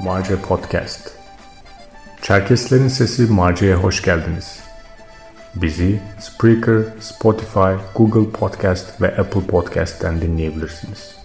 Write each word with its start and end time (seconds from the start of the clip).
Marce 0.00 0.36
Podcast 0.42 1.10
Çerkeslerin 2.22 2.88
Sesi 2.88 3.22
Marce'ye 3.22 3.74
hoş 3.74 4.02
geldiniz. 4.02 4.60
Bizi 5.54 6.00
Spreaker, 6.20 6.82
Spotify, 7.00 7.74
Google 7.94 8.30
Podcast 8.30 9.02
ve 9.02 9.16
Apple 9.16 9.40
Podcast'ten 9.40 10.20
dinleyebilirsiniz. 10.20 11.16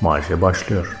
Marce 0.00 0.42
başlıyor. 0.42 0.96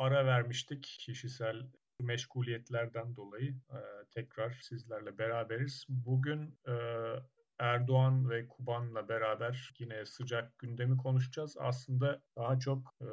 Ara 0.00 0.26
vermiştik 0.26 0.82
kişisel 0.82 1.66
meşguliyetlerden 2.00 3.16
dolayı 3.16 3.50
e, 3.50 3.78
tekrar 4.10 4.50
sizlerle 4.50 5.18
beraberiz. 5.18 5.84
Bugün 5.88 6.58
e, 6.68 6.74
Erdoğan 7.58 8.30
ve 8.30 8.48
Kuban'la 8.48 9.08
beraber 9.08 9.74
yine 9.78 10.04
sıcak 10.04 10.58
gündemi 10.58 10.96
konuşacağız. 10.96 11.56
Aslında 11.58 12.22
daha 12.36 12.58
çok 12.58 12.94
e, 13.00 13.06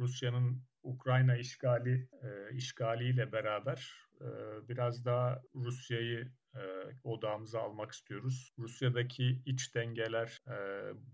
Rusya'nın 0.00 0.62
Ukrayna 0.82 1.36
işgali 1.36 2.08
e, 2.22 2.54
işgaliyle 2.54 3.32
beraber 3.32 4.08
e, 4.20 4.28
biraz 4.68 5.04
daha 5.04 5.42
Rusya'yı 5.54 6.32
e, 6.54 6.60
odağımıza 7.04 7.60
almak 7.60 7.92
istiyoruz. 7.92 8.52
Rusya'daki 8.58 9.42
iç 9.46 9.74
dengeler 9.74 10.38
e, 10.48 10.56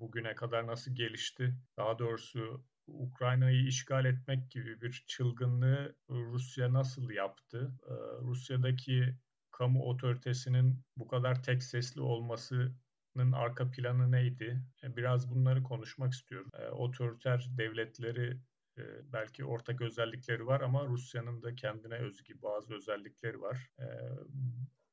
bugüne 0.00 0.34
kadar 0.34 0.66
nasıl 0.66 0.94
gelişti? 0.94 1.54
Daha 1.76 1.98
doğrusu 1.98 2.64
Ukrayna'yı 2.92 3.66
işgal 3.66 4.04
etmek 4.04 4.50
gibi 4.50 4.80
bir 4.80 5.04
çılgınlığı 5.06 5.96
Rusya 6.10 6.72
nasıl 6.72 7.10
yaptı? 7.10 7.72
Ee, 7.88 7.92
Rusya'daki 8.22 9.14
kamu 9.50 9.82
otoritesinin 9.84 10.84
bu 10.96 11.08
kadar 11.08 11.42
tek 11.42 11.62
sesli 11.62 12.00
olmasının 12.00 13.32
arka 13.32 13.70
planı 13.70 14.12
neydi? 14.12 14.62
E, 14.82 14.96
biraz 14.96 15.30
bunları 15.30 15.62
konuşmak 15.62 16.12
istiyorum. 16.12 16.50
Otoriter 16.72 17.46
devletleri 17.58 18.40
e, 18.78 18.82
belki 19.12 19.44
ortak 19.44 19.80
özellikleri 19.80 20.46
var 20.46 20.60
ama 20.60 20.86
Rusya'nın 20.86 21.42
da 21.42 21.54
kendine 21.54 21.94
özgü 21.94 22.42
bazı 22.42 22.74
özellikleri 22.74 23.40
var. 23.40 23.70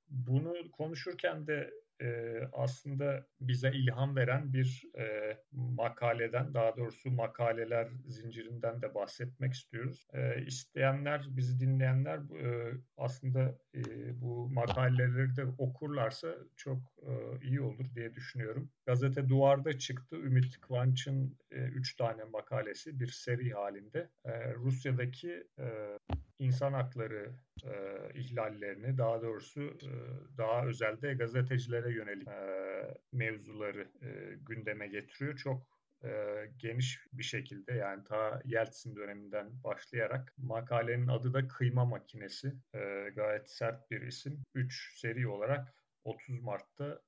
Bunu 0.09 0.71
konuşurken 0.71 1.47
de 1.47 1.73
e, 2.01 2.41
aslında 2.53 3.27
bize 3.41 3.71
ilham 3.71 4.15
veren 4.15 4.53
bir 4.53 4.83
e, 4.97 5.37
makaleden, 5.51 6.53
daha 6.53 6.77
doğrusu 6.77 7.11
makaleler 7.11 7.87
zincirinden 8.07 8.81
de 8.81 8.95
bahsetmek 8.95 9.53
istiyoruz. 9.53 10.07
E, 10.13 10.45
isteyenler, 10.45 11.25
bizi 11.29 11.59
dinleyenler 11.59 12.17
e, 12.17 12.73
aslında 12.97 13.57
e, 13.75 13.81
bu 14.21 14.49
makaleleri 14.49 15.35
de 15.35 15.45
okurlarsa 15.57 16.35
çok 16.55 16.79
e, 17.01 17.45
iyi 17.47 17.61
olur 17.61 17.85
diye 17.95 18.15
düşünüyorum. 18.15 18.71
Gazete 18.85 19.29
Duvar'da 19.29 19.79
çıktı. 19.79 20.15
Ümit 20.15 20.61
Kıvanç'ın 20.61 21.37
e, 21.51 21.55
üç 21.55 21.95
tane 21.95 22.23
makalesi 22.23 22.99
bir 22.99 23.07
seri 23.07 23.51
halinde. 23.51 24.09
E, 24.25 24.53
Rusya'daki 24.53 25.47
e, 25.59 25.97
insan 26.39 26.73
hakları 26.73 27.31
e, 27.63 27.71
ihlallerini, 28.13 28.97
daha 28.97 29.21
doğrusu 29.21 29.61
e, 29.61 29.91
daha 30.37 30.65
özelde 30.65 31.13
gazetecilere 31.13 31.93
yönelik 31.93 32.27
e, 32.27 32.97
mevzuları 33.11 33.87
e, 34.01 34.35
gündeme 34.35 34.87
getiriyor. 34.87 35.35
Çok 35.37 35.67
e, 36.03 36.09
geniş 36.57 36.99
bir 37.13 37.23
şekilde 37.23 37.73
yani 37.73 38.03
ta 38.03 38.41
Yeltsin 38.45 38.95
döneminden 38.95 39.63
başlayarak 39.63 40.33
makalenin 40.37 41.07
adı 41.07 41.33
da 41.33 41.47
Kıyma 41.47 41.85
Makinesi. 41.85 42.53
E, 42.73 43.09
gayet 43.15 43.49
sert 43.49 43.91
bir 43.91 44.01
isim. 44.01 44.43
3 44.55 44.99
seri 44.99 45.27
olarak 45.27 45.73
30 46.03 46.41
Mart'ta 46.41 47.01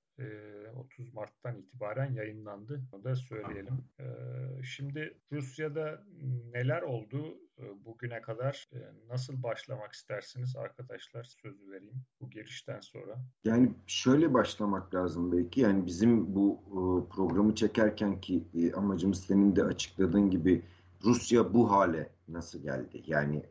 30 0.75 1.13
Mart'tan 1.13 1.55
itibaren 1.57 2.13
yayınlandı. 2.13 2.81
Onu 2.91 3.03
da 3.03 3.15
söyleyelim. 3.15 3.83
Şimdi 4.63 5.17
Rusya'da 5.31 6.03
neler 6.53 6.81
oldu 6.81 7.37
bugüne 7.85 8.21
kadar? 8.21 8.69
Nasıl 9.09 9.43
başlamak 9.43 9.93
istersiniz 9.93 10.55
arkadaşlar? 10.55 11.23
Sözü 11.23 11.71
vereyim 11.71 12.01
bu 12.21 12.29
girişten 12.29 12.79
sonra. 12.79 13.17
Yani 13.43 13.71
şöyle 13.87 14.33
başlamak 14.33 14.95
lazım 14.95 15.31
belki. 15.31 15.61
Yani 15.61 15.85
bizim 15.85 16.35
bu 16.35 16.59
programı 17.15 17.55
çekerken 17.55 18.21
ki 18.21 18.43
amacımız 18.75 19.23
senin 19.25 19.55
de 19.55 19.63
açıkladığın 19.63 20.29
gibi 20.29 20.61
Rusya 21.03 21.53
bu 21.53 21.71
hale 21.71 22.09
nasıl 22.27 22.61
geldi? 22.63 23.03
Yani 23.07 23.43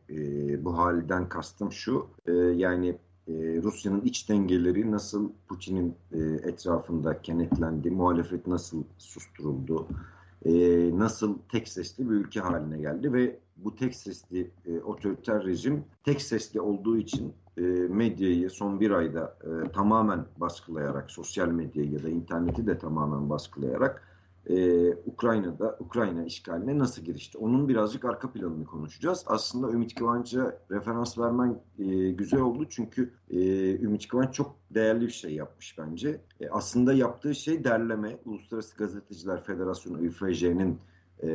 bu 0.63 0.77
halden 0.77 1.29
kastım 1.29 1.71
şu. 1.71 2.09
yani 2.55 2.97
e, 3.29 3.61
Rusya'nın 3.63 4.01
iç 4.01 4.29
dengeleri 4.29 4.91
nasıl 4.91 5.31
Putin'in 5.47 5.95
e, 6.11 6.19
etrafında 6.49 7.21
kenetlendi, 7.21 7.91
muhalefet 7.91 8.47
nasıl 8.47 8.83
susturuldu, 8.97 9.87
e, 10.45 10.51
nasıl 10.99 11.37
tek 11.51 11.67
sesli 11.67 12.09
bir 12.09 12.15
ülke 12.15 12.39
haline 12.39 12.77
geldi 12.77 13.13
ve 13.13 13.39
bu 13.57 13.75
tek 13.75 13.95
sesli 13.95 14.51
otoriter 14.83 15.45
rejim 15.45 15.83
tek 16.03 16.21
sesli 16.21 16.61
olduğu 16.61 16.97
için 16.97 17.33
e, 17.57 17.61
medyayı 17.89 18.49
son 18.49 18.79
bir 18.79 18.91
ayda 18.91 19.37
tamamen 19.73 20.25
baskılayarak, 20.37 21.11
sosyal 21.11 21.47
medyayı 21.47 21.91
ya 21.91 22.03
da 22.03 22.09
interneti 22.09 22.67
de 22.67 22.77
tamamen 22.77 23.29
baskılayarak 23.29 24.08
e, 24.49 24.89
Ukrayna'da 24.93 25.77
Ukrayna 25.79 26.25
işgaline 26.25 26.79
nasıl 26.79 27.01
girişti? 27.01 27.37
Onun 27.37 27.67
birazcık 27.67 28.05
arka 28.05 28.31
planını 28.31 28.65
konuşacağız. 28.65 29.23
Aslında 29.27 29.71
Ümit 29.71 29.95
Kıvanç'a 29.95 30.59
referans 30.71 31.17
vermen 31.17 31.61
e, 31.79 32.11
güzel 32.11 32.39
oldu 32.39 32.65
çünkü 32.69 33.13
e, 33.29 33.39
Ümit 33.75 34.07
Kıvanç 34.07 34.33
çok 34.33 34.55
değerli 34.71 35.01
bir 35.07 35.11
şey 35.11 35.33
yapmış 35.33 35.77
bence. 35.77 36.21
E, 36.41 36.49
aslında 36.49 36.93
yaptığı 36.93 37.35
şey 37.35 37.63
derleme. 37.63 38.17
Uluslararası 38.25 38.77
Gazeteciler 38.77 39.43
Federasyonu 39.43 40.01
ÜFJ'nin 40.01 40.79
e, 41.19 41.29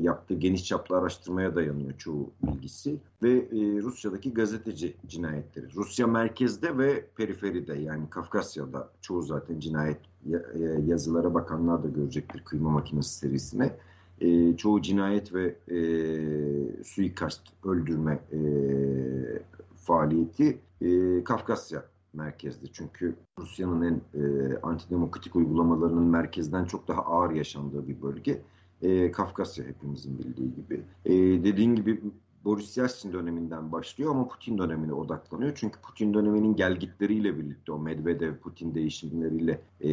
yaptığı 0.00 0.34
geniş 0.34 0.64
çaplı 0.64 0.96
araştırmaya 0.96 1.54
dayanıyor 1.54 1.98
çoğu 1.98 2.32
bilgisi 2.42 3.00
ve 3.22 3.30
e, 3.32 3.82
Rusya'daki 3.82 4.34
gazeteci 4.34 4.96
cinayetleri. 5.06 5.66
Rusya 5.74 6.06
merkezde 6.06 6.78
ve 6.78 7.06
periferide 7.16 7.78
yani 7.78 8.10
Kafkasya'da 8.10 8.90
çoğu 9.00 9.22
zaten 9.22 9.60
cinayet 9.60 9.98
yazılara 10.86 11.34
bakanlar 11.34 11.84
da 11.84 11.88
görecektir 11.88 12.44
kıyma 12.44 12.70
makinesi 12.70 13.14
serisine. 13.14 13.76
E, 14.20 14.56
çoğu 14.56 14.82
cinayet 14.82 15.34
ve 15.34 15.54
e, 15.68 15.78
suikast, 16.84 17.42
öldürme 17.64 18.20
e, 18.32 18.40
faaliyeti 19.76 20.58
e, 20.80 21.24
Kafkasya 21.24 21.84
merkezde. 22.12 22.66
Çünkü 22.72 23.14
Rusya'nın 23.38 23.82
en 23.82 24.20
e, 24.20 24.56
antidemokratik 24.62 25.36
uygulamalarının 25.36 26.04
merkezden 26.04 26.64
çok 26.64 26.88
daha 26.88 27.02
ağır 27.02 27.30
yaşandığı 27.30 27.88
bir 27.88 28.02
bölge. 28.02 28.42
E, 28.82 29.12
Kafkasya 29.12 29.64
hepimizin 29.64 30.18
bildiği 30.18 30.54
gibi. 30.54 30.82
E, 31.04 31.12
dediğin 31.44 31.74
gibi 31.74 32.00
Boris 32.44 32.76
Yeltsin 32.76 33.12
döneminden 33.12 33.72
başlıyor 33.72 34.10
ama 34.10 34.28
Putin 34.28 34.58
dönemine 34.58 34.92
odaklanıyor. 34.92 35.52
Çünkü 35.54 35.80
Putin 35.80 36.14
döneminin 36.14 36.56
gelgitleriyle 36.56 37.38
birlikte 37.38 37.72
o 37.72 37.78
Medvedev 37.78 38.36
Putin 38.36 38.74
değişimleriyle 38.74 39.62
e, 39.84 39.90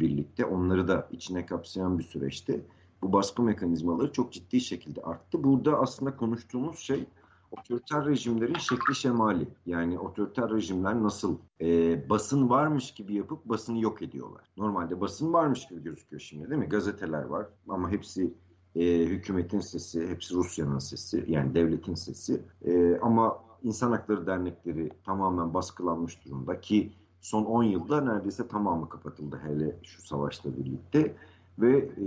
birlikte 0.00 0.44
onları 0.44 0.88
da 0.88 1.08
içine 1.12 1.46
kapsayan 1.46 1.98
bir 1.98 2.04
süreçte 2.04 2.60
bu 3.02 3.12
baskı 3.12 3.42
mekanizmaları 3.42 4.12
çok 4.12 4.32
ciddi 4.32 4.60
şekilde 4.60 5.02
arttı. 5.02 5.44
Burada 5.44 5.78
aslında 5.78 6.16
konuştuğumuz 6.16 6.78
şey 6.78 7.04
otoriter 7.50 8.06
rejimlerin 8.06 8.58
şekli 8.58 8.94
şemali. 8.94 9.48
Yani 9.66 9.98
otoriter 9.98 10.50
rejimler 10.50 11.02
nasıl 11.02 11.38
e, 11.60 12.10
basın 12.10 12.50
varmış 12.50 12.94
gibi 12.94 13.14
yapıp 13.14 13.44
basını 13.44 13.80
yok 13.80 14.02
ediyorlar. 14.02 14.44
Normalde 14.56 15.00
basın 15.00 15.32
varmış 15.32 15.68
gibi 15.68 15.82
gözüküyor 15.82 16.20
şimdi 16.20 16.50
değil 16.50 16.60
mi? 16.60 16.68
Gazeteler 16.68 17.24
var 17.24 17.46
ama 17.68 17.90
hepsi 17.90 18.34
e, 18.76 19.04
hükümetin 19.04 19.60
sesi, 19.60 20.08
hepsi 20.08 20.34
Rusya'nın 20.34 20.78
sesi 20.78 21.24
yani 21.28 21.54
devletin 21.54 21.94
sesi. 21.94 22.42
E, 22.64 22.98
ama 23.02 23.44
insan 23.62 23.90
hakları 23.90 24.26
dernekleri 24.26 24.90
tamamen 25.04 25.54
baskılanmış 25.54 26.24
durumda 26.24 26.60
ki 26.60 26.92
son 27.20 27.44
10 27.44 27.62
yılda 27.62 28.00
neredeyse 28.00 28.48
tamamı 28.48 28.88
kapatıldı 28.88 29.40
hele 29.44 29.76
şu 29.82 30.02
savaşla 30.02 30.56
birlikte 30.56 31.16
ve 31.58 31.78
e, 31.78 32.06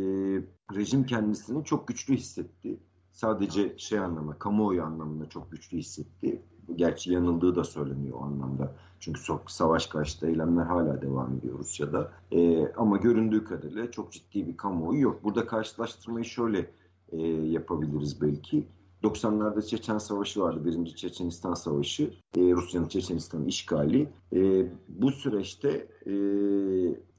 rejim 0.76 1.06
kendisini 1.06 1.64
çok 1.66 1.88
güçlü 1.88 2.16
hissetti. 2.16 2.78
Sadece 3.12 3.78
şey 3.78 4.00
anlamda, 4.00 4.34
kamuoyu 4.34 4.84
anlamında 4.84 5.30
çok 5.30 5.52
güçlü 5.52 5.78
hissetti. 5.78 6.42
Gerçi 6.76 7.14
yanıldığı 7.14 7.56
da 7.56 7.64
söyleniyor 7.64 8.18
o 8.22 8.24
anlamda. 8.24 8.72
Çünkü 9.00 9.24
çok 9.24 9.52
savaş 9.52 9.88
karşıtı 9.88 10.28
eylemler 10.28 10.66
hala 10.66 11.02
devam 11.02 11.38
ediyor 11.38 11.60
Rusya'da. 11.60 12.12
E, 12.32 12.72
ama 12.74 12.98
göründüğü 12.98 13.44
kadarıyla 13.44 13.92
çok 13.92 14.12
ciddi 14.12 14.48
bir 14.48 14.58
kamuoyu 14.58 15.02
yok. 15.02 15.24
Burada 15.24 15.48
karşılaştırmayı 15.48 16.26
şöyle 16.26 16.72
e, 17.12 17.22
yapabiliriz 17.28 18.22
belki. 18.22 18.68
90'larda 19.04 19.68
Çeçen 19.68 19.98
Savaşı 19.98 20.42
vardı. 20.42 20.66
Birinci 20.66 20.96
Çeçenistan 20.96 21.54
Savaşı. 21.54 22.04
E, 22.38 22.42
Rusya'nın 22.42 22.88
Çeçenistan 22.88 23.46
işgali. 23.46 24.10
E, 24.34 24.72
bu 24.90 25.12
süreçte 25.12 25.88
e, 26.06 26.12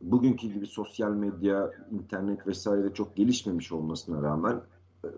bugünkü 0.01 0.53
gibi 0.53 0.67
sosyal 0.67 1.13
medya, 1.13 1.71
internet 1.91 2.47
vesaire 2.47 2.95
çok 2.95 3.17
gelişmemiş 3.17 3.73
olmasına 3.73 4.23
rağmen 4.23 4.61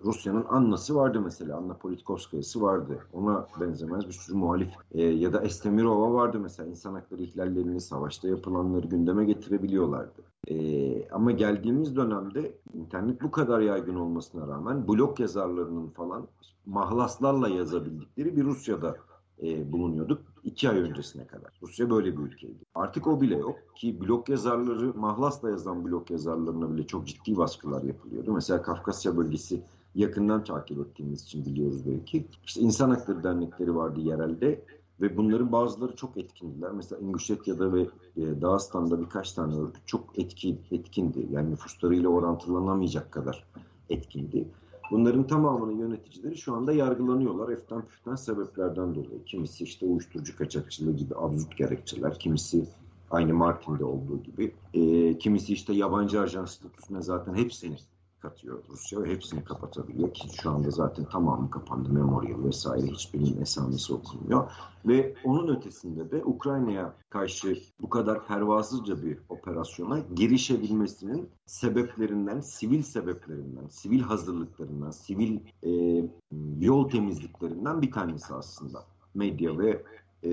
Rusya'nın 0.04 0.44
Anna'sı 0.48 0.94
vardı 0.94 1.20
mesela. 1.20 1.56
Anna 1.56 1.74
Politkovskaya'sı 1.74 2.62
vardı. 2.62 2.98
Ona 3.12 3.46
benzemez 3.60 4.08
bir 4.08 4.12
sürü 4.12 4.36
muhalif 4.36 4.68
e, 4.92 5.02
ya 5.02 5.32
da 5.32 5.42
Estemirova 5.42 6.12
vardı 6.12 6.40
mesela. 6.40 6.68
İnsan 6.68 6.94
hakları 6.94 7.22
ihlallerini, 7.22 7.80
savaşta 7.80 8.28
yapılanları 8.28 8.86
gündeme 8.86 9.24
getirebiliyorlardı. 9.24 10.22
E, 10.48 11.08
ama 11.08 11.30
geldiğimiz 11.30 11.96
dönemde 11.96 12.52
internet 12.74 13.22
bu 13.22 13.30
kadar 13.30 13.60
yaygın 13.60 13.96
olmasına 13.96 14.48
rağmen 14.48 14.88
blog 14.88 15.20
yazarlarının 15.20 15.88
falan 15.88 16.28
mahlaslarla 16.66 17.48
yazabildikleri 17.48 18.36
bir 18.36 18.44
Rusya'da 18.44 18.96
e, 19.42 19.72
bulunuyorduk 19.72 20.20
iki 20.44 20.70
ay 20.70 20.78
öncesine 20.78 21.26
kadar. 21.26 21.50
Rusya 21.62 21.90
böyle 21.90 22.18
bir 22.18 22.22
ülkeydi. 22.22 22.58
Artık 22.74 23.06
o 23.06 23.20
bile 23.20 23.36
yok 23.36 23.58
ki 23.76 24.00
blog 24.00 24.28
yazarları, 24.28 24.94
mahlasla 24.94 25.50
yazan 25.50 25.84
blog 25.84 26.10
yazarlarına 26.10 26.72
bile 26.74 26.86
çok 26.86 27.06
ciddi 27.06 27.36
baskılar 27.36 27.82
yapılıyordu. 27.82 28.32
Mesela 28.32 28.62
Kafkasya 28.62 29.16
bölgesi 29.16 29.62
yakından 29.94 30.44
takip 30.44 30.78
ettiğimiz 30.78 31.22
için 31.22 31.44
biliyoruz 31.46 31.86
belki. 31.86 32.26
İşte 32.44 32.60
insan 32.60 32.90
hakları 32.90 33.22
dernekleri 33.22 33.76
vardı 33.76 34.00
yerelde 34.00 34.64
ve 35.00 35.16
bunların 35.16 35.52
bazıları 35.52 35.96
çok 35.96 36.16
etkindiler. 36.16 36.72
Mesela 36.72 37.00
İngüşetya'da 37.00 37.72
ve 37.72 37.80
e, 38.16 38.40
Dağıstan'da 38.40 39.00
birkaç 39.00 39.32
tane 39.32 39.56
örgüt 39.56 39.86
çok 39.86 40.18
etkin, 40.18 40.60
etkindi. 40.70 41.28
Yani 41.30 41.50
nüfuslarıyla 41.50 42.08
orantılanamayacak 42.08 43.12
kadar 43.12 43.44
etkindi. 43.90 44.48
Bunların 44.90 45.26
tamamının 45.26 45.78
yöneticileri 45.78 46.36
şu 46.36 46.54
anda 46.54 46.72
yargılanıyorlar 46.72 47.48
eften 47.48 47.82
püften 47.82 48.14
sebeplerden 48.14 48.94
dolayı. 48.94 49.24
Kimisi 49.26 49.64
işte 49.64 49.86
uyuşturucu 49.86 50.36
kaçakçılığı 50.36 50.96
gibi 50.96 51.14
absürt 51.16 51.56
gerekçeler, 51.56 52.18
kimisi 52.18 52.64
aynı 53.10 53.34
Martin'de 53.34 53.84
olduğu 53.84 54.22
gibi, 54.22 54.54
e, 54.74 55.18
kimisi 55.18 55.52
işte 55.52 55.72
yabancı 55.72 56.20
ajan 56.20 56.44
statüsüne 56.44 57.02
zaten 57.02 57.34
hepsini 57.34 57.76
katıyor 58.20 58.62
Rusya. 58.68 59.02
Ve 59.02 59.10
hepsini 59.10 59.44
kapatabiliyor 59.44 60.14
ki 60.14 60.28
şu 60.42 60.50
anda 60.50 60.70
zaten 60.70 61.04
tamamı 61.04 61.50
kapandı. 61.50 61.88
Memorial 61.92 62.44
vesaire 62.44 62.86
hiçbirinin 62.86 63.40
esamesi 63.40 63.94
okunmuyor. 63.94 64.50
Ve 64.86 65.14
onun 65.24 65.56
ötesinde 65.56 66.10
de 66.10 66.24
Ukrayna'ya 66.24 66.94
karşı 67.10 67.58
bu 67.80 67.88
kadar 67.88 68.26
pervasızca 68.26 69.02
bir 69.02 69.18
operasyona 69.28 69.98
girişebilmesinin 69.98 71.28
sebeplerinden, 71.46 72.40
sivil 72.40 72.82
sebeplerinden, 72.82 73.68
sivil 73.68 74.00
hazırlıklarından, 74.00 74.90
sivil 74.90 75.40
e, 75.62 75.70
yol 76.60 76.88
temizliklerinden 76.88 77.82
bir 77.82 77.92
tanesi 77.92 78.34
aslında. 78.34 78.84
Medya 79.14 79.58
ve 79.58 79.82
e, 80.24 80.30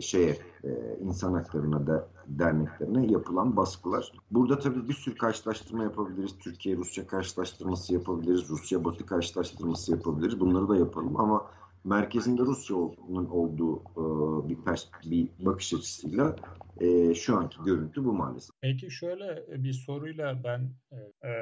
şeye 0.00 0.38
e, 0.64 0.98
insan 1.00 1.34
haklarına 1.34 1.86
da 1.86 2.08
derneklerine 2.26 3.12
yapılan 3.12 3.56
baskılar. 3.56 4.12
Burada 4.30 4.58
tabii 4.58 4.88
bir 4.88 4.94
sürü 4.94 5.14
karşılaştırma 5.14 5.82
yapabiliriz. 5.82 6.38
Türkiye-Rusya 6.38 7.06
karşılaştırması 7.06 7.94
yapabiliriz. 7.94 8.48
Rusya-Batı 8.48 9.06
karşılaştırması 9.06 9.92
yapabiliriz. 9.92 10.40
Bunları 10.40 10.68
da 10.68 10.76
yapalım 10.76 11.20
ama 11.20 11.46
merkezinde 11.84 12.42
Rusya'nın 12.42 13.26
olduğu 13.30 13.76
e, 13.76 14.48
bir, 14.48 14.58
bir 15.10 15.28
bakış 15.46 15.74
açısıyla 15.74 16.36
e, 16.82 17.14
şu 17.14 17.36
anki 17.36 17.56
görüntü 17.64 18.04
bu 18.04 18.12
maalesef. 18.12 18.56
Peki 18.60 18.90
şöyle 18.90 19.44
bir 19.64 19.72
soruyla 19.72 20.44
ben 20.44 20.70
e, 21.24 21.32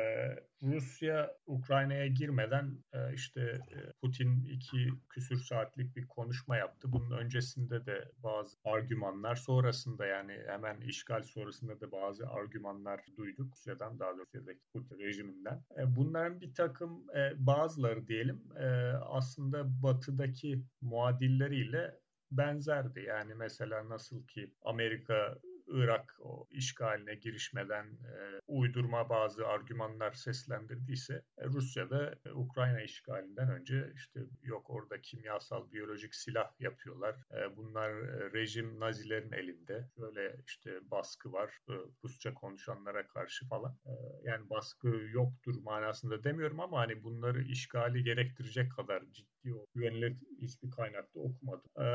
Rusya 0.62 1.36
Ukrayna'ya 1.46 2.06
girmeden 2.06 2.78
e, 2.92 3.14
işte 3.14 3.40
e, 3.40 3.92
Putin 4.02 4.44
iki 4.44 4.88
küsür 5.08 5.38
saatlik 5.38 5.96
bir 5.96 6.08
konuşma 6.08 6.56
yaptı. 6.56 6.92
Bunun 6.92 7.10
öncesinde 7.10 7.86
de 7.86 8.12
bazı 8.18 8.56
argümanlar 8.64 9.36
sonrasında 9.36 10.06
yani 10.06 10.32
hemen 10.46 10.80
işgal 10.80 11.22
sonrasında 11.22 11.80
da 11.80 11.92
bazı 11.92 12.28
argümanlar 12.28 13.00
duyduk 13.16 13.52
Rusya'dan 13.56 13.98
daha 13.98 14.10
doğrusu 14.10 14.20
Rusya'daki 14.20 14.60
Putin 14.72 14.98
rejiminden. 14.98 15.64
E, 15.78 15.96
bunların 15.96 16.40
bir 16.40 16.54
takım 16.54 17.04
e, 17.16 17.46
bazıları 17.46 18.06
diyelim 18.06 18.42
e, 18.56 18.66
aslında 18.92 19.82
batıdaki 19.82 20.64
muadilleriyle 20.80 21.99
benzerdi. 22.30 23.00
Yani 23.00 23.34
mesela 23.34 23.88
nasıl 23.88 24.26
ki 24.26 24.54
Amerika 24.62 25.38
Irak 25.72 26.16
o 26.20 26.46
işgaline 26.50 27.14
girişmeden 27.14 27.84
e, 27.84 28.40
uydurma 28.46 29.08
bazı 29.08 29.46
argümanlar 29.46 30.12
seslendirdiyse 30.12 31.22
e, 31.38 31.44
Rusya 31.44 31.90
da 31.90 32.14
e, 32.26 32.30
Ukrayna 32.30 32.80
işgalinden 32.82 33.50
önce 33.50 33.92
işte 33.94 34.20
yok 34.42 34.70
orada 34.70 35.00
kimyasal 35.00 35.72
biyolojik 35.72 36.14
silah 36.14 36.60
yapıyorlar. 36.60 37.16
E, 37.32 37.56
bunlar 37.56 37.90
e, 37.90 38.32
rejim 38.32 38.80
Nazilerin 38.80 39.32
elinde. 39.32 39.88
Böyle 39.98 40.36
işte 40.46 40.90
baskı 40.90 41.32
var 41.32 41.58
e, 41.68 41.72
Rusça 42.04 42.34
konuşanlara 42.34 43.06
karşı 43.06 43.48
falan. 43.48 43.78
E, 43.86 43.92
yani 44.24 44.50
baskı 44.50 44.88
yoktur 44.88 45.54
manasında 45.62 46.24
demiyorum 46.24 46.60
ama 46.60 46.78
hani 46.78 47.02
bunları 47.02 47.42
işgali 47.42 48.04
gerektirecek 48.04 48.72
kadar 48.72 49.02
ciddi 49.12 49.39
o 49.46 49.66
güvenilir 49.74 50.16
hiçbir 50.40 50.70
kaynakta 50.70 51.20
okumadım. 51.20 51.70
E, 51.78 51.86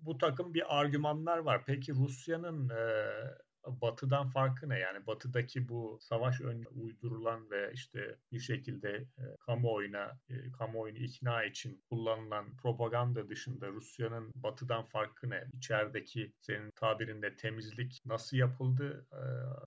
bu 0.00 0.18
takım 0.18 0.54
bir 0.54 0.78
argümanlar 0.80 1.38
var. 1.38 1.62
Peki 1.66 1.94
Rusya'nın 1.94 2.68
e, 2.68 3.06
Batı'dan 3.66 4.28
farkı 4.28 4.68
ne? 4.68 4.78
Yani 4.78 5.06
Batı'daki 5.06 5.68
bu 5.68 5.98
savaş 6.00 6.40
önce 6.40 6.68
uydurulan 6.68 7.50
ve 7.50 7.70
işte 7.74 8.16
bir 8.32 8.40
şekilde 8.40 8.88
e, 8.88 9.22
kamuoyuna, 9.46 10.18
e, 10.28 10.52
kamuoyunu 10.52 10.98
ikna 10.98 11.44
için 11.44 11.82
kullanılan 11.90 12.56
propaganda 12.56 13.28
dışında 13.28 13.68
Rusya'nın 13.68 14.32
Batı'dan 14.34 14.84
farkı 14.84 15.30
ne? 15.30 15.44
İçerideki 15.52 16.32
senin 16.40 16.70
tabirinde 16.70 17.36
temizlik 17.36 18.02
nasıl 18.06 18.36
yapıldı 18.36 19.06
e, 19.12 19.22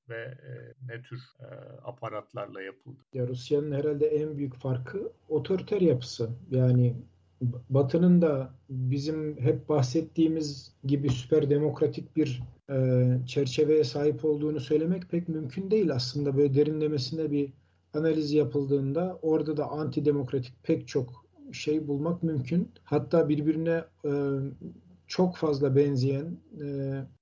ve 0.10 0.22
e, 0.22 0.74
ne 0.88 1.02
tür 1.02 1.22
e, 1.40 1.46
aparatlarla 1.84 2.62
yapıldı? 2.62 3.02
Ya 3.14 3.28
Rusya'nın 3.28 3.72
herhalde 3.72 4.08
en 4.08 4.38
büyük 4.38 4.56
farkı 4.56 5.12
otoriter 5.30 5.82
yapısı. 5.82 6.30
Yani 6.52 6.96
Batı'nın 7.70 8.22
da 8.22 8.54
bizim 8.70 9.38
hep 9.40 9.70
bahsettiğimiz 9.70 10.74
gibi 10.84 11.10
süper 11.10 11.50
demokratik 11.50 12.16
bir 12.16 12.44
e, 12.70 13.08
çerçeveye 13.28 13.84
sahip 13.84 14.26
olduğunu 14.26 14.60
söylemek 14.60 15.10
pek 15.10 15.30
mümkün 15.30 15.72
değil 15.72 15.94
aslında. 15.94 16.38
Böyle 16.38 16.54
derinlemesine 16.54 17.32
bir 17.32 17.54
analiz 17.94 18.32
yapıldığında 18.34 19.20
orada 19.22 19.58
da 19.58 19.70
antidemokratik 19.70 20.54
pek 20.64 20.88
çok 20.88 21.26
şey 21.52 21.88
bulmak 21.88 22.24
mümkün. 22.24 22.72
Hatta 22.84 23.30
birbirine 23.30 23.84
e, 24.06 24.12
çok 25.10 25.38
fazla 25.38 25.76
benzeyen 25.76 26.38
e, 26.62 26.66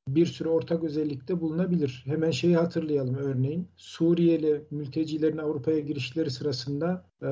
bir 0.07 0.25
sürü 0.25 0.50
ortak 0.50 0.84
özellikte 0.84 1.42
bulunabilir. 1.42 2.04
Hemen 2.06 2.31
şeyi 2.31 2.57
hatırlayalım 2.57 3.16
örneğin. 3.16 3.68
Suriyeli 3.78 4.62
mültecilerin 4.72 5.38
Avrupa'ya 5.38 5.80
girişleri 5.80 6.31
sırasında 6.31 7.06
e, 7.24 7.30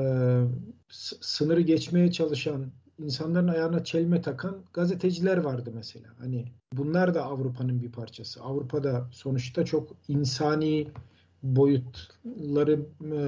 sınırı 1.21 1.61
geçmeye 1.61 2.11
çalışan 2.11 2.71
insanların 2.99 3.47
ayağına 3.47 3.83
çelme 3.83 4.21
takan 4.21 4.57
gazeteciler 4.73 5.37
vardı 5.37 5.71
mesela. 5.73 6.07
Hani 6.19 6.45
bunlar 6.73 7.13
da 7.13 7.23
Avrupa'nın 7.23 7.81
bir 7.81 7.91
parçası. 7.91 8.43
Avrupa'da 8.43 9.07
sonuçta 9.11 9.65
çok 9.65 9.89
insani 10.07 10.87
boyutları 11.43 12.85
e, 13.15 13.19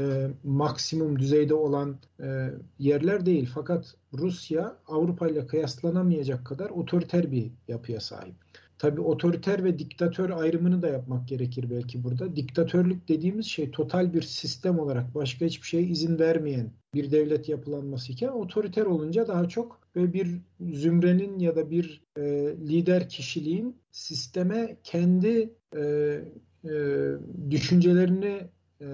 maksimum 0.44 1.20
düzeyde 1.20 1.54
olan 1.54 2.00
e, 2.20 2.50
yerler 2.80 3.26
değil. 3.26 3.50
Fakat 3.54 3.96
Rusya 4.14 4.78
Avrupa 4.88 5.28
ile 5.28 5.48
kıyaslanamayacak 5.48 6.46
kadar 6.46 6.70
otoriter 6.70 7.32
bir 7.32 7.52
yapıya 7.68 8.00
sahip. 8.00 8.36
Tabi 8.80 9.02
otoriter 9.02 9.64
ve 9.64 9.80
diktatör 9.80 10.30
ayrımını 10.30 10.82
da 10.82 10.88
yapmak 10.88 11.28
gerekir 11.28 11.70
belki 11.70 12.04
burada. 12.04 12.36
Diktatörlük 12.36 13.08
dediğimiz 13.08 13.46
şey 13.46 13.72
total 13.72 14.14
bir 14.14 14.22
sistem 14.22 14.80
olarak 14.80 15.16
başka 15.16 15.46
hiçbir 15.46 15.68
şeye 15.68 15.84
izin 15.84 16.20
vermeyen 16.20 16.72
bir 16.94 17.12
devlet 17.12 17.50
yapılanması 17.50 18.12
iken 18.12 18.28
otoriter 18.28 18.86
olunca 18.86 19.28
daha 19.28 19.48
çok 19.50 19.80
ve 19.96 20.14
bir 20.14 20.42
zümrenin 20.62 21.40
ya 21.40 21.56
da 21.56 21.70
bir 21.72 22.04
e, 22.18 22.22
lider 22.68 23.10
kişiliğin 23.10 23.76
sisteme 23.92 24.78
kendi 24.84 25.54
e, 25.78 26.22
e, 26.68 27.52
düşüncelerini 27.52 28.48
e, 28.82 28.88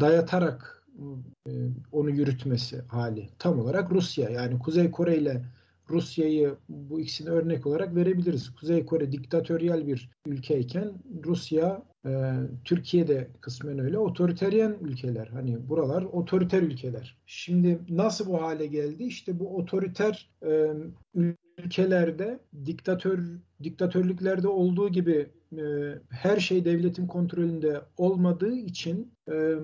dayatarak 0.00 0.86
e, 1.46 1.50
onu 1.92 2.10
yürütmesi 2.10 2.80
hali. 2.88 3.28
Tam 3.38 3.60
olarak 3.60 3.92
Rusya 3.92 4.30
yani 4.30 4.58
Kuzey 4.58 4.90
Kore 4.90 5.16
ile 5.16 5.44
Rusya'yı 5.90 6.54
bu 6.68 7.00
ikisini 7.00 7.30
örnek 7.30 7.66
olarak 7.66 7.94
verebiliriz. 7.96 8.54
Kuzey 8.54 8.86
Kore 8.86 9.12
diktatöryel 9.12 9.86
bir 9.86 10.10
ülkeyken 10.26 10.92
Rusya, 11.24 11.82
e, 12.06 12.32
Türkiye'de 12.64 13.28
kısmen 13.40 13.78
öyle 13.78 13.98
otoriteryen 13.98 14.76
ülkeler. 14.80 15.26
Hani 15.26 15.68
buralar 15.68 16.02
otoriter 16.02 16.62
ülkeler. 16.62 17.18
Şimdi 17.26 17.78
nasıl 17.88 18.26
bu 18.26 18.42
hale 18.42 18.66
geldi? 18.66 19.04
İşte 19.04 19.38
bu 19.38 19.56
otoriter 19.56 20.30
e, 20.46 20.72
ülkelerde 21.64 22.40
diktatör 22.66 23.18
diktatörlüklerde 23.62 24.48
olduğu 24.48 24.88
gibi 24.88 25.30
e, 25.58 25.62
her 26.10 26.40
şey 26.40 26.64
devletin 26.64 27.06
kontrolünde 27.06 27.80
olmadığı 27.96 28.52
için 28.52 29.14
e, 29.32 29.54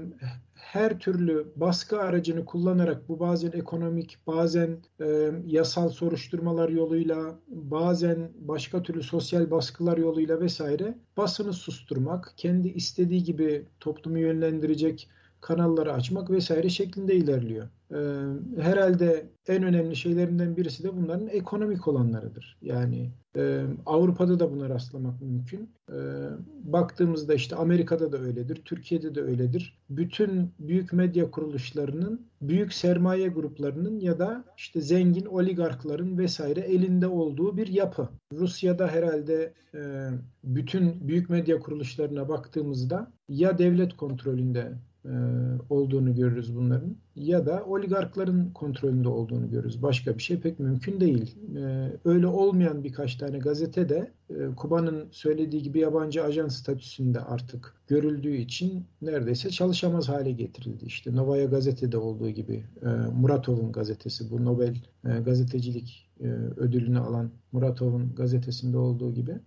her 0.55 0.99
türlü 0.99 1.53
baskı 1.57 2.00
aracını 2.00 2.45
kullanarak 2.45 3.09
bu 3.09 3.21
bazen 3.21 3.53
ekonomik, 3.53 4.19
bazen 4.26 4.79
e, 5.00 5.31
yasal 5.47 5.88
soruşturmalar 5.88 6.69
yoluyla, 6.69 7.38
bazen 7.49 8.31
başka 8.38 8.83
türlü 8.83 9.03
sosyal 9.03 9.50
baskılar 9.50 9.99
yoluyla 9.99 10.41
vesaire 10.41 10.99
basını 11.17 11.53
susturmak, 11.53 12.33
kendi 12.37 12.69
istediği 12.69 13.23
gibi 13.23 13.67
toplumu 13.81 14.19
yönlendirecek 14.19 15.09
kanalları 15.40 15.93
açmak 15.93 16.31
vesaire 16.31 16.69
şeklinde 16.69 17.14
ilerliyor. 17.14 17.69
Ee, 17.93 17.97
herhalde 18.62 19.26
en 19.49 19.62
önemli 19.62 19.97
şeylerinden 19.97 20.57
birisi 20.57 20.85
de 20.85 20.97
bunların 20.97 21.28
ekonomik 21.28 21.88
olanlarıdır. 21.88 22.59
Yani 22.62 23.11
e, 23.37 23.64
Avrupa'da 23.87 24.40
da 24.40 24.52
buna 24.52 24.69
rastlamak 24.69 25.23
mümkün. 25.23 25.71
E, 25.90 25.97
baktığımızda 26.64 27.35
işte 27.35 27.57
Amerika'da 27.57 28.12
da 28.12 28.19
öyledir, 28.19 28.62
Türkiye'de 28.64 29.14
de 29.14 29.23
öyledir. 29.23 29.78
Bütün 29.90 30.50
büyük 30.59 30.93
medya 30.93 31.31
kuruluşlarının, 31.31 32.26
büyük 32.43 32.73
sermaye 32.73 33.28
gruplarının 33.28 34.00
ya 34.00 34.19
da 34.19 34.45
işte 34.57 34.81
zengin 34.81 35.26
oligarkların 35.26 36.19
vesaire 36.19 36.61
elinde 36.61 37.07
olduğu 37.07 37.57
bir 37.57 37.66
yapı. 37.66 38.09
Rusya'da 38.33 38.88
herhalde 38.88 39.52
e, 39.75 40.09
bütün 40.45 41.09
büyük 41.09 41.31
medya 41.31 41.59
kuruluşlarına 41.59 42.28
baktığımızda 42.28 43.12
ya 43.28 43.59
devlet 43.59 43.97
kontrolünde 43.97 44.61
e, 44.61 44.86
olduğunu 45.71 46.15
görürüz 46.15 46.57
bunların 46.57 46.97
ya 47.17 47.47
da 47.47 47.65
oligarkların 47.65 48.51
kontrolünde 48.51 49.09
olduğunu 49.09 49.51
görürüz. 49.51 49.83
Başka 49.83 50.15
bir 50.15 50.23
şey 50.23 50.41
pek 50.41 50.61
mümkün 50.61 51.01
değil. 51.01 51.37
E, 51.57 51.93
öyle 52.05 52.27
olmayan 52.27 52.85
birkaç 52.85 53.17
tane 53.17 53.39
gazete 53.39 53.89
de 53.89 54.11
e, 54.31 54.35
Kuba'nın 54.57 55.09
söylediği 55.11 55.63
gibi 55.63 55.79
yabancı 55.79 56.25
ajan 56.25 56.49
statüsünde 56.49 57.21
artık 57.21 57.75
görüldüğü 57.89 58.37
için 58.37 58.85
neredeyse 59.03 59.51
çalışamaz 59.51 60.09
hale 60.09 60.33
getirildi. 60.33 60.85
İşte 60.85 61.17
Novaya 61.17 61.45
gazetede 61.45 61.99
olduğu 61.99 62.31
gibi 62.31 62.65
Muratov'un 63.21 63.73
gazetesi 63.73 64.31
bu 64.31 64.45
Nobel 64.45 64.77
gazetecilik 65.25 66.11
ödülünü 66.57 66.99
alan 66.99 67.31
Muratov'un 67.53 68.15
gazetesinde 68.15 68.79
olduğu 68.79 69.15
gibi 69.15 69.39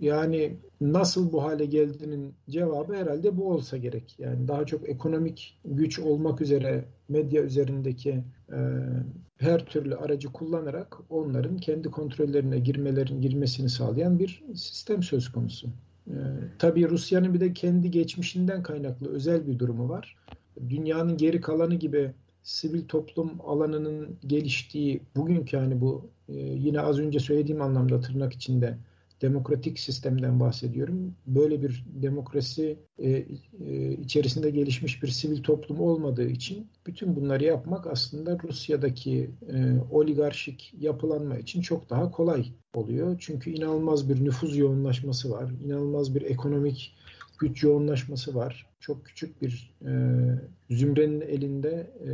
yani 0.00 0.56
nasıl 0.80 1.32
bu 1.32 1.42
hale 1.42 1.66
geldiğinin 1.66 2.34
cevabı 2.50 2.94
herhalde 2.94 3.36
bu 3.36 3.50
olsa 3.52 3.76
gerek. 3.76 4.14
Yani 4.18 4.48
daha 4.48 4.66
çok 4.66 4.88
ekonomik 4.88 5.60
güç 5.64 5.98
olmak 5.98 6.40
üzere 6.40 6.84
medya 7.08 7.42
üzerindeki 7.42 8.24
e, 8.52 8.58
her 9.36 9.66
türlü 9.66 9.96
aracı 9.96 10.32
kullanarak 10.32 10.96
onların 11.10 11.56
kendi 11.56 11.90
kontrollerine 11.90 12.58
girmelerin 12.58 13.20
girmesini 13.20 13.68
sağlayan 13.68 14.18
bir 14.18 14.42
sistem 14.54 15.02
söz 15.02 15.32
konusu. 15.32 15.68
E, 16.06 16.14
tabii 16.58 16.88
Rusya'nın 16.88 17.34
bir 17.34 17.40
de 17.40 17.52
kendi 17.52 17.90
geçmişinden 17.90 18.62
kaynaklı 18.62 19.08
özel 19.08 19.46
bir 19.46 19.58
durumu 19.58 19.88
var. 19.88 20.16
Dünyanın 20.68 21.16
geri 21.16 21.40
kalanı 21.40 21.74
gibi 21.74 22.10
sivil 22.42 22.88
toplum 22.88 23.30
alanının 23.46 24.16
geliştiği 24.26 25.00
bugünkü 25.16 25.56
hani 25.56 25.80
bu 25.80 26.08
e, 26.28 26.34
yine 26.36 26.80
az 26.80 26.98
önce 26.98 27.18
söylediğim 27.18 27.62
anlamda 27.62 28.00
tırnak 28.00 28.32
içinde 28.32 28.78
demokratik 29.24 29.78
sistemden 29.78 30.40
bahsediyorum. 30.40 31.14
Böyle 31.26 31.62
bir 31.62 31.84
demokrasi 32.02 32.78
e, 32.98 33.10
e, 33.10 33.92
içerisinde 33.92 34.50
gelişmiş 34.50 35.02
bir 35.02 35.08
sivil 35.08 35.42
toplum 35.42 35.80
olmadığı 35.80 36.28
için 36.28 36.66
bütün 36.86 37.16
bunları 37.16 37.44
yapmak 37.44 37.86
aslında 37.86 38.38
Rusya'daki 38.42 39.30
e, 39.52 39.56
oligarşik 39.90 40.74
yapılanma 40.80 41.38
için 41.38 41.60
çok 41.60 41.90
daha 41.90 42.10
kolay 42.10 42.46
oluyor. 42.74 43.16
Çünkü 43.20 43.50
inanılmaz 43.50 44.08
bir 44.08 44.24
nüfuz 44.24 44.56
yoğunlaşması 44.56 45.30
var, 45.30 45.50
inanılmaz 45.64 46.14
bir 46.14 46.22
ekonomik 46.22 46.94
güç 47.38 47.62
yoğunlaşması 47.62 48.34
var. 48.34 48.66
Çok 48.80 49.04
küçük 49.06 49.42
bir 49.42 49.74
e, 49.86 49.92
zümrenin 50.70 51.20
elinde 51.20 51.90
e, 52.06 52.10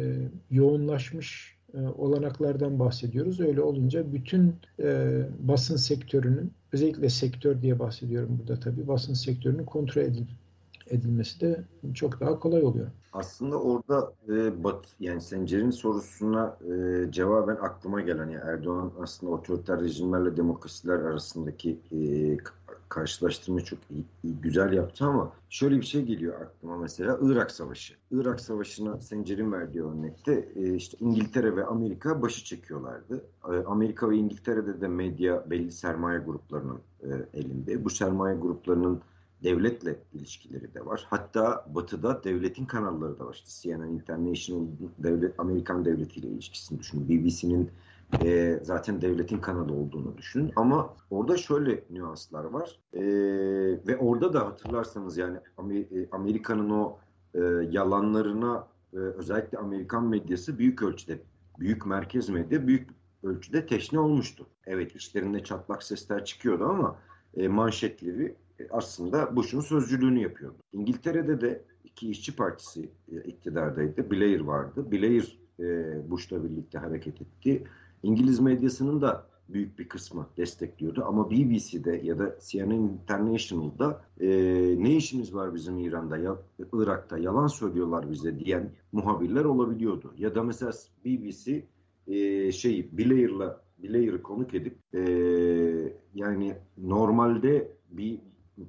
yoğunlaşmış 0.51 1.60
e, 1.75 1.81
olanaklardan 1.99 2.79
bahsediyoruz. 2.79 3.41
Öyle 3.41 3.63
olunca 3.63 4.13
bütün 4.13 4.57
e, 4.83 5.21
basın 5.39 5.77
sektörünün 5.77 6.53
özellikle 6.73 7.09
sektör 7.09 7.63
diye 7.63 7.79
bahsediyorum 7.79 8.39
burada 8.41 8.61
tabii 8.61 8.89
basın 8.89 9.15
sektörünün 9.15 9.65
kontrol 9.65 10.03
edil 10.03 10.27
edilmesi 10.91 11.41
de 11.41 11.65
çok 11.95 12.21
daha 12.21 12.39
kolay 12.39 12.63
oluyor. 12.63 12.87
Aslında 13.13 13.61
orada 13.61 14.13
e, 14.29 14.65
Bat 14.65 14.85
yani 15.01 15.21
Sencer'in 15.21 15.71
sorusuna 15.71 16.57
e, 16.61 17.07
cevaben 17.13 17.57
aklıma 17.57 18.01
gelen 18.01 18.29
yani 18.31 18.45
Erdoğan 18.45 18.93
aslında 19.03 19.33
otoriter 19.33 19.81
rejimlerle 19.81 20.37
demokrasiler 20.37 20.95
arasındaki 20.95 21.81
e, 21.93 22.37
karşılaştırmayı 22.91 23.65
çok 23.65 23.79
iyi, 23.91 24.05
güzel 24.25 24.73
yaptı 24.73 25.05
ama 25.05 25.33
şöyle 25.49 25.77
bir 25.77 25.87
şey 25.87 26.05
geliyor 26.05 26.41
aklıma 26.41 26.77
mesela 26.77 27.19
Irak 27.23 27.51
Savaşı. 27.51 27.95
Irak 28.11 28.41
Savaşı'na 28.41 29.01
Sencer'in 29.01 29.53
verdiği 29.53 29.83
örnekte 29.83 30.49
e, 30.57 30.75
işte 30.75 30.97
İngiltere 31.01 31.57
ve 31.57 31.65
Amerika 31.65 32.23
başı 32.23 32.45
çekiyorlardı. 32.45 33.25
E, 33.45 33.53
Amerika 33.67 34.11
ve 34.11 34.17
İngiltere'de 34.17 34.81
de 34.81 34.89
medya 34.89 35.51
belli 35.51 35.73
sermaye 35.73 36.19
gruplarının 36.19 36.81
e, 37.03 37.09
elinde. 37.35 37.85
Bu 37.85 37.91
sermaye 37.91 38.37
gruplarının 38.37 39.01
devletle 39.45 39.99
ilişkileri 40.13 40.75
de 40.75 40.87
var. 40.87 41.07
Hatta 41.11 41.67
batıda 41.75 42.25
devletin 42.25 42.65
kanalları 42.65 43.19
da 43.19 43.27
var. 43.27 43.35
İşte 43.35 43.49
CNN 43.63 43.89
International 43.89 44.67
devlet 44.99 45.41
Amerikan 45.41 45.85
devletiyle 45.85 46.29
ilişkisini 46.29 46.79
düşünün. 46.79 47.09
BBC'nin 47.09 47.71
e, 48.23 48.61
zaten 48.63 49.03
devletin 49.03 49.39
kanalı 49.39 49.73
olduğunu 49.73 50.19
düşünün. 50.19 50.53
Ama 50.57 50.97
orada 51.11 51.37
şöyle 51.37 51.85
nüanslar 51.91 52.45
var. 52.45 52.81
E, 52.93 53.03
ve 53.87 53.97
orada 53.97 54.33
da 54.33 54.47
hatırlarsanız 54.47 55.17
yani 55.17 55.37
e, 55.59 56.09
Amerika'nın 56.13 56.71
o 56.71 56.99
e, 57.35 57.41
yalanlarına 57.71 58.67
e, 58.93 58.97
özellikle 58.97 59.59
Amerikan 59.59 60.05
medyası 60.05 60.59
büyük 60.59 60.83
ölçüde, 60.83 61.19
büyük 61.59 61.87
merkez 61.87 62.29
medya 62.29 62.67
büyük 62.67 62.89
ölçüde 63.23 63.67
teşne 63.67 63.99
olmuştu. 63.99 64.47
Evet 64.67 64.97
işlerinde 64.97 65.45
çatlak 65.45 65.83
sesler 65.83 66.25
çıkıyordu 66.25 66.65
ama 66.65 66.97
e, 67.37 67.49
manşetleri 67.49 68.35
e, 68.61 68.69
aslında 68.71 69.37
Bush'un 69.37 69.61
sözcülüğünü 69.61 70.23
yapıyordu. 70.23 70.57
İngiltere'de 70.73 71.41
de 71.41 71.63
iki 71.85 72.11
işçi 72.11 72.37
partisi 72.37 72.89
e, 73.13 73.17
iktidardaydı. 73.17 74.11
Blair 74.11 74.41
vardı. 74.41 74.93
Blair 74.93 75.39
e, 75.61 76.11
Bush'la 76.11 76.45
birlikte 76.45 76.79
hareket 76.79 77.21
etti. 77.21 77.65
İngiliz 78.03 78.41
medyasının 78.41 79.01
da 79.01 79.27
büyük 79.49 79.79
bir 79.79 79.89
kısmı 79.89 80.27
destekliyordu. 80.37 81.05
Ama 81.07 81.31
BBC'de 81.31 82.01
ya 82.05 82.19
da 82.19 82.37
CNN 82.41 82.71
International'da 82.71 84.05
e, 84.21 84.29
ne 84.79 84.97
işimiz 84.97 85.35
var 85.35 85.55
bizim 85.55 85.79
İran'da, 85.79 86.19
ya, 86.19 86.37
Irak'ta 86.73 87.19
yalan 87.19 87.47
söylüyorlar 87.47 88.11
bize 88.11 88.39
diyen 88.39 88.71
muhabirler 88.93 89.45
olabiliyordu. 89.45 90.15
Ya 90.19 90.35
da 90.35 90.43
mesela 90.43 90.73
BBC 91.05 91.67
e, 92.07 92.53
şey 92.53 92.89
Blair'la 92.93 93.61
Blair'ı 93.83 94.23
konuk 94.23 94.55
edip 94.55 94.77
e, 94.95 95.01
yani 96.15 96.57
normalde 96.79 97.73
bir 97.91 98.19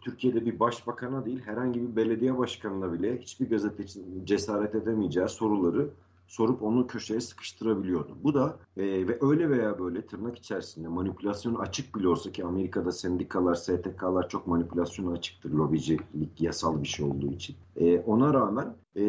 Türkiye'de 0.02 0.46
bir 0.46 0.60
başbakana 0.60 1.26
değil 1.26 1.42
herhangi 1.46 1.82
bir 1.82 1.96
belediye 1.96 2.38
başkanına 2.38 2.94
bile 2.94 3.18
hiçbir 3.18 3.50
gazeteci 3.50 4.00
cesaret 4.24 4.76
edemeyeceği 4.76 5.28
soruları 5.28 5.90
sorup 6.32 6.64
onu 6.64 6.88
köşeye 6.88 7.22
sıkıştırabiliyordu. 7.22 8.18
Bu 8.24 8.34
da 8.34 8.60
e, 8.78 9.08
ve 9.08 9.18
öyle 9.22 9.50
veya 9.50 9.80
böyle 9.80 10.08
tırnak 10.08 10.38
içerisinde 10.38 10.88
manipülasyon 10.88 11.56
açık 11.56 11.96
bile 11.96 12.08
olsa 12.08 12.32
ki 12.32 12.46
Amerika'da 12.46 12.92
sendikalar, 12.92 13.56
STK'lar 13.56 14.30
çok 14.30 14.48
manipülasyona 14.48 15.12
açıktır 15.12 15.52
lobicilik 15.52 16.42
yasal 16.42 16.84
bir 16.84 16.88
şey 16.88 17.06
olduğu 17.06 17.32
için. 17.32 17.56
E, 17.76 18.00
ona 18.00 18.34
rağmen 18.34 18.76
e, 18.96 19.04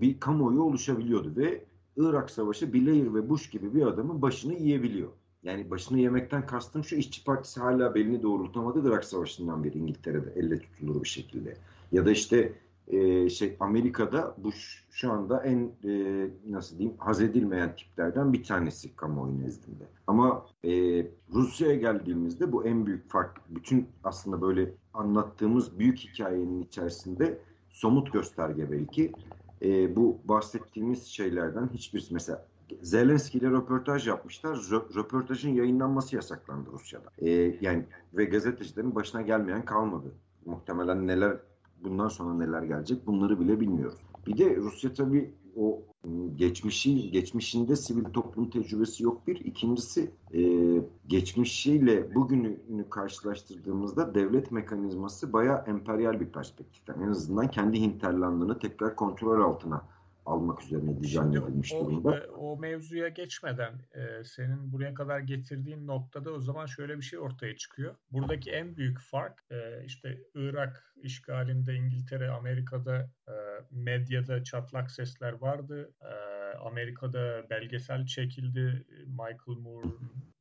bir 0.00 0.20
kamuoyu 0.20 0.62
oluşabiliyordu 0.62 1.32
ve 1.36 1.64
Irak 1.96 2.30
Savaşı 2.30 2.74
Blair 2.74 3.14
ve 3.14 3.28
Bush 3.28 3.50
gibi 3.50 3.74
bir 3.74 3.86
adamın 3.86 4.22
başını 4.22 4.54
yiyebiliyor. 4.54 5.08
Yani 5.42 5.70
başını 5.70 5.98
yemekten 5.98 6.46
kastım 6.46 6.84
şu 6.84 6.96
işçi 6.96 7.24
partisi 7.24 7.60
hala 7.60 7.94
belini 7.94 8.22
doğrultamadı 8.22 8.88
Irak 8.88 9.04
Savaşı'ndan 9.04 9.64
beri 9.64 9.78
İngiltere'de 9.78 10.32
elle 10.36 10.58
tutulur 10.58 11.02
bir 11.02 11.08
şekilde. 11.08 11.56
Ya 11.92 12.06
da 12.06 12.10
işte 12.10 12.52
e, 12.88 13.28
şey 13.28 13.56
Amerika'da 13.60 14.34
bu 14.38 14.52
şu 14.90 15.12
anda 15.12 15.42
en 15.42 15.72
e, 15.84 16.30
nasıl 16.46 16.78
diyeyim 16.78 16.98
haz 16.98 17.20
edilmeyen 17.20 17.76
tiplerden 17.76 18.32
bir 18.32 18.44
tanesi 18.44 18.96
kamuoyu 18.96 19.40
nezdinde. 19.40 19.84
Ama 20.06 20.46
e, 20.64 20.70
Rusya'ya 21.32 21.74
geldiğimizde 21.74 22.52
bu 22.52 22.66
en 22.66 22.86
büyük 22.86 23.10
fark. 23.10 23.40
Bütün 23.48 23.88
aslında 24.04 24.42
böyle 24.42 24.74
anlattığımız 24.94 25.78
büyük 25.78 25.98
hikayenin 25.98 26.62
içerisinde 26.62 27.38
somut 27.70 28.12
gösterge 28.12 28.70
belki. 28.72 29.12
E, 29.62 29.96
bu 29.96 30.18
bahsettiğimiz 30.24 31.06
şeylerden 31.06 31.68
hiçbirisi 31.74 32.14
mesela 32.14 32.46
Zelenski 32.82 33.38
ile 33.38 33.50
röportaj 33.50 34.08
yapmışlar. 34.08 34.58
Röportajın 34.70 35.50
yayınlanması 35.50 36.16
yasaklandı 36.16 36.70
Rusya'da. 36.72 37.10
E, 37.18 37.30
yani 37.60 37.84
ve 38.14 38.24
gazetecilerin 38.24 38.94
başına 38.94 39.22
gelmeyen 39.22 39.64
kalmadı. 39.64 40.12
Muhtemelen 40.46 41.06
neler 41.06 41.36
bundan 41.84 42.08
sonra 42.08 42.34
neler 42.34 42.62
gelecek 42.62 43.06
bunları 43.06 43.40
bile 43.40 43.60
bilmiyoruz. 43.60 43.98
Bir 44.26 44.38
de 44.38 44.56
Rusya 44.56 44.92
tabii 44.92 45.34
o 45.56 45.82
ıı, 46.06 46.36
geçmişi 46.36 47.10
geçmişinde 47.10 47.76
sivil 47.76 48.04
toplum 48.04 48.50
tecrübesi 48.50 49.02
yok 49.02 49.26
bir. 49.26 49.36
İkincisi 49.36 50.10
e, 50.34 50.42
geçmişiyle 51.06 52.14
bugününü 52.14 52.90
karşılaştırdığımızda 52.90 54.14
devlet 54.14 54.52
mekanizması 54.52 55.32
bayağı 55.32 55.64
emperyal 55.66 56.20
bir 56.20 56.32
perspektiften. 56.32 57.00
En 57.00 57.08
azından 57.08 57.50
kendi 57.50 57.80
hinterlandını 57.80 58.58
tekrar 58.58 58.96
kontrol 58.96 59.40
altına 59.40 59.84
almak 60.28 60.62
üzerine 60.62 61.00
dizayn 61.00 61.32
edilmiş 61.32 61.72
o, 61.72 61.86
durumda. 61.86 62.26
O 62.38 62.56
mevzuya 62.56 63.08
geçmeden 63.08 63.72
e, 63.94 64.24
senin 64.24 64.72
buraya 64.72 64.94
kadar 64.94 65.20
getirdiğin 65.20 65.86
noktada 65.86 66.30
o 66.30 66.40
zaman 66.40 66.66
şöyle 66.66 66.96
bir 66.96 67.02
şey 67.02 67.18
ortaya 67.18 67.56
çıkıyor. 67.56 67.94
Buradaki 68.12 68.50
en 68.50 68.76
büyük 68.76 69.00
fark 69.00 69.44
e, 69.50 69.84
işte 69.84 70.18
Irak 70.34 70.87
işgalinde 71.02 71.74
İngiltere, 71.74 72.30
Amerika'da 72.30 73.10
e, 73.28 73.34
medyada 73.70 74.44
çatlak 74.44 74.90
sesler 74.90 75.32
vardı. 75.32 75.94
E, 76.02 76.12
Amerika'da 76.58 77.50
belgesel 77.50 78.06
çekildi. 78.06 78.86
Michael 79.06 79.58
Moore 79.58 79.88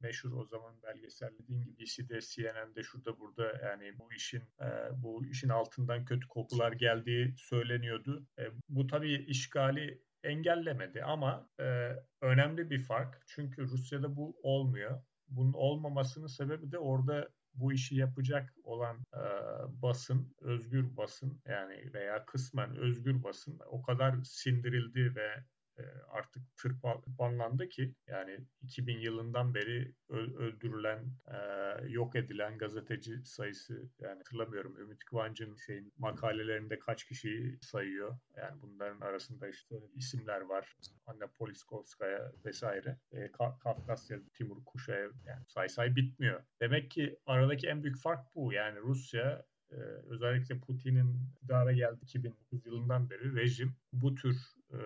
meşhur 0.02 0.32
o 0.32 0.46
zaman 0.46 0.76
belgesel 0.84 1.30
dediğin 1.40 1.64
gibi 1.64 1.78
BBC'de, 1.78 2.20
CNN'de, 2.22 2.84
şurada 2.84 3.20
burada 3.20 3.60
yani 3.64 4.00
bu 4.00 4.14
işin 4.14 4.44
e, 4.62 4.68
bu 5.04 5.26
işin 5.26 5.50
altından 5.50 6.06
kötü 6.06 6.28
kokular 6.28 6.72
geldiği 6.72 7.34
söyleniyordu. 7.38 8.28
E, 8.40 8.44
bu 8.70 8.88
tabii 8.88 9.14
işgali 9.16 10.02
engellemedi 10.24 11.04
ama 11.04 11.50
e, 11.60 11.96
önemli 12.22 12.70
bir 12.70 12.84
fark. 12.84 13.24
Çünkü 13.28 13.62
Rusya'da 13.62 14.16
bu 14.16 14.40
olmuyor. 14.44 15.02
Bunun 15.28 15.54
olmamasının 15.54 16.28
sebebi 16.28 16.72
de 16.72 16.80
orada 16.80 17.30
bu 17.58 17.74
işi 17.74 17.96
yapacak 17.96 18.54
olan 18.64 18.98
e, 19.14 19.22
basın, 19.82 20.36
özgür 20.42 20.98
basın 20.98 21.42
yani 21.46 21.94
veya 21.94 22.26
kısmen 22.26 22.76
özgür 22.76 23.24
basın 23.24 23.60
o 23.70 23.82
kadar 23.82 24.24
sindirildi 24.24 25.16
ve 25.16 25.44
artık 26.10 26.44
tırpanlandı 26.58 27.70
ki 27.70 27.94
yani 28.08 28.40
2000 28.62 29.00
yılından 29.00 29.54
beri 29.54 29.94
öldürülen, 30.10 31.06
e, 31.28 31.38
yok 31.88 32.16
edilen 32.16 32.58
gazeteci 32.58 33.26
sayısı 33.26 33.90
yani 34.00 34.18
hatırlamıyorum 34.18 34.78
Ümit 34.78 35.06
Kıvancı'nın 35.06 35.56
şeyin 35.56 35.94
makalelerinde 35.98 36.80
kaç 36.80 37.06
kişiyi 37.06 37.60
sayıyor. 37.62 38.18
Yani 38.36 38.62
bunların 38.62 39.02
arasında 39.02 39.48
işte 39.48 39.76
isimler 39.96 40.42
var. 40.42 40.76
Anna 41.06 41.28
Poliskovskaya 41.28 42.32
vesaire. 42.46 42.98
E, 43.12 43.32
Kafkasya, 43.32 44.20
Timur 44.34 44.66
Kuşaev 44.66 45.12
yani 45.26 45.44
say 45.48 45.70
say 45.70 45.96
bitmiyor. 45.96 46.44
Demek 46.62 46.92
ki 46.92 47.20
aradaki 47.26 47.68
en 47.68 47.84
büyük 47.84 47.98
fark 47.98 48.36
bu. 48.36 48.54
Yani 48.54 48.80
Rusya 48.80 49.46
ee, 49.72 49.76
özellikle 50.10 50.60
Putin'in 50.60 51.30
iktidara 51.32 51.72
geldi 51.72 52.00
2009 52.02 52.66
yılından 52.66 53.10
beri 53.10 53.36
rejim 53.36 53.76
bu 53.94 54.16
tür 54.16 54.38
e, 54.74 54.80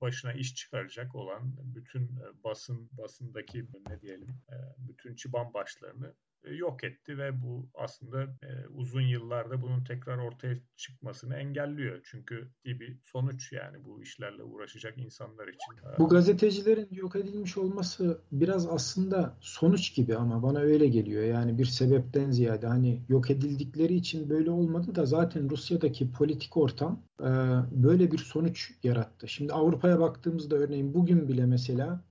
başına 0.00 0.32
iş 0.32 0.54
çıkaracak 0.54 1.14
olan 1.14 1.56
bütün 1.74 2.04
e, 2.04 2.44
basın 2.44 2.88
basındaki 2.92 3.66
ne 3.88 4.00
diyelim 4.00 4.34
e, 4.50 4.56
bütün 4.78 5.14
çıban 5.14 5.54
başlarını 5.54 6.14
yok 6.44 6.84
etti 6.84 7.18
ve 7.18 7.42
bu 7.42 7.70
aslında 7.74 8.22
e, 8.22 8.66
uzun 8.74 9.00
yıllarda 9.00 9.62
bunun 9.62 9.84
tekrar 9.84 10.18
ortaya 10.18 10.56
çıkmasını 10.76 11.36
engelliyor. 11.36 12.00
Çünkü 12.04 12.50
bir 12.64 12.98
sonuç 13.04 13.52
yani 13.52 13.84
bu 13.84 14.02
işlerle 14.02 14.42
uğraşacak 14.42 14.98
insanlar 14.98 15.48
için. 15.48 15.74
Bu 15.98 16.08
gazetecilerin 16.08 16.88
yok 16.90 17.16
edilmiş 17.16 17.58
olması 17.58 18.20
biraz 18.32 18.66
aslında 18.66 19.38
sonuç 19.40 19.94
gibi 19.94 20.16
ama 20.16 20.42
bana 20.42 20.58
öyle 20.58 20.88
geliyor. 20.88 21.24
Yani 21.24 21.58
bir 21.58 21.64
sebepten 21.64 22.30
ziyade 22.30 22.66
hani 22.66 23.02
yok 23.08 23.30
edildikleri 23.30 23.94
için 23.94 24.30
böyle 24.30 24.50
olmadı 24.50 24.94
da 24.94 25.06
zaten 25.06 25.50
Rusya'daki 25.50 26.12
politik 26.12 26.56
ortam 26.56 27.02
e, 27.20 27.28
böyle 27.70 28.12
bir 28.12 28.18
sonuç 28.18 28.72
yarattı. 28.82 29.28
Şimdi 29.28 29.52
Avrupa'ya 29.52 30.00
baktığımızda 30.00 30.56
örneğin 30.56 30.94
bugün 30.94 31.28
bile 31.28 31.46
mesela 31.46 32.09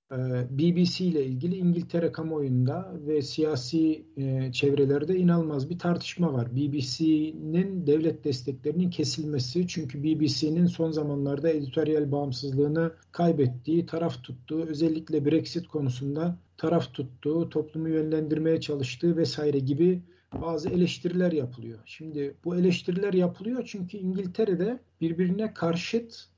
BBC 0.50 1.06
ile 1.06 1.26
ilgili 1.26 1.56
İngiltere 1.58 2.12
kamuoyunda 2.12 2.94
ve 3.08 3.22
siyasi 3.22 4.06
e, 4.18 4.52
çevrelerde 4.52 5.18
inanılmaz 5.18 5.70
bir 5.70 5.80
tartışma 5.80 6.34
var. 6.34 6.56
BBC'nin 6.56 7.88
devlet 7.88 8.24
desteklerinin 8.24 8.90
kesilmesi 8.90 9.68
çünkü 9.68 10.04
BBC'nin 10.04 10.66
son 10.66 10.92
zamanlarda 10.92 11.50
editoryal 11.50 12.12
bağımsızlığını 12.12 12.92
kaybettiği, 13.12 13.86
taraf 13.86 14.24
tuttuğu, 14.24 14.62
özellikle 14.64 15.26
Brexit 15.26 15.68
konusunda 15.68 16.38
taraf 16.58 16.94
tuttuğu, 16.94 17.50
toplumu 17.50 17.90
yönlendirmeye 17.90 18.62
çalıştığı 18.62 19.18
vesaire 19.18 19.60
gibi 19.60 20.02
bazı 20.42 20.70
eleştiriler 20.70 21.32
yapılıyor. 21.32 21.80
Şimdi 21.86 22.36
bu 22.46 22.56
eleştiriler 22.56 23.14
yapılıyor 23.14 23.64
çünkü 23.66 23.98
İngiltere'de 23.98 24.80
birbirine 25.02 25.54
karşıt 25.54 26.30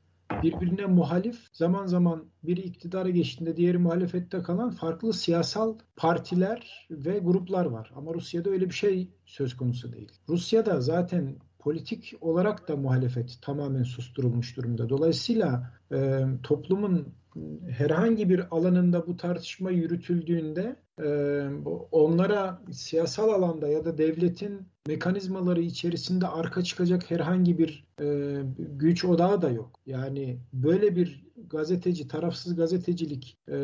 birbirine 0.43 0.85
muhalif 0.85 1.47
zaman 1.53 1.85
zaman 1.85 2.25
biri 2.43 2.61
iktidara 2.61 3.09
geçtiğinde 3.09 3.57
diğeri 3.57 3.77
muhalefette 3.77 4.41
kalan 4.41 4.71
farklı 4.71 5.13
siyasal 5.13 5.77
partiler 5.95 6.87
ve 6.91 7.19
gruplar 7.19 7.65
var. 7.65 7.91
Ama 7.95 8.13
Rusya'da 8.13 8.49
öyle 8.49 8.65
bir 8.69 8.75
şey 8.75 9.09
söz 9.25 9.57
konusu 9.57 9.93
değil. 9.93 10.11
Rusya'da 10.29 10.81
zaten 10.81 11.35
politik 11.59 12.13
olarak 12.21 12.67
da 12.67 12.75
muhalefet 12.75 13.37
tamamen 13.41 13.83
susturulmuş 13.83 14.57
durumda. 14.57 14.89
Dolayısıyla 14.89 15.73
e, 15.91 16.23
toplumun 16.43 17.13
herhangi 17.69 18.29
bir 18.29 18.55
alanında 18.55 19.07
bu 19.07 19.17
tartışma 19.17 19.71
yürütüldüğünde 19.71 20.75
e, 21.03 21.09
onlara 21.91 22.61
siyasal 22.71 23.29
alanda 23.29 23.67
ya 23.67 23.85
da 23.85 23.97
devletin 23.97 24.61
mekanizmaları 24.87 25.61
içerisinde 25.61 26.27
arka 26.27 26.63
çıkacak 26.63 27.11
herhangi 27.11 27.57
bir 27.57 27.85
e, 28.01 28.37
güç 28.57 29.05
odağı 29.05 29.41
da 29.41 29.49
yok. 29.49 29.79
Yani 29.85 30.39
böyle 30.53 30.95
bir 30.95 31.25
gazeteci, 31.49 32.07
tarafsız 32.07 32.55
gazetecilik 32.55 33.37
e, 33.51 33.57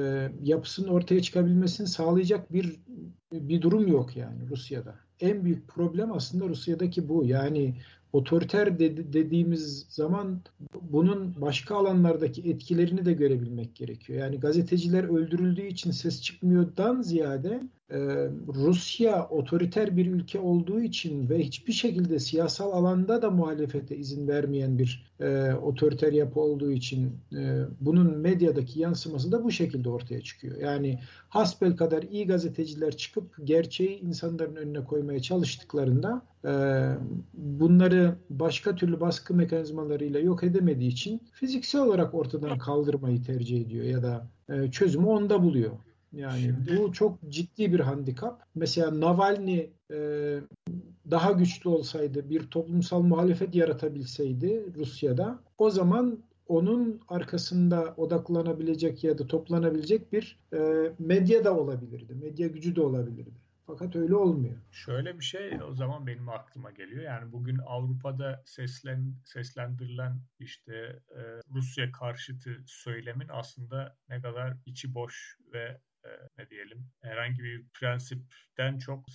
yapısının 0.43 0.88
ortaya 0.88 1.21
çıkabilmesini 1.21 1.88
sağlayacak 1.88 2.53
bir 2.53 2.80
bir 3.34 3.62
durum 3.62 3.88
yok 3.88 4.17
yani 4.17 4.49
Rusya'da. 4.49 5.07
En 5.19 5.45
büyük 5.45 5.67
problem 5.67 6.12
aslında 6.12 6.49
Rusya'daki 6.49 7.10
bu. 7.10 7.25
Yani 7.25 7.75
otoriter 8.13 8.80
de, 8.80 9.13
dediğimiz 9.13 9.86
zaman 9.89 10.41
bunun 10.82 11.41
başka 11.41 11.75
alanlardaki 11.75 12.41
etkilerini 12.41 13.06
de 13.06 13.13
görebilmek 13.13 13.75
gerekiyor. 13.75 14.19
Yani 14.19 14.39
gazeteciler 14.39 15.03
öldürüldüğü 15.03 15.67
için 15.67 15.91
ses 15.91 16.21
çıkmıyordan 16.21 17.01
ziyade 17.01 17.63
Rusya 18.47 19.28
otoriter 19.30 19.97
bir 19.97 20.06
ülke 20.06 20.39
olduğu 20.39 20.82
için 20.82 21.30
ve 21.30 21.43
hiçbir 21.43 21.73
şekilde 21.73 22.19
siyasal 22.19 22.71
alanda 22.71 23.21
da 23.21 23.32
muhalefete 23.32 23.97
izin 23.97 24.28
vermeyen 24.28 24.80
bir 24.80 25.12
e, 25.19 25.54
otoriter 25.54 26.13
yapı 26.13 26.39
olduğu 26.39 26.71
için 26.71 27.12
e, 27.34 27.63
bunun 27.82 28.17
medyadaki 28.17 28.80
yansıması 28.80 29.32
da 29.32 29.43
bu 29.43 29.52
şekilde 29.52 29.89
ortaya 29.89 30.21
çıkıyor. 30.21 30.58
Yani 30.58 31.00
hasbel 31.30 31.76
kadar 31.76 32.04
iyi 32.04 32.28
gazeteciler 32.28 32.97
çıkıp 32.97 33.36
gerçeği 33.43 34.00
insanların 34.00 34.56
önüne 34.56 34.84
koymaya 34.84 35.21
çalıştıklarında 35.21 36.21
e, 36.45 36.52
bunları 37.34 38.15
başka 38.30 38.76
türlü 38.76 39.00
baskı 39.00 39.34
mekanizmalarıyla 39.34 40.19
yok 40.19 40.43
edemediği 40.43 40.91
için 40.91 41.21
fiziksel 41.34 41.82
olarak 41.82 42.13
ortadan 42.13 42.58
kaldırmayı 42.58 43.23
tercih 43.23 43.62
ediyor 43.62 43.86
ya 43.86 44.04
da 44.04 44.28
çözümü 44.71 45.06
onda 45.06 45.43
buluyor. 45.43 45.71
Yani 46.13 46.41
Şimdi... 46.41 46.78
bu 46.78 46.93
çok 46.93 47.30
ciddi 47.30 47.74
bir 47.74 47.80
handikap. 47.80 48.43
Mesela 48.56 49.00
Navalny 49.00 49.70
e, 49.91 50.00
daha 51.12 51.32
güçlü 51.32 51.70
olsaydı, 51.70 52.30
bir 52.30 52.48
toplumsal 52.48 53.02
muhalefet 53.02 53.56
yaratabilseydi 53.56 54.74
Rusya'da, 54.76 55.39
o 55.58 55.70
zaman 55.70 56.20
onun 56.48 57.02
arkasında 57.08 57.93
odaklanabilecek 57.98 59.04
ya 59.04 59.17
da 59.17 59.28
toplanabilecek 59.28 60.13
bir 60.13 60.39
e, 60.54 60.91
medya 61.00 61.46
da 61.46 61.58
olabilirdi. 61.58 62.15
Medya 62.15 62.48
gücü 62.48 62.76
de 62.76 62.82
olabilirdi. 62.82 63.48
Fakat 63.67 63.96
öyle 63.96 64.15
olmuyor. 64.15 64.56
Şöyle 64.72 65.20
bir 65.20 65.24
şey 65.24 65.60
o 65.70 65.74
zaman 65.74 66.08
benim 66.08 66.30
aklıma 66.30 66.72
geliyor. 66.72 67.04
Yani 67.04 67.32
bugün 67.32 67.58
Avrupa'da 67.58 68.43
seslen, 68.46 69.13
seslendirilen 69.26 70.20
işte 70.39 71.00
e, 71.15 71.22
Rusya 71.54 71.91
karşıtı 71.91 72.58
söylemin 72.65 73.28
aslında 73.30 73.96
ne 74.10 74.22
kadar 74.22 74.58
içi 74.65 74.93
boş 74.93 75.38
ve 75.54 75.78
e, 76.08 76.30
ne 76.38 76.50
diyelim 76.50 76.89
herhangi 77.02 77.43
bir 77.43 77.65
prensipten 77.74 78.78
çok 78.78 79.06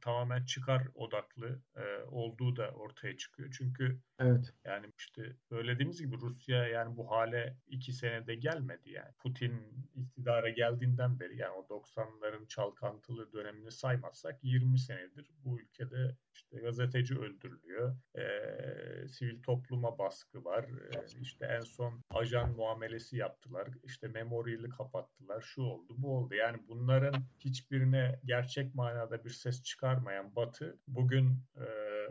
tamamen 0.00 0.44
çıkar 0.44 0.82
odaklı 0.94 1.60
e, 1.76 2.02
olduğu 2.10 2.56
da 2.56 2.70
ortaya 2.70 3.16
çıkıyor. 3.16 3.54
Çünkü 3.58 4.00
evet. 4.18 4.54
yani 4.64 4.86
işte 4.98 5.36
söylediğimiz 5.48 6.00
gibi 6.00 6.16
Rusya 6.16 6.68
yani 6.68 6.96
bu 6.96 7.10
hale 7.10 7.56
iki 7.66 7.92
senede 7.92 8.34
gelmedi 8.34 8.90
yani. 8.90 9.12
Putin 9.18 9.52
iktidara 9.94 10.50
geldiğinden 10.50 11.20
beri 11.20 11.36
yani 11.36 11.52
o 11.52 11.62
90'ların 11.62 12.48
çalkantılı 12.48 13.32
dönemini 13.32 13.70
saymazsak 13.70 14.38
20 14.44 14.78
senedir 14.78 15.30
bu 15.44 15.60
ülkede 15.60 16.16
işte 16.34 16.58
gazeteci 16.58 17.18
öldürülüyor. 17.18 17.96
E, 18.14 19.08
sivil 19.08 19.42
topluma 19.42 19.98
baskı 19.98 20.44
var. 20.44 20.64
E, 20.64 21.20
işte 21.20 21.46
en 21.46 21.60
son 21.60 22.02
ajan 22.10 22.50
muamelesi 22.50 23.16
yaptılar. 23.16 23.68
İşte 23.84 24.08
memorial'i 24.08 24.68
kapattılar. 24.68 25.40
Şu 25.40 25.62
oldu, 25.62 25.94
bu 25.96 26.16
oldu. 26.16 26.34
Yani 26.34 26.41
bunların 26.68 27.24
hiçbirine 27.38 28.20
gerçek 28.24 28.74
manada 28.74 29.24
bir 29.24 29.30
ses 29.30 29.62
çıkarmayan 29.62 30.36
Batı 30.36 30.78
bugün 30.86 31.38
e, 31.56 31.66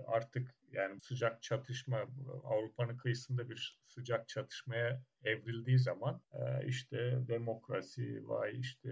artık 0.07 0.55
yani 0.71 0.99
sıcak 1.01 1.41
çatışma 1.41 1.97
Avrupa'nın 2.43 2.97
kıyısında 2.97 3.49
bir 3.49 3.79
sıcak 3.87 4.27
çatışmaya 4.27 5.03
evrildiği 5.23 5.79
zaman 5.79 6.21
e, 6.33 6.67
işte 6.67 7.19
demokrasi, 7.27 8.29
vay 8.29 8.59
işte 8.59 8.89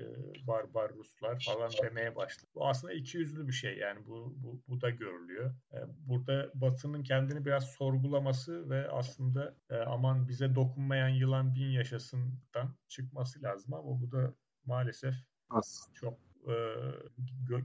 barbar 0.47 0.93
Ruslar 0.93 1.43
falan 1.45 1.71
demeye 1.83 2.15
başladı. 2.15 2.51
Bu 2.55 2.67
aslında 2.67 2.93
iki 2.93 3.17
yüzlü 3.17 3.47
bir 3.47 3.53
şey 3.53 3.77
yani 3.77 4.07
bu, 4.07 4.33
bu, 4.37 4.61
bu 4.67 4.81
da 4.81 4.89
görülüyor. 4.89 5.53
E, 5.73 5.77
burada 5.87 6.51
Batı'nın 6.53 7.03
kendini 7.03 7.45
biraz 7.45 7.65
sorgulaması 7.65 8.69
ve 8.69 8.89
aslında 8.89 9.55
e, 9.69 9.75
aman 9.75 10.27
bize 10.27 10.55
dokunmayan 10.55 11.09
yılan 11.09 11.55
bin 11.55 11.69
yaşasından 11.69 12.75
çıkması 12.87 13.41
lazım 13.43 13.73
ama 13.73 14.01
bu 14.01 14.11
da 14.11 14.33
maalesef 14.65 15.15
As 15.49 15.89
çok 15.93 16.13
e, 16.47 16.53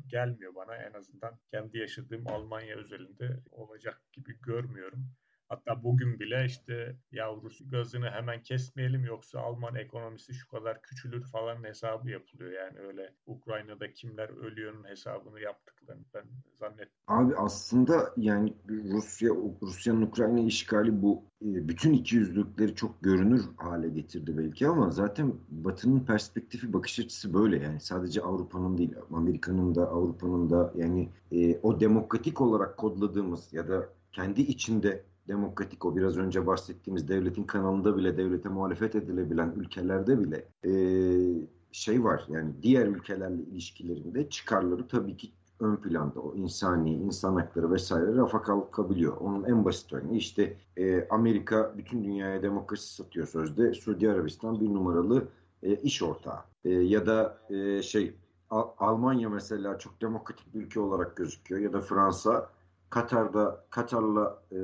gelmiyor 0.09 0.55
bana 0.55 0.77
en 0.77 0.93
azından 0.93 1.39
kendi 1.51 1.79
yaşadığım 1.79 2.29
Almanya 2.29 2.77
özelinde 2.77 3.41
olacak 3.51 4.03
gibi 4.13 4.39
görmüyorum. 4.41 5.11
Hatta 5.49 5.85
bugün 5.85 6.21
bile 6.21 6.45
işte 6.47 6.97
yavrusu 7.13 7.71
gazını 7.71 8.11
hemen 8.11 8.43
kesmeyelim 8.43 9.05
yoksa 9.05 9.41
Alman 9.41 9.75
ekonomisi 9.75 10.35
şu 10.35 10.49
kadar 10.49 10.83
küçülür 10.83 11.25
falan 11.25 11.65
hesabı 11.65 12.11
yapılıyor. 12.11 12.53
Yani 12.53 12.79
öyle 12.79 13.15
Ukrayna'da 13.27 13.93
kimler 13.93 14.29
ölüyorun 14.29 14.85
hesabını 14.85 15.41
yaptıklarını 15.41 16.05
ben 16.15 16.25
zannetmiyorum. 16.59 16.95
Abi 17.07 17.37
aslında 17.37 18.13
yani 18.17 18.55
Rusya 18.69 19.31
Rusya'nın 19.63 20.03
Ukrayna 20.03 20.41
işgali 20.41 21.03
bu 21.03 21.25
e, 21.43 21.69
bütün 21.69 21.93
iki 21.93 22.17
yüzlükleri 22.17 22.75
çok 22.75 23.03
görünür 23.03 23.43
hale 23.57 23.89
getirdi 23.89 24.39
belki 24.39 24.69
ama 24.69 24.91
zaten 24.91 25.35
Batı'nın 25.49 26.01
perspektifi 26.01 26.73
bakış 26.73 27.01
açısı 27.01 27.35
böyle 27.35 27.59
yani 27.59 27.81
sadece 27.81 28.23
Avrupa'nın 28.23 28.79
değil 28.79 28.95
Amerika'nın 29.13 29.75
da 29.75 29.89
Avrupa'nın 29.89 30.51
da 30.51 30.73
yani 30.77 31.09
e, 31.33 31.59
o 31.59 31.81
demokratik 31.81 32.41
olarak 32.41 32.77
kodladığımız 32.77 33.53
ya 33.53 33.69
da 33.69 33.89
kendi 34.13 34.41
içinde 34.41 35.05
demokratik 35.29 35.85
o 35.85 35.97
biraz 35.97 36.17
önce 36.17 36.47
bahsettiğimiz 36.47 37.09
devletin 37.09 37.45
kanalında 37.45 37.97
bile 37.97 38.17
devlete 38.17 38.49
muhalefet 38.49 38.95
edilebilen 38.95 39.53
ülkelerde 39.57 40.21
bile 40.21 40.49
e, 40.65 40.73
şey 41.73 42.05
var 42.05 42.25
yani 42.29 42.53
diğer 42.63 42.87
ülkelerle 42.87 43.43
ilişkilerinde 43.43 44.29
çıkarları 44.29 44.89
tabii 44.89 45.17
ki 45.17 45.31
ön 45.61 45.77
planda 45.77 46.21
o 46.21 46.35
insani, 46.35 46.95
insan 46.95 47.35
hakları 47.35 47.73
vesaire 47.73 48.17
rafa 48.17 48.43
kalkabiliyor. 48.43 49.17
Onun 49.17 49.45
en 49.45 49.65
basit 49.65 49.93
örneği 49.93 50.19
işte 50.19 50.57
e, 50.77 51.09
Amerika 51.09 51.75
bütün 51.77 52.05
dünyaya 52.05 52.43
demokrasi 52.43 52.95
satıyor 52.95 53.27
sözde. 53.27 53.75
Suudi 53.75 54.11
Arabistan 54.11 54.61
bir 54.61 54.75
numaralı 54.75 55.29
e, 55.63 55.77
iş 55.77 56.03
ortağı. 56.03 56.39
E, 56.65 56.71
ya 56.71 57.07
da 57.07 57.39
e, 57.51 57.83
şey 57.83 58.15
Almanya 58.79 59.29
mesela 59.29 59.79
çok 59.79 60.01
demokratik 60.01 60.55
bir 60.55 60.61
ülke 60.61 60.81
olarak 60.81 61.17
gözüküyor 61.17 61.61
ya 61.61 61.73
da 61.73 61.81
Fransa 61.81 62.51
Katar'da 62.95 63.65
Katar'la 63.71 64.43
e, 64.53 64.59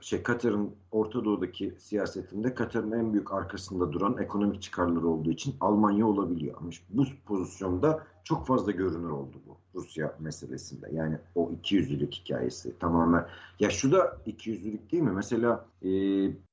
şey 0.00 0.22
Katar'ın 0.22 0.74
Orta 0.90 1.24
Doğu'daki 1.24 1.74
siyasetinde 1.78 2.54
Katar'ın 2.54 2.92
en 2.92 3.12
büyük 3.12 3.32
arkasında 3.32 3.92
duran 3.92 4.18
ekonomik 4.18 4.62
çıkarları 4.62 5.08
olduğu 5.08 5.30
için 5.30 5.54
Almanya 5.60 6.06
olabiliyor. 6.06 6.54
Ama 6.60 6.68
işte 6.68 6.84
bu 6.90 7.04
pozisyonda 7.26 8.06
çok 8.24 8.46
fazla 8.46 8.72
görünür 8.72 9.10
oldu 9.10 9.36
bu 9.46 9.56
Rusya 9.74 10.16
meselesinde. 10.20 10.90
Yani 10.92 11.18
o 11.34 11.50
ikiyüzlülük 11.50 12.14
hikayesi 12.14 12.78
tamamen. 12.78 13.26
Ya 13.60 13.70
şu 13.70 13.92
da 13.92 14.20
ikiyüzlülük 14.26 14.92
değil 14.92 15.02
mi? 15.02 15.12
Mesela 15.12 15.66
e, 15.82 15.88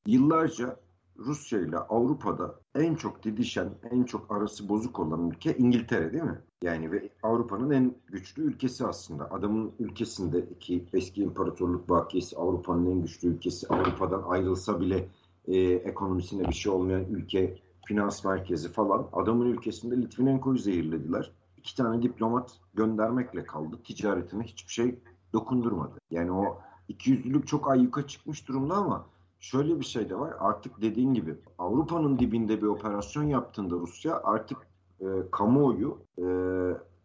yıllarca 0.05 0.75
Rusya 1.17 1.60
ile 1.60 1.77
Avrupa'da 1.77 2.55
en 2.75 2.95
çok 2.95 3.23
didişen, 3.23 3.69
en 3.91 4.03
çok 4.03 4.31
arası 4.31 4.69
bozuk 4.69 4.99
olan 4.99 5.29
ülke 5.29 5.57
İngiltere 5.57 6.13
değil 6.13 6.23
mi? 6.23 6.41
Yani 6.62 6.91
ve 6.91 7.10
Avrupa'nın 7.24 7.71
en 7.71 7.95
güçlü 8.08 8.43
ülkesi 8.43 8.86
aslında. 8.86 9.32
Adamın 9.32 9.71
ülkesinde 9.80 10.39
iki 10.39 10.86
eski 10.93 11.21
imparatorluk 11.21 11.89
bakiyesi 11.89 12.38
Avrupa'nın 12.38 12.91
en 12.91 13.02
güçlü 13.02 13.28
ülkesi. 13.28 13.67
Avrupa'dan 13.67 14.24
ayrılsa 14.28 14.80
bile 14.80 15.08
e, 15.47 15.58
ekonomisine 15.60 16.47
bir 16.47 16.54
şey 16.54 16.71
olmayan 16.71 17.06
ülke, 17.06 17.58
finans 17.86 18.26
merkezi 18.26 18.71
falan. 18.71 19.08
Adamın 19.13 19.45
ülkesinde 19.45 19.97
Litvinenko'yu 19.97 20.58
zehirlediler. 20.58 21.32
İki 21.58 21.76
tane 21.76 22.02
diplomat 22.02 22.60
göndermekle 22.74 23.43
kaldı. 23.43 23.80
Ticaretine 23.84 24.43
hiçbir 24.43 24.71
şey 24.71 25.00
dokundurmadı. 25.34 26.00
Yani 26.12 26.32
o 26.32 26.60
ikiyüzlülük 26.88 27.47
çok 27.47 27.71
ayyuka 27.71 28.08
çıkmış 28.08 28.47
durumda 28.47 28.76
ama 28.76 29.06
şöyle 29.39 29.80
bir 29.80 29.86
şey 29.86 30.10
de 30.10 30.19
var. 30.19 30.34
Artık 30.39 30.82
dediğin 30.82 31.13
gibi 31.13 31.36
Avrupa'nın 31.58 32.19
dibinde 32.19 32.62
bir 32.62 32.67
operasyon 32.67 33.24
yaptığında 33.24 33.76
Rusya 33.76 34.21
artık 34.24 34.70
e, 35.02 35.06
kamuoyu 35.32 35.98
e, 36.18 36.26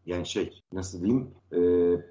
yani 0.06 0.26
şey 0.26 0.62
nasıl 0.72 1.02
diyeyim 1.02 1.30
e, 1.52 1.60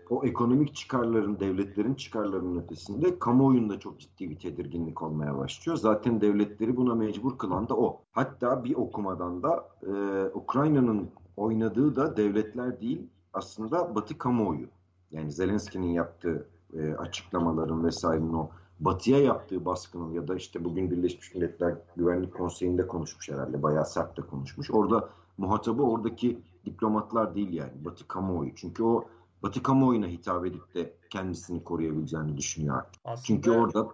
o 0.09 0.25
ekonomik 0.25 0.75
çıkarların 0.75 1.39
devletlerin 1.39 1.93
çıkarlarının 1.93 2.61
ötesinde 2.61 3.19
kamuoyunda 3.19 3.79
çok 3.79 3.99
ciddi 3.99 4.29
bir 4.29 4.39
tedirginlik 4.39 5.01
olmaya 5.01 5.37
başlıyor. 5.37 5.77
Zaten 5.77 6.21
devletleri 6.21 6.77
buna 6.77 6.95
mecbur 6.95 7.37
kılan 7.37 7.69
da 7.69 7.77
o. 7.77 8.01
Hatta 8.11 8.63
bir 8.63 8.75
okumadan 8.75 9.43
da 9.43 9.69
e, 9.83 9.91
Ukrayna'nın 10.33 11.09
oynadığı 11.37 11.95
da 11.95 12.17
devletler 12.17 12.81
değil 12.81 13.01
aslında 13.33 13.95
Batı 13.95 14.17
kamuoyu. 14.17 14.67
Yani 15.11 15.31
Zelenski'nin 15.31 15.91
yaptığı 15.91 16.47
e, 16.73 16.93
açıklamaların 16.93 17.85
vesairenin 17.85 18.33
o 18.33 18.49
batıya 18.79 19.19
yaptığı 19.19 19.65
baskının 19.65 20.11
ya 20.11 20.27
da 20.27 20.35
işte 20.35 20.65
bugün 20.65 20.91
Birleşmiş 20.91 21.35
Milletler 21.35 21.75
Güvenlik 21.95 22.33
Konseyi'nde 22.33 22.87
konuşmuş 22.87 23.29
herhalde. 23.29 23.63
Bayağı 23.63 23.85
sert 23.85 24.17
de 24.17 24.21
konuşmuş. 24.21 24.71
Orada 24.71 25.09
muhatabı 25.37 25.83
oradaki 25.83 26.41
diplomatlar 26.65 27.35
değil 27.35 27.53
yani. 27.53 27.85
Batı 27.85 28.07
kamuoyu. 28.07 28.55
Çünkü 28.55 28.83
o 28.83 29.05
Batı 29.43 29.63
kamuoyuna 29.63 30.07
hitap 30.07 30.45
edip 30.45 30.75
de 30.75 30.97
kendisini 31.09 31.63
koruyabileceğini 31.63 32.37
düşünüyor 32.37 32.77
artık. 32.77 33.01
Aslında 33.05 33.25
Çünkü 33.25 33.51
orada 33.51 33.87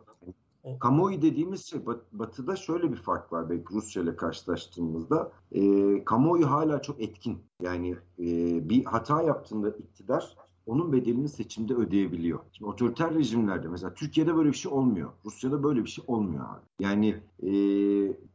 o... 0.64 0.80
kamuoyu 0.80 1.22
dediğimiz 1.22 1.66
şey 1.66 1.86
Batı'da 2.12 2.56
şöyle 2.56 2.92
bir 2.92 2.98
fark 2.98 3.34
var 3.34 3.50
belki 3.50 3.74
Rusya 3.74 4.04
ile 4.04 4.16
karşılaştığımızda. 4.16 5.32
E, 5.52 6.04
kamuoyu 6.06 6.52
hala 6.52 6.82
çok 6.82 7.02
etkin. 7.02 7.44
Yani 7.62 7.92
e, 8.20 8.26
bir 8.70 8.86
hata 8.86 9.22
yaptığında 9.22 9.70
iktidar 9.70 10.36
onun 10.66 10.94
bedelini 10.94 11.30
seçimde 11.30 11.74
ödeyebiliyor. 11.74 12.40
Şimdi 12.52 12.72
otoriter 12.72 13.14
rejimlerde 13.14 13.68
mesela 13.68 13.94
Türkiye'de 13.94 14.36
böyle 14.36 14.50
bir 14.50 14.58
şey 14.58 14.72
olmuyor. 14.72 15.12
Rusya'da 15.26 15.64
böyle 15.64 15.84
bir 15.84 15.90
şey 15.90 16.04
olmuyor 16.08 16.46
abi. 16.46 16.66
Yani 16.80 17.16
e, 17.44 17.52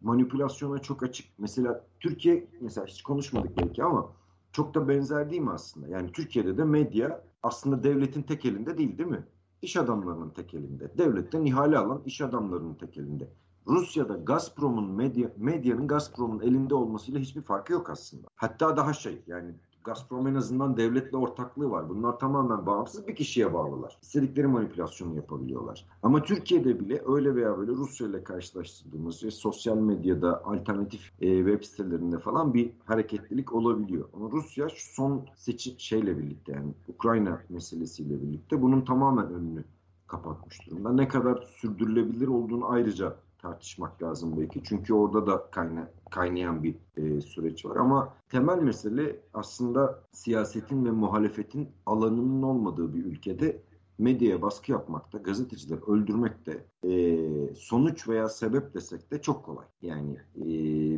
manipülasyona 0.01 0.79
çok 0.79 1.03
açık. 1.03 1.27
Mesela 1.39 1.85
Türkiye 2.01 2.47
mesela 2.61 2.87
hiç 2.87 3.03
konuşmadık 3.03 3.59
belki 3.59 3.85
ama 3.85 4.13
çok 4.53 4.75
da 4.75 4.89
benzer 4.89 5.31
değil 5.31 5.43
mi 5.43 5.51
aslında? 5.51 5.89
Yani 5.89 6.13
Türkiye'de 6.13 6.59
de 6.59 6.65
medya 6.65 7.25
aslında 7.43 7.83
devletin 7.85 8.23
tek 8.23 8.45
elinde 8.45 8.79
değil 8.79 8.99
değil 8.99 9.11
mi? 9.11 9.25
İş 9.63 9.77
adamlarının 9.77 10.31
tek 10.31 10.55
elinde. 10.55 10.99
Devletten 10.99 11.45
ihale 11.45 11.79
alan 11.79 12.03
iş 12.07 12.21
adamlarının 12.21 12.75
tek 12.75 12.99
elinde. 12.99 13.29
Rusya'da 13.67 14.15
Gazprom'un 14.15 14.91
medya, 14.91 15.31
medyanın 15.37 15.89
Gazprom'un 15.89 16.41
elinde 16.41 16.75
olmasıyla 16.75 17.21
hiçbir 17.21 17.43
farkı 17.43 17.73
yok 17.73 17.91
aslında. 17.91 18.29
Hatta 18.37 18.77
daha 18.77 18.93
şey 18.93 19.23
yani 19.27 19.55
Gazprom 19.87 20.27
en 20.27 20.35
azından 20.35 20.77
devletle 20.77 21.17
ortaklığı 21.17 21.71
var. 21.71 21.89
Bunlar 21.89 22.19
tamamen 22.19 22.67
bağımsız 22.67 23.09
bir 23.09 23.15
kişiye 23.15 23.53
bağlılar. 23.53 23.99
İstedikleri 24.03 24.47
manipülasyonu 24.47 25.17
yapabiliyorlar. 25.17 25.87
Ama 26.03 26.23
Türkiye'de 26.23 26.81
bile 26.81 27.03
öyle 27.07 27.35
veya 27.35 27.59
böyle 27.59 27.73
Rusya 27.73 28.07
ile 28.09 28.25
karşılaştırdığımız 28.25 29.25
ve 29.25 29.31
sosyal 29.31 29.77
medyada 29.77 30.45
alternatif 30.45 31.13
e, 31.21 31.37
web 31.37 31.63
sitelerinde 31.63 32.19
falan 32.19 32.55
bir 32.55 32.71
hareketlilik 32.85 33.53
olabiliyor. 33.53 34.09
Ama 34.15 34.31
Rusya 34.31 34.69
şu 34.69 34.95
son 34.95 35.27
seçim 35.37 35.75
şeyle 35.79 36.19
birlikte 36.19 36.53
yani 36.53 36.75
Ukrayna 36.89 37.41
meselesiyle 37.49 38.23
birlikte 38.23 38.63
bunun 38.63 38.81
tamamen 38.81 39.35
önünü 39.35 39.65
kapatmış 40.07 40.67
durumda. 40.67 40.93
Ne 40.93 41.09
kadar 41.09 41.43
sürdürülebilir 41.61 42.29
olduğunu 42.29 42.71
ayrıca 42.71 43.17
tartışmak 43.39 44.03
lazım 44.03 44.35
belki. 44.37 44.63
Çünkü 44.65 44.95
orada 44.95 45.27
da 45.27 45.51
kayna, 45.51 45.89
kaynayan 46.11 46.63
bir 46.63 46.75
e, 46.97 47.21
süreç 47.21 47.65
var. 47.65 47.77
Ama 47.77 48.15
temel 48.29 48.59
mesele 48.59 49.21
aslında 49.35 50.03
siyasetin 50.13 50.85
ve 50.85 50.91
muhalefetin 50.91 51.69
alanının 51.87 52.43
olmadığı 52.43 52.95
bir 52.95 53.05
ülkede 53.05 53.63
medyaya 53.99 54.43
baskı 54.43 54.73
yapmakta, 54.73 55.19
gazetecileri 55.19 55.81
öldürmekte 55.87 56.65
e, 56.85 57.19
sonuç 57.55 58.09
veya 58.09 58.29
sebep 58.29 58.75
desek 58.75 59.11
de 59.11 59.23
çok 59.23 59.45
kolay. 59.45 59.67
Yani 59.83 60.17
e, 60.37 60.45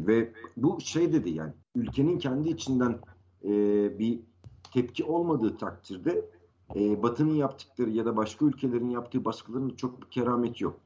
ve 0.06 0.32
bu 0.56 0.80
şey 0.80 1.12
dedi 1.12 1.30
yani 1.30 1.52
ülkenin 1.74 2.18
kendi 2.18 2.48
içinden 2.48 2.98
e, 3.44 3.50
bir 3.98 4.20
tepki 4.72 5.04
olmadığı 5.04 5.56
takdirde 5.56 6.30
e, 6.76 7.02
Batı'nın 7.02 7.34
yaptıkları 7.34 7.90
ya 7.90 8.04
da 8.04 8.16
başka 8.16 8.44
ülkelerin 8.44 8.90
yaptığı 8.90 9.24
baskıların 9.24 9.70
çok 9.70 10.02
bir 10.02 10.06
kerameti 10.10 10.64
yok. 10.64 10.80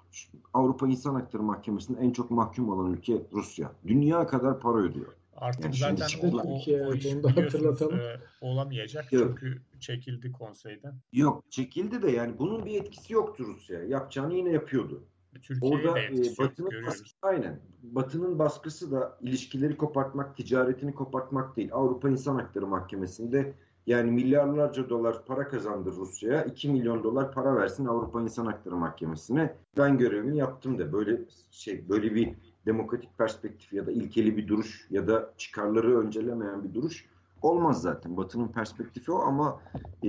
Avrupa 0.54 0.88
İnsan 0.88 1.14
Hakları 1.14 1.42
Mahkemesi'nin 1.42 1.98
en 1.98 2.10
çok 2.10 2.30
mahkum 2.30 2.68
olan 2.68 2.92
ülke 2.92 3.22
Rusya. 3.32 3.72
Dünya 3.86 4.26
kadar 4.26 4.60
para 4.60 4.78
ödüyor. 4.78 5.12
Artık 5.36 5.80
yani 5.80 5.96
zaten 5.96 6.30
o, 6.30 6.36
o, 6.36 6.88
o 6.88 6.94
iş 6.94 7.14
hatırlatalım. 7.14 8.00
E, 8.00 8.20
olamayacak 8.40 9.12
yok. 9.12 9.28
çünkü 9.28 9.62
çekildi 9.80 10.32
konseyden. 10.32 10.94
Yok 11.12 11.44
çekildi 11.50 12.02
de 12.02 12.10
yani 12.10 12.38
bunun 12.38 12.64
bir 12.64 12.80
etkisi 12.80 13.12
yoktu 13.12 13.44
Rusya. 13.46 13.84
Yapacağını 13.84 14.34
yine 14.34 14.50
yapıyordu. 14.50 15.02
Türkiye'ye 15.42 15.88
Orada 15.88 16.00
e, 16.00 16.12
Batı'nın 16.38 16.70
yok, 16.70 16.86
baskısı, 16.86 17.16
aynen. 17.22 17.60
Batı'nın 17.82 18.38
baskısı 18.38 18.92
da 18.92 19.18
ilişkileri 19.20 19.76
kopartmak, 19.76 20.36
ticaretini 20.36 20.94
kopartmak 20.94 21.56
değil. 21.56 21.70
Avrupa 21.72 22.08
İnsan 22.08 22.34
Hakları 22.34 22.66
Mahkemesi'nde 22.66 23.54
Yani 23.86 24.10
milyarlarca 24.10 24.88
dolar 24.88 25.24
para 25.24 25.48
kazandı 25.48 25.92
Rusya'ya. 25.96 26.44
2 26.44 26.68
milyon 26.68 27.04
dolar 27.04 27.32
para 27.32 27.56
versin 27.56 27.86
Avrupa 27.86 28.22
İnsan 28.22 28.46
Hakları 28.46 28.76
Mahkemesi'ne. 28.76 29.54
Ben 29.78 29.98
görevimi 29.98 30.36
yaptım 30.36 30.78
da 30.78 30.92
böyle 30.92 31.20
şey 31.50 31.88
böyle 31.88 32.14
bir 32.14 32.34
demokratik 32.66 33.18
perspektif 33.18 33.72
ya 33.72 33.86
da 33.86 33.92
ilkeli 33.92 34.36
bir 34.36 34.48
duruş 34.48 34.86
ya 34.90 35.08
da 35.08 35.32
çıkarları 35.36 35.98
öncelemeyen 35.98 36.64
bir 36.64 36.74
duruş 36.74 37.06
olmaz 37.42 37.82
zaten. 37.82 38.16
Batı'nın 38.16 38.48
perspektifi 38.48 39.12
o 39.12 39.18
ama 39.18 39.60
e, 40.02 40.08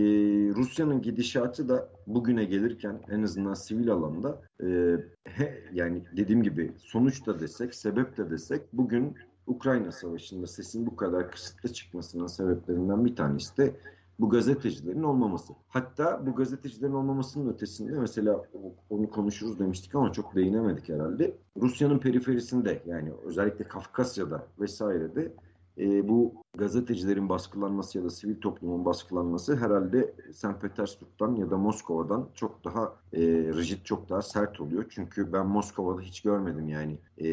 Rusya'nın 0.56 1.02
gidişatı 1.02 1.70
da 1.70 1.90
bugüne 2.08 2.46
gelirken 2.46 3.00
en 3.10 3.24
azından 3.24 3.54
sivil 3.54 3.92
alanda 3.92 4.42
e, 4.64 4.98
he, 5.24 5.64
yani 5.74 6.04
dediğim 6.18 6.44
gibi 6.44 6.72
sonuç 6.78 7.26
da 7.26 7.40
desek, 7.40 7.76
sebep 7.76 8.18
de 8.18 8.30
desek 8.30 8.62
bugün 8.74 9.18
Ukrayna 9.48 9.92
Savaşı'nda 9.92 10.48
sesin 10.48 10.86
bu 10.86 10.96
kadar 10.96 11.32
kısıtlı 11.32 11.74
çıkmasının 11.74 12.28
sebeplerinden 12.28 13.06
bir 13.06 13.16
tanesi 13.16 13.58
de 13.58 13.76
bu 14.20 14.30
gazetecilerin 14.30 15.04
olmaması. 15.04 15.54
Hatta 15.68 16.26
bu 16.26 16.36
gazetecilerin 16.36 16.94
olmamasının 16.94 17.54
ötesinde 17.54 18.00
mesela 18.00 18.42
onu 18.90 19.10
konuşuruz 19.10 19.60
demiştik 19.60 19.96
ama 19.96 20.12
çok 20.12 20.36
değinemedik 20.36 20.90
herhalde. 20.90 21.38
Rusya'nın 21.62 22.00
periferisinde 22.00 22.84
yani 22.86 23.12
özellikle 23.26 23.68
Kafkasya'da 23.68 24.48
vesairede 24.60 25.34
e, 25.78 26.08
bu 26.08 26.34
gazetecilerin 26.58 27.30
baskılanması 27.30 27.98
ya 27.98 28.04
da 28.04 28.10
sivil 28.10 28.42
toplumun 28.42 28.86
baskılanması 28.86 29.58
herhalde 29.58 30.14
St. 30.34 30.62
Petersburg'dan 30.62 31.36
ya 31.36 31.52
da 31.52 31.58
Moskova'dan 31.58 32.30
çok 32.36 32.64
daha 32.64 32.96
e, 33.14 33.22
rigid, 33.58 33.84
çok 33.84 34.10
daha 34.10 34.22
sert 34.22 34.62
oluyor. 34.62 34.86
Çünkü 34.90 35.34
ben 35.34 35.48
Moskova'da 35.48 36.02
hiç 36.02 36.22
görmedim 36.22 36.70
yani 36.70 36.98
e, 37.22 37.28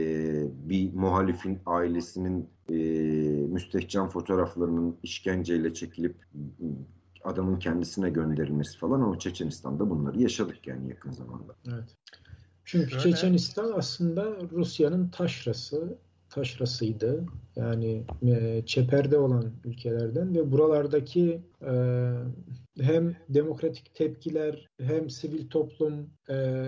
bir 0.68 0.94
muhalifin 0.94 1.58
ailesinin 1.66 2.48
e, 2.68 2.74
müstehcen 3.46 4.08
fotoğraflarının 4.08 4.96
işkenceyle 5.02 5.74
çekilip 5.74 6.16
adamın 7.24 7.58
kendisine 7.58 8.10
gönderilmesi 8.10 8.78
falan 8.78 9.00
ama 9.00 9.18
Çeçenistan'da 9.18 9.90
bunları 9.90 10.20
yaşadık 10.20 10.66
yani 10.66 10.88
yakın 10.88 11.10
zamanda. 11.10 11.56
Evet. 11.68 11.96
Çünkü 12.64 12.90
Şöyle... 12.90 13.02
Çeçenistan 13.02 13.72
aslında 13.76 14.36
Rusya'nın 14.52 15.08
taşrası 15.08 15.98
taşrasıydı. 16.30 17.26
Yani 17.56 18.04
e, 18.22 18.62
çeperde 18.66 19.18
olan 19.18 19.52
ülkelerden 19.64 20.34
ve 20.34 20.52
buralardaki 20.52 21.40
e, 21.62 21.72
hem 22.80 23.16
demokratik 23.28 23.94
tepkiler 23.94 24.68
hem 24.80 25.10
sivil 25.10 25.48
toplum 25.48 26.10
e, 26.30 26.66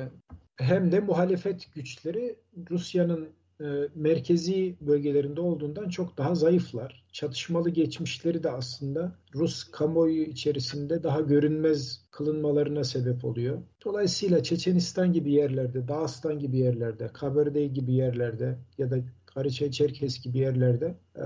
hem 0.56 0.92
de 0.92 1.00
muhalefet 1.00 1.74
güçleri 1.74 2.36
Rusya'nın 2.70 3.28
e, 3.60 3.64
merkezi 3.94 4.76
bölgelerinde 4.80 5.40
olduğundan 5.40 5.88
çok 5.88 6.18
daha 6.18 6.34
zayıflar. 6.34 7.04
Çatışmalı 7.12 7.70
geçmişleri 7.70 8.42
de 8.42 8.50
aslında 8.50 9.18
Rus 9.34 9.64
kamuoyu 9.64 10.22
içerisinde 10.22 11.02
daha 11.02 11.20
görünmez 11.20 12.04
kılınmalarına 12.10 12.84
sebep 12.84 13.24
oluyor. 13.24 13.62
Dolayısıyla 13.84 14.42
Çeçenistan 14.42 15.12
gibi 15.12 15.32
yerlerde, 15.32 15.88
Dağıstan 15.88 16.38
gibi 16.38 16.58
yerlerde, 16.58 17.08
Kabardey 17.12 17.68
gibi 17.68 17.92
yerlerde 17.92 18.58
ya 18.78 18.90
da 18.90 18.98
Hariçay 19.34 19.70
Çerkes 19.70 20.20
gibi 20.20 20.38
yerlerde 20.38 20.94
e, 21.16 21.24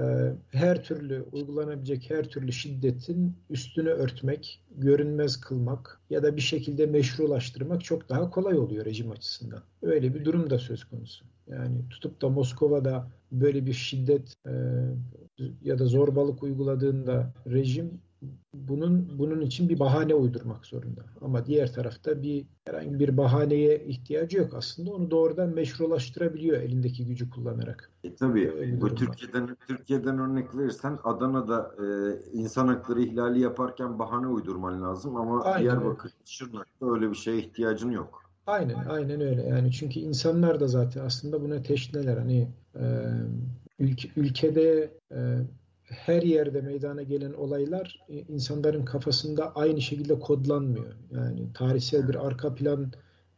her 0.51 0.85
türlü 0.85 1.25
uygulanabilecek 1.33 2.11
her 2.11 2.25
türlü 2.25 2.53
şiddetin 2.53 3.37
üstünü 3.51 3.89
örtmek, 3.89 4.63
görünmez 4.77 5.41
kılmak 5.41 6.01
ya 6.11 6.23
da 6.23 6.37
bir 6.37 6.41
şekilde 6.41 6.87
meşrulaştırmak 6.87 7.85
çok 7.85 8.09
daha 8.09 8.31
kolay 8.31 8.59
oluyor 8.59 8.85
rejim 8.85 9.11
açısından. 9.11 9.63
Öyle 9.83 10.15
bir 10.15 10.25
durum 10.25 10.51
da 10.51 10.59
söz 10.59 10.85
konusu. 10.85 11.25
Yani 11.49 11.89
tutup 11.91 12.23
da 12.23 12.29
Moskova'da 12.29 13.11
böyle 13.33 13.67
bir 13.67 13.73
şiddet 13.73 14.35
e, 14.47 14.53
ya 15.63 15.79
da 15.79 15.87
zorbalık 15.87 16.43
uyguladığında 16.43 17.33
rejim 17.47 18.01
bunun 18.55 19.19
bunun 19.19 19.41
için 19.41 19.69
bir 19.69 19.79
bahane 19.79 20.15
uydurmak 20.15 20.67
zorunda. 20.67 21.01
Ama 21.21 21.47
diğer 21.47 21.73
tarafta 21.73 22.23
bir 22.23 22.47
herhangi 22.65 22.99
bir 22.99 23.17
bahaneye 23.17 23.85
ihtiyacı 23.85 24.39
yok 24.39 24.55
aslında. 24.55 24.91
Onu 24.91 25.11
doğrudan 25.11 25.49
meşrulaştırabiliyor 25.49 26.63
elindeki 26.63 27.07
gücü 27.07 27.31
kullanarak. 27.31 27.91
E, 28.05 28.15
tabii 28.15 28.79
bu 28.81 28.95
Türkiye'den 28.95 29.57
Türkiye'den 29.69 30.19
örnek 30.19 30.57
verirsen 30.57 30.99
Adana'da 31.05 31.75
e, 31.79 31.87
insan 32.33 32.69
hakları 32.69 33.03
ihlali 33.03 33.41
yaparken 33.41 33.99
bahane 33.99 34.27
uydurman 34.27 34.83
lazım 34.83 35.17
ama 35.17 35.43
Aynen 35.43 35.63
Diyarbakır, 35.63 36.13
Şırnak'ta 36.25 36.93
öyle 36.93 37.11
bir 37.11 37.17
şeye 37.17 37.39
ihtiyacın 37.39 37.91
yok. 37.91 38.23
Aynen, 38.47 38.85
aynen 38.89 39.21
öyle. 39.21 39.43
Yani 39.43 39.73
çünkü 39.73 40.01
insanlar 40.01 40.61
da 40.61 40.69
zaten 40.69 41.05
aslında 41.05 41.43
buna 41.43 41.63
teşneler. 41.63 42.17
Hani 42.17 42.49
e, 42.75 42.85
ülke, 43.79 44.09
ülkede 44.17 44.91
e, 45.13 45.39
her 45.89 46.23
yerde 46.23 46.61
meydana 46.61 47.03
gelen 47.03 47.33
olaylar 47.33 48.05
e, 48.09 48.19
insanların 48.19 48.85
kafasında 48.85 49.55
aynı 49.55 49.81
şekilde 49.81 50.19
kodlanmıyor. 50.19 50.95
Yani 51.11 51.53
tarihsel 51.53 52.09
bir 52.09 52.27
arka 52.27 52.55
plan 52.55 52.93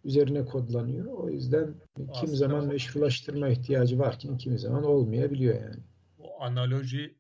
üzerine 0.05 0.45
kodlanıyor. 0.45 1.07
O 1.07 1.31
yüzden 1.31 1.75
kim 2.21 2.35
zaman 2.35 2.67
meşrulaştırma 2.67 3.49
ihtiyacı 3.49 3.99
varken 3.99 4.39
kimi 4.39 4.59
zaman 4.59 4.85
olmayabiliyor 4.85 5.55
yani. 5.55 5.83
O 6.19 6.43
analoji 6.43 7.18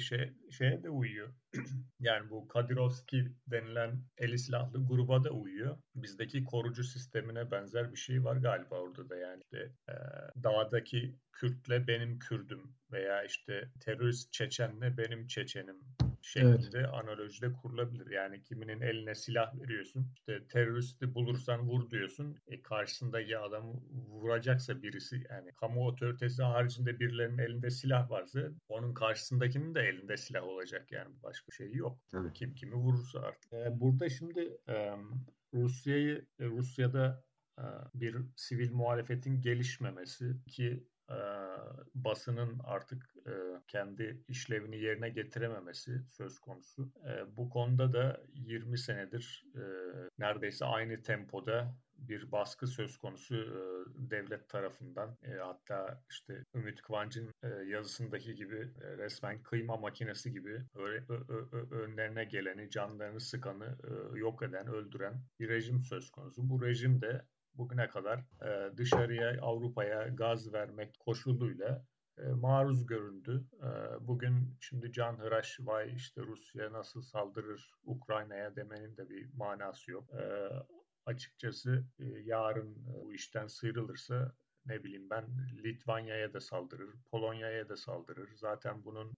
şey 0.00 0.32
şeye 0.50 0.82
de 0.82 0.90
uyuyor. 0.90 1.34
yani 2.00 2.30
bu 2.30 2.48
Kadirovski 2.48 3.24
denilen 3.46 4.02
eli 4.18 4.38
silahlı 4.38 4.86
gruba 4.86 5.24
da 5.24 5.30
uyuyor. 5.30 5.78
Bizdeki 5.94 6.44
korucu 6.44 6.84
sistemine 6.84 7.50
benzer 7.50 7.92
bir 7.92 7.98
şey 7.98 8.24
var 8.24 8.36
galiba 8.36 8.80
orada 8.80 9.08
da 9.08 9.16
yani. 9.16 9.42
İşte, 9.42 9.72
e, 9.88 9.94
dağdaki 10.42 11.16
Kürtle 11.32 11.86
benim 11.86 12.18
Kürdüm 12.18 12.74
veya 12.92 13.24
işte 13.24 13.70
terörist 13.80 14.32
Çeçenle 14.32 14.96
benim 14.96 15.26
Çeçenim 15.26 15.76
şeklinde 16.22 16.78
evet. 16.78 16.88
analojide 16.92 17.52
kurulabilir. 17.52 18.10
Yani 18.10 18.42
kiminin 18.42 18.80
eline 18.80 19.14
silah 19.14 19.60
veriyorsun. 19.60 20.06
İşte 20.14 20.46
teröristi 20.48 21.14
bulursan 21.14 21.68
vur 21.68 21.90
diyorsun. 21.90 22.36
E 22.46 22.62
karşısındaki 22.62 23.38
adamı 23.38 23.72
vuracaksa 23.90 24.82
birisi 24.82 25.22
yani 25.30 25.52
kamu 25.52 25.86
otoritesi 25.86 26.42
haricinde 26.42 27.00
birilerinin 27.00 27.38
elinde 27.38 27.70
silah 27.70 28.10
varsa 28.10 28.40
onun 28.68 28.94
karşısındakinin 28.94 29.74
de 29.74 29.80
elinde 29.80 30.16
silah 30.16 30.42
olacak 30.42 30.92
yani 30.92 31.14
başka 31.22 31.52
şey 31.52 31.72
yok. 31.72 31.98
Evet. 32.14 32.32
Kim 32.34 32.54
kimi 32.54 32.74
vurursa 32.74 33.20
artık. 33.20 33.52
E, 33.52 33.80
burada 33.80 34.08
şimdi 34.08 34.56
e, 34.68 34.96
Rusya'yı 35.54 36.26
Rusya'da 36.40 37.24
bir 37.94 38.16
sivil 38.36 38.72
muhalefetin 38.72 39.40
gelişmemesi 39.40 40.36
ki 40.48 40.84
e, 41.10 41.20
basının 41.94 42.60
artık 42.64 43.14
e, 43.26 43.32
kendi 43.68 44.24
işlevini 44.28 44.78
yerine 44.78 45.08
getirememesi 45.08 46.02
söz 46.08 46.38
konusu. 46.38 46.92
E, 47.06 47.36
bu 47.36 47.50
konuda 47.50 47.92
da 47.92 48.20
20 48.34 48.78
senedir 48.78 49.44
e, 49.54 49.62
neredeyse 50.18 50.64
aynı 50.64 51.02
tempoda 51.02 51.74
bir 51.98 52.32
baskı 52.32 52.66
söz 52.66 52.98
konusu 52.98 53.34
e, 53.34 53.60
devlet 54.10 54.48
tarafından. 54.48 55.16
Hatta 55.42 56.02
işte 56.10 56.44
Ümit 56.54 56.82
Kıvanç'ın 56.82 57.30
e, 57.42 57.48
yazısındaki 57.48 58.34
gibi 58.34 58.72
resmen 58.80 59.42
kıyma 59.42 59.76
makinesi 59.76 60.32
gibi 60.32 60.62
önlerine 61.70 62.24
geleni, 62.24 62.70
canlarını 62.70 63.20
sıkanı 63.20 63.76
yok 64.14 64.42
eden, 64.42 64.66
öldüren 64.66 65.22
bir 65.40 65.48
rejim 65.48 65.84
söz 65.84 66.10
konusu. 66.10 66.48
Bu 66.48 66.62
rejim 66.62 67.00
de 67.00 67.22
bugüne 67.60 67.88
kadar 67.88 68.18
e, 68.18 68.76
dışarıya 68.76 69.36
Avrupa'ya 69.42 70.08
gaz 70.08 70.52
vermek 70.52 70.98
koşuluyla 70.98 71.84
e, 72.18 72.22
maruz 72.22 72.86
göründü. 72.86 73.44
E, 73.62 73.68
bugün 74.06 74.56
şimdi 74.60 74.92
Can 74.92 75.18
Hıraş 75.18 75.58
vay 75.60 75.94
işte 75.94 76.22
Rusya 76.22 76.72
nasıl 76.72 77.02
saldırır 77.02 77.70
Ukrayna'ya 77.84 78.56
demenin 78.56 78.96
de 78.96 79.08
bir 79.08 79.34
manası 79.34 79.90
yok. 79.90 80.14
E, 80.14 80.24
açıkçası 81.06 81.84
yarın 82.24 82.76
bu 82.86 83.14
işten 83.14 83.46
sıyrılırsa 83.46 84.32
ne 84.66 84.84
bileyim 84.84 85.10
ben 85.10 85.24
Litvanya'ya 85.64 86.32
da 86.32 86.40
saldırır, 86.40 86.94
Polonya'ya 87.10 87.68
da 87.68 87.76
saldırır. 87.76 88.30
Zaten 88.34 88.84
bunun 88.84 89.14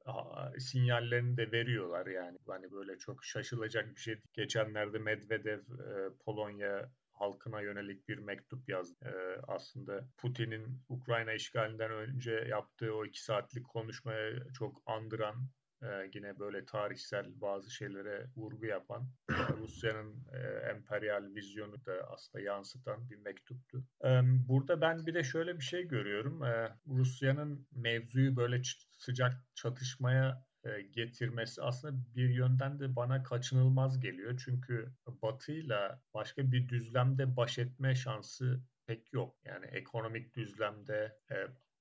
sinyallerini 0.59 1.37
de 1.37 1.53
veriyorlar 1.53 2.07
yani. 2.07 2.39
Hani 2.47 2.73
böyle 2.73 2.99
çok 2.99 3.25
şaşılacak 3.25 3.95
bir 3.95 4.01
şey. 4.01 4.21
Geçenlerde 4.33 4.99
Medvedev 4.99 5.59
e, 5.59 6.11
Polonya 6.25 6.91
halkına 7.23 7.61
yönelik 7.61 8.09
bir 8.09 8.19
mektup 8.19 8.69
yazdı. 8.69 9.05
Ee, 9.05 9.41
aslında 9.49 10.05
Putin'in 10.19 10.83
Ukrayna 10.89 11.33
işgalinden 11.33 11.91
önce 11.91 12.33
yaptığı 12.33 12.95
o 12.95 13.05
iki 13.05 13.25
saatlik 13.25 13.69
konuşmaya 13.69 14.53
çok 14.53 14.83
andıran 14.87 15.49
e, 15.83 16.11
yine 16.15 16.39
böyle 16.39 16.65
tarihsel 16.65 17.41
bazı 17.41 17.71
şeylere 17.71 18.27
vurgu 18.37 18.67
yapan 18.67 19.09
e, 19.31 19.35
Rusya'nın 19.59 20.27
e, 20.33 20.39
emperyal 20.71 21.35
vizyonu 21.35 21.87
da 21.87 21.93
aslında 22.11 22.45
yansıtan 22.45 23.11
bir 23.11 23.17
mektuptu. 23.17 23.85
E, 24.05 24.21
burada 24.25 24.81
ben 24.81 25.07
bir 25.07 25.15
de 25.15 25.25
şöyle 25.25 25.57
bir 25.57 25.65
şey 25.65 25.89
görüyorum. 25.89 26.45
E, 26.45 26.77
Rusya'nın 26.87 27.67
mevzuyu 27.73 28.37
böyle 28.37 28.63
sıcak 28.99 29.33
çatışmaya 29.55 30.29
e, 30.29 30.52
getirmesi 30.93 31.63
aslında 31.63 32.15
bir 32.15 32.29
yönden 32.29 32.81
de 32.81 32.97
bana 32.97 33.23
kaçınılmaz 33.23 34.01
geliyor. 34.01 34.41
Çünkü 34.45 34.93
Batı'yla 35.07 36.03
başka 36.15 36.53
bir 36.53 36.69
düzlemde 36.69 37.37
baş 37.37 37.59
etme 37.59 37.95
şansı 37.95 38.61
pek 38.87 39.13
yok. 39.13 39.37
Yani 39.45 39.67
ekonomik 39.67 40.35
düzlemde, 40.35 41.19
e, 41.31 41.37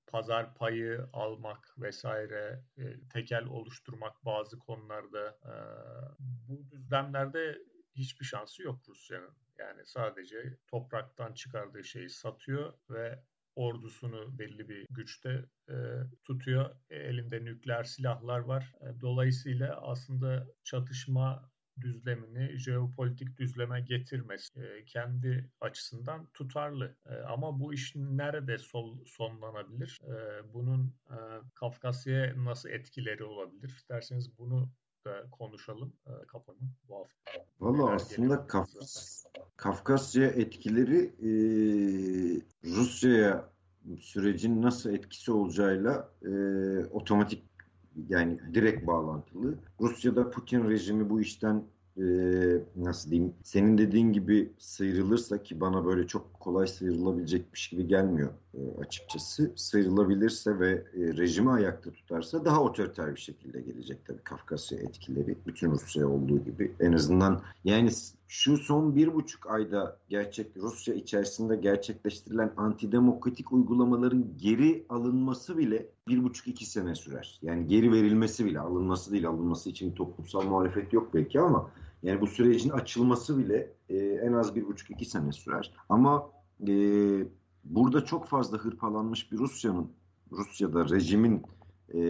pazar 0.08 0.56
payı 0.56 1.08
almak 1.14 1.74
vesaire, 1.78 2.64
e, 2.78 3.08
tekel 3.10 3.46
oluşturmak 3.46 4.26
bazı 4.26 4.60
konularda 4.60 5.40
e, 5.46 5.54
bu 6.20 6.72
düzlemlerde 6.72 7.58
hiçbir 7.96 8.26
şansı 8.26 8.64
yok 8.64 8.82
Rusya'nın. 8.90 9.36
Yani 9.60 9.86
sadece 9.86 10.58
topraktan 10.68 11.34
çıkardığı 11.34 11.84
şeyi 11.84 12.10
satıyor 12.10 12.74
ve 12.90 13.24
ordusunu 13.56 14.40
belli 14.40 14.70
bir 14.70 14.86
güçte 14.90 15.46
e, 15.70 15.76
tutuyor. 16.24 16.76
E, 16.90 16.96
elinde 16.96 17.46
nükleer 17.46 17.84
silahlar 17.84 18.40
var. 18.40 18.74
E, 18.82 19.02
dolayısıyla 19.02 19.82
aslında 19.82 20.48
çatışma 20.64 21.52
düzlemini 21.82 22.58
jeopolitik 22.58 23.38
düzleme 23.38 23.82
getirmesi 23.82 24.62
e, 24.62 24.86
kendi 24.86 25.50
açısından 25.62 26.28
tutarlı. 26.34 26.96
E, 27.06 27.16
ama 27.16 27.60
bu 27.60 27.74
iş 27.74 27.96
nerede 27.96 28.58
sol, 28.58 29.06
sonlanabilir? 29.06 30.00
E, 30.04 30.54
bunun 30.54 30.96
e, 31.10 31.18
Kafkasya'ya 31.56 32.46
nasıl 32.46 32.70
etkileri 32.70 33.24
olabilir? 33.24 33.86
Derseniz 33.90 34.38
bunu 34.38 34.70
da 35.06 35.30
konuşalım 35.32 35.94
e, 36.08 36.12
kafamı 36.28 36.60
bu 36.90 36.96
hafta. 36.96 37.46
Valla 37.60 37.92
aslında 37.92 38.48
Kafkas, 38.48 39.26
Kafkasya 39.62 40.28
etkileri 40.28 41.00
e, 41.20 41.32
Rusya'ya 42.66 43.50
sürecin 44.00 44.62
nasıl 44.62 44.90
etkisi 44.90 45.32
olacağıyla 45.32 46.10
e, 46.26 46.32
otomatik 46.86 47.44
yani 48.10 48.40
direkt 48.54 48.88
bağlantılı. 48.88 49.56
Rusya'da 49.82 50.32
Putin 50.32 50.70
rejimi 50.70 51.10
bu 51.10 51.22
işten 51.22 51.64
e, 51.98 52.04
nasıl 52.76 53.12
diyeyim 53.12 53.34
senin 53.44 53.78
dediğin 53.78 54.14
gibi 54.14 54.52
sıyrılırsa 54.58 55.44
ki 55.44 55.60
bana 55.60 55.86
böyle 55.86 56.08
çok 56.08 56.34
kolay 56.34 56.68
sıyrılabilecekmiş 56.68 57.70
gibi 57.70 57.88
gelmiyor 57.88 58.30
e, 58.54 58.82
açıkçası. 58.82 59.52
Sıyrılabilirse 59.56 60.60
ve 60.60 60.70
e, 60.72 61.00
rejimi 61.18 61.52
ayakta 61.52 61.92
tutarsa 61.92 62.46
daha 62.46 62.64
otoriter 62.64 63.16
bir 63.16 63.22
şekilde 63.22 63.62
gelecek 63.62 64.06
tabii 64.06 64.24
Kafkasya 64.24 64.78
etkileri. 64.78 65.38
Bütün 65.48 65.72
Rusya 65.72 66.08
olduğu 66.08 66.44
gibi. 66.44 66.72
En 66.80 66.94
azından 66.94 67.42
yani 67.64 67.92
şu 68.34 68.58
son 68.58 68.96
bir 68.96 69.14
buçuk 69.14 69.50
ayda 69.52 70.00
gerçek 70.10 70.58
Rusya 70.58 70.94
içerisinde 70.94 71.56
gerçekleştirilen 71.56 72.54
antidemokratik 72.58 73.52
uygulamaların 73.52 74.38
geri 74.38 74.86
alınması 74.90 75.58
bile 75.58 75.90
bir 76.08 76.24
buçuk 76.24 76.48
iki 76.48 76.66
sene 76.66 76.96
sürer. 76.96 77.40
Yani 77.42 77.68
geri 77.68 77.92
verilmesi 77.92 78.46
bile 78.46 78.60
alınması 78.60 79.12
değil 79.12 79.28
alınması 79.28 79.70
için 79.70 79.96
toplumsal 79.96 80.44
muhalefet 80.44 80.94
yok 80.94 81.14
belki 81.14 81.40
ama 81.40 81.72
yani 82.04 82.22
bu 82.22 82.28
sürecin 82.28 82.70
açılması 82.70 83.38
bile 83.38 83.74
e, 83.90 83.98
en 83.98 84.34
az 84.34 84.56
bir 84.56 84.68
buçuk 84.68 84.92
iki 84.92 85.06
sene 85.06 85.32
sürer. 85.32 85.74
Ama 85.90 86.30
e, 86.68 86.74
burada 87.64 88.06
çok 88.06 88.28
fazla 88.28 88.58
hırpalanmış 88.58 89.32
bir 89.32 89.38
Rusya'nın 89.38 89.92
Rusya'da 90.32 90.90
rejimin 90.90 91.44
e, 91.94 92.02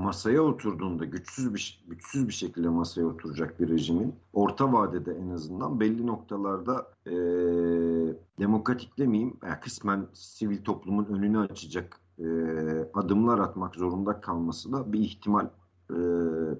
masaya 0.00 0.42
oturduğunda 0.42 1.04
güçsüz 1.04 1.54
bir 1.54 1.84
güçsüz 1.88 2.28
bir 2.28 2.32
şekilde 2.32 2.68
masaya 2.68 3.04
oturacak 3.06 3.60
bir 3.60 3.68
rejimin 3.68 4.14
orta 4.32 4.72
vadede 4.72 5.12
en 5.12 5.30
azından 5.30 5.80
belli 5.80 6.06
noktalarda 6.06 6.86
e, 7.06 7.12
demokratik 8.38 8.98
demeyeyim 8.98 9.36
yani 9.44 9.60
kısmen 9.60 10.06
sivil 10.12 10.64
toplumun 10.64 11.04
önünü 11.04 11.38
açacak 11.38 12.00
e, 12.18 12.24
adımlar 12.94 13.38
atmak 13.38 13.74
zorunda 13.74 14.20
kalması 14.20 14.72
da 14.72 14.92
bir 14.92 15.00
ihtimal 15.00 15.48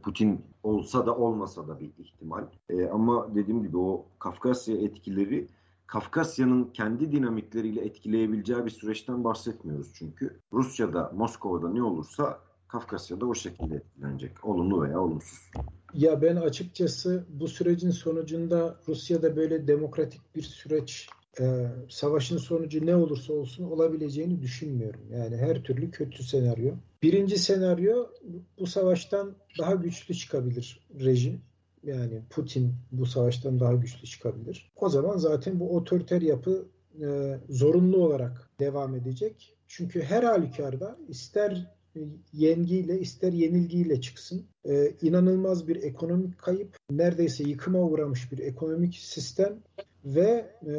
Putin 0.02 0.44
olsa 0.62 1.06
da 1.06 1.16
olmasa 1.16 1.68
da 1.68 1.80
bir 1.80 1.90
ihtimal. 1.98 2.44
E, 2.68 2.86
ama 2.86 3.34
dediğim 3.34 3.62
gibi 3.62 3.78
o 3.78 4.06
Kafkasya 4.18 4.76
etkileri 4.76 5.48
Kafkasya'nın 5.86 6.64
kendi 6.64 7.12
dinamikleriyle 7.12 7.80
etkileyebileceği 7.80 8.64
bir 8.64 8.70
süreçten 8.70 9.24
bahsetmiyoruz 9.24 9.92
çünkü. 9.94 10.40
Rusya'da, 10.52 11.12
Moskova'da 11.16 11.70
ne 11.70 11.82
olursa 11.82 12.40
Kafkasya'da 12.72 13.26
o 13.26 13.34
şekilde 13.34 13.76
etkilenecek. 13.76 14.44
Olumlu 14.44 14.82
veya 14.82 15.00
olumsuz. 15.00 15.38
Ya 15.94 16.22
ben 16.22 16.36
açıkçası 16.36 17.24
bu 17.28 17.48
sürecin 17.48 17.90
sonucunda 17.90 18.76
Rusya'da 18.88 19.36
böyle 19.36 19.66
demokratik 19.66 20.20
bir 20.36 20.42
süreç 20.42 21.08
e, 21.40 21.66
savaşın 21.88 22.36
sonucu 22.36 22.86
ne 22.86 22.96
olursa 22.96 23.32
olsun 23.32 23.64
olabileceğini 23.64 24.42
düşünmüyorum. 24.42 25.00
Yani 25.12 25.36
her 25.36 25.62
türlü 25.62 25.90
kötü 25.90 26.22
senaryo. 26.22 26.74
Birinci 27.02 27.38
senaryo 27.38 28.06
bu 28.58 28.66
savaştan 28.66 29.36
daha 29.58 29.74
güçlü 29.74 30.14
çıkabilir 30.14 30.88
rejim. 31.00 31.40
Yani 31.82 32.22
Putin 32.30 32.74
bu 32.92 33.06
savaştan 33.06 33.60
daha 33.60 33.72
güçlü 33.72 34.06
çıkabilir. 34.06 34.72
O 34.76 34.88
zaman 34.88 35.16
zaten 35.16 35.60
bu 35.60 35.76
otoriter 35.76 36.22
yapı 36.22 36.68
e, 37.02 37.38
zorunlu 37.48 37.96
olarak 37.96 38.50
devam 38.60 38.94
edecek. 38.94 39.56
Çünkü 39.68 40.02
her 40.02 40.22
halükarda 40.22 40.98
ister 41.08 41.66
yengiyle 42.32 43.00
ister 43.00 43.32
yenilgiyle 43.32 44.00
çıksın. 44.00 44.46
Ee, 44.64 44.94
inanılmaz 45.02 45.68
bir 45.68 45.82
ekonomik 45.82 46.38
kayıp, 46.38 46.76
neredeyse 46.90 47.44
yıkıma 47.44 47.78
uğramış 47.78 48.32
bir 48.32 48.38
ekonomik 48.38 48.94
sistem 48.94 49.58
ve 50.04 50.50
e, 50.66 50.74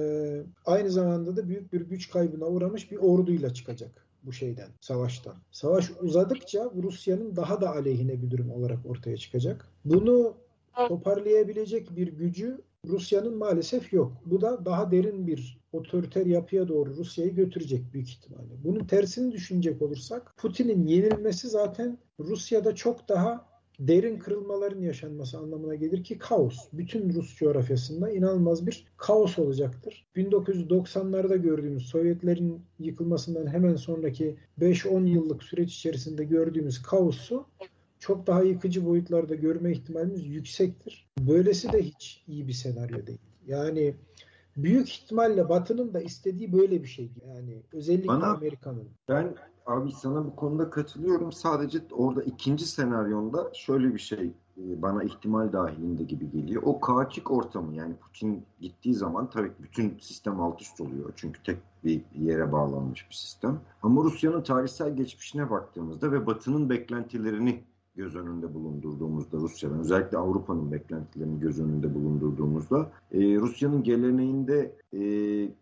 aynı 0.65 0.91
zamanda 0.91 1.35
da 1.35 1.47
büyük 1.47 1.73
bir 1.73 1.81
güç 1.81 2.09
kaybına 2.09 2.45
uğramış 2.45 2.91
bir 2.91 2.97
orduyla 2.97 3.53
çıkacak 3.53 4.05
bu 4.23 4.33
şeyden, 4.33 4.69
savaştan. 4.81 5.35
Savaş 5.51 5.91
uzadıkça 6.01 6.71
Rusya'nın 6.83 7.35
daha 7.35 7.61
da 7.61 7.69
aleyhine 7.69 8.21
bir 8.21 8.31
durum 8.31 8.51
olarak 8.51 8.85
ortaya 8.85 9.17
çıkacak. 9.17 9.67
Bunu 9.85 10.37
toparlayabilecek 10.87 11.95
bir 11.95 12.07
gücü 12.07 12.61
Rusya'nın 12.87 13.37
maalesef 13.37 13.93
yok. 13.93 14.11
Bu 14.25 14.41
da 14.41 14.65
daha 14.65 14.91
derin 14.91 15.27
bir 15.27 15.61
otoriter 15.71 16.25
yapıya 16.25 16.67
doğru 16.67 16.95
Rusya'yı 16.95 17.35
götürecek 17.35 17.93
büyük 17.93 18.09
ihtimalle. 18.09 18.63
Bunun 18.63 18.85
tersini 18.85 19.31
düşünecek 19.31 19.81
olursak 19.81 20.33
Putin'in 20.37 20.87
yenilmesi 20.87 21.49
zaten 21.49 21.97
Rusya'da 22.19 22.75
çok 22.75 23.09
daha 23.09 23.51
derin 23.79 24.19
kırılmaların 24.19 24.81
yaşanması 24.81 25.37
anlamına 25.37 25.75
gelir 25.75 26.03
ki 26.03 26.17
kaos. 26.17 26.57
Bütün 26.73 27.13
Rus 27.13 27.37
coğrafyasında 27.37 28.11
inanılmaz 28.11 28.67
bir 28.67 28.87
kaos 28.97 29.39
olacaktır. 29.39 30.07
1990'larda 30.15 31.37
gördüğümüz 31.37 31.85
Sovyetlerin 31.85 32.61
yıkılmasından 32.79 33.47
hemen 33.47 33.75
sonraki 33.75 34.37
5-10 34.59 35.07
yıllık 35.07 35.43
süreç 35.43 35.73
içerisinde 35.73 36.23
gördüğümüz 36.23 36.81
kaosu 36.81 37.45
çok 38.01 38.27
daha 38.27 38.43
yıkıcı 38.43 38.85
boyutlarda 38.85 39.35
görme 39.35 39.71
ihtimalimiz 39.71 40.25
yüksektir. 40.27 41.09
Böylesi 41.19 41.73
de 41.73 41.83
hiç 41.83 42.23
iyi 42.27 42.47
bir 42.47 42.53
senaryo 42.53 43.07
değil. 43.07 43.19
Yani 43.47 43.95
büyük 44.57 44.89
ihtimalle 44.89 45.49
Batı'nın 45.49 45.93
da 45.93 46.01
istediği 46.01 46.53
böyle 46.53 46.83
bir 46.83 46.87
şey. 46.87 47.11
Yani 47.27 47.61
özellikle 47.73 48.07
Bana, 48.07 48.27
Amerika'nın. 48.27 48.89
Ben 49.09 49.35
abi 49.65 49.91
sana 49.91 50.25
bu 50.25 50.35
konuda 50.35 50.69
katılıyorum. 50.69 51.31
Sadece 51.31 51.79
orada 51.91 52.23
ikinci 52.23 52.65
senaryonda 52.65 53.51
şöyle 53.53 53.93
bir 53.93 53.99
şey 53.99 54.31
e, 54.57 54.81
bana 54.81 55.03
ihtimal 55.03 55.53
dahilinde 55.53 56.03
gibi 56.03 56.31
geliyor. 56.31 56.61
O 56.65 56.79
kaotik 56.79 57.31
ortamı 57.31 57.75
yani 57.75 57.95
Putin 57.95 58.45
gittiği 58.59 58.93
zaman 58.93 59.29
tabii 59.29 59.51
bütün 59.59 59.97
sistem 59.99 60.41
alt 60.41 60.61
üst 60.61 60.81
oluyor. 60.81 61.13
Çünkü 61.15 61.43
tek 61.43 61.57
bir 61.83 62.01
yere 62.15 62.51
bağlanmış 62.51 63.09
bir 63.09 63.15
sistem. 63.15 63.59
Ama 63.81 64.03
Rusya'nın 64.03 64.43
tarihsel 64.43 64.95
geçmişine 64.95 65.49
baktığımızda 65.49 66.11
ve 66.11 66.25
Batı'nın 66.25 66.69
beklentilerini 66.69 67.63
göz 67.95 68.15
önünde 68.15 68.53
bulundurduğumuzda 68.53 69.37
Rusya'dan 69.37 69.79
özellikle 69.79 70.17
Avrupa'nın 70.17 70.71
beklentilerini 70.71 71.39
göz 71.39 71.59
önünde 71.59 71.95
bulundurduğumuzda 71.95 72.91
e, 73.11 73.19
Rusya'nın 73.19 73.83
geleneğinde 73.83 74.75
e, 74.93 74.99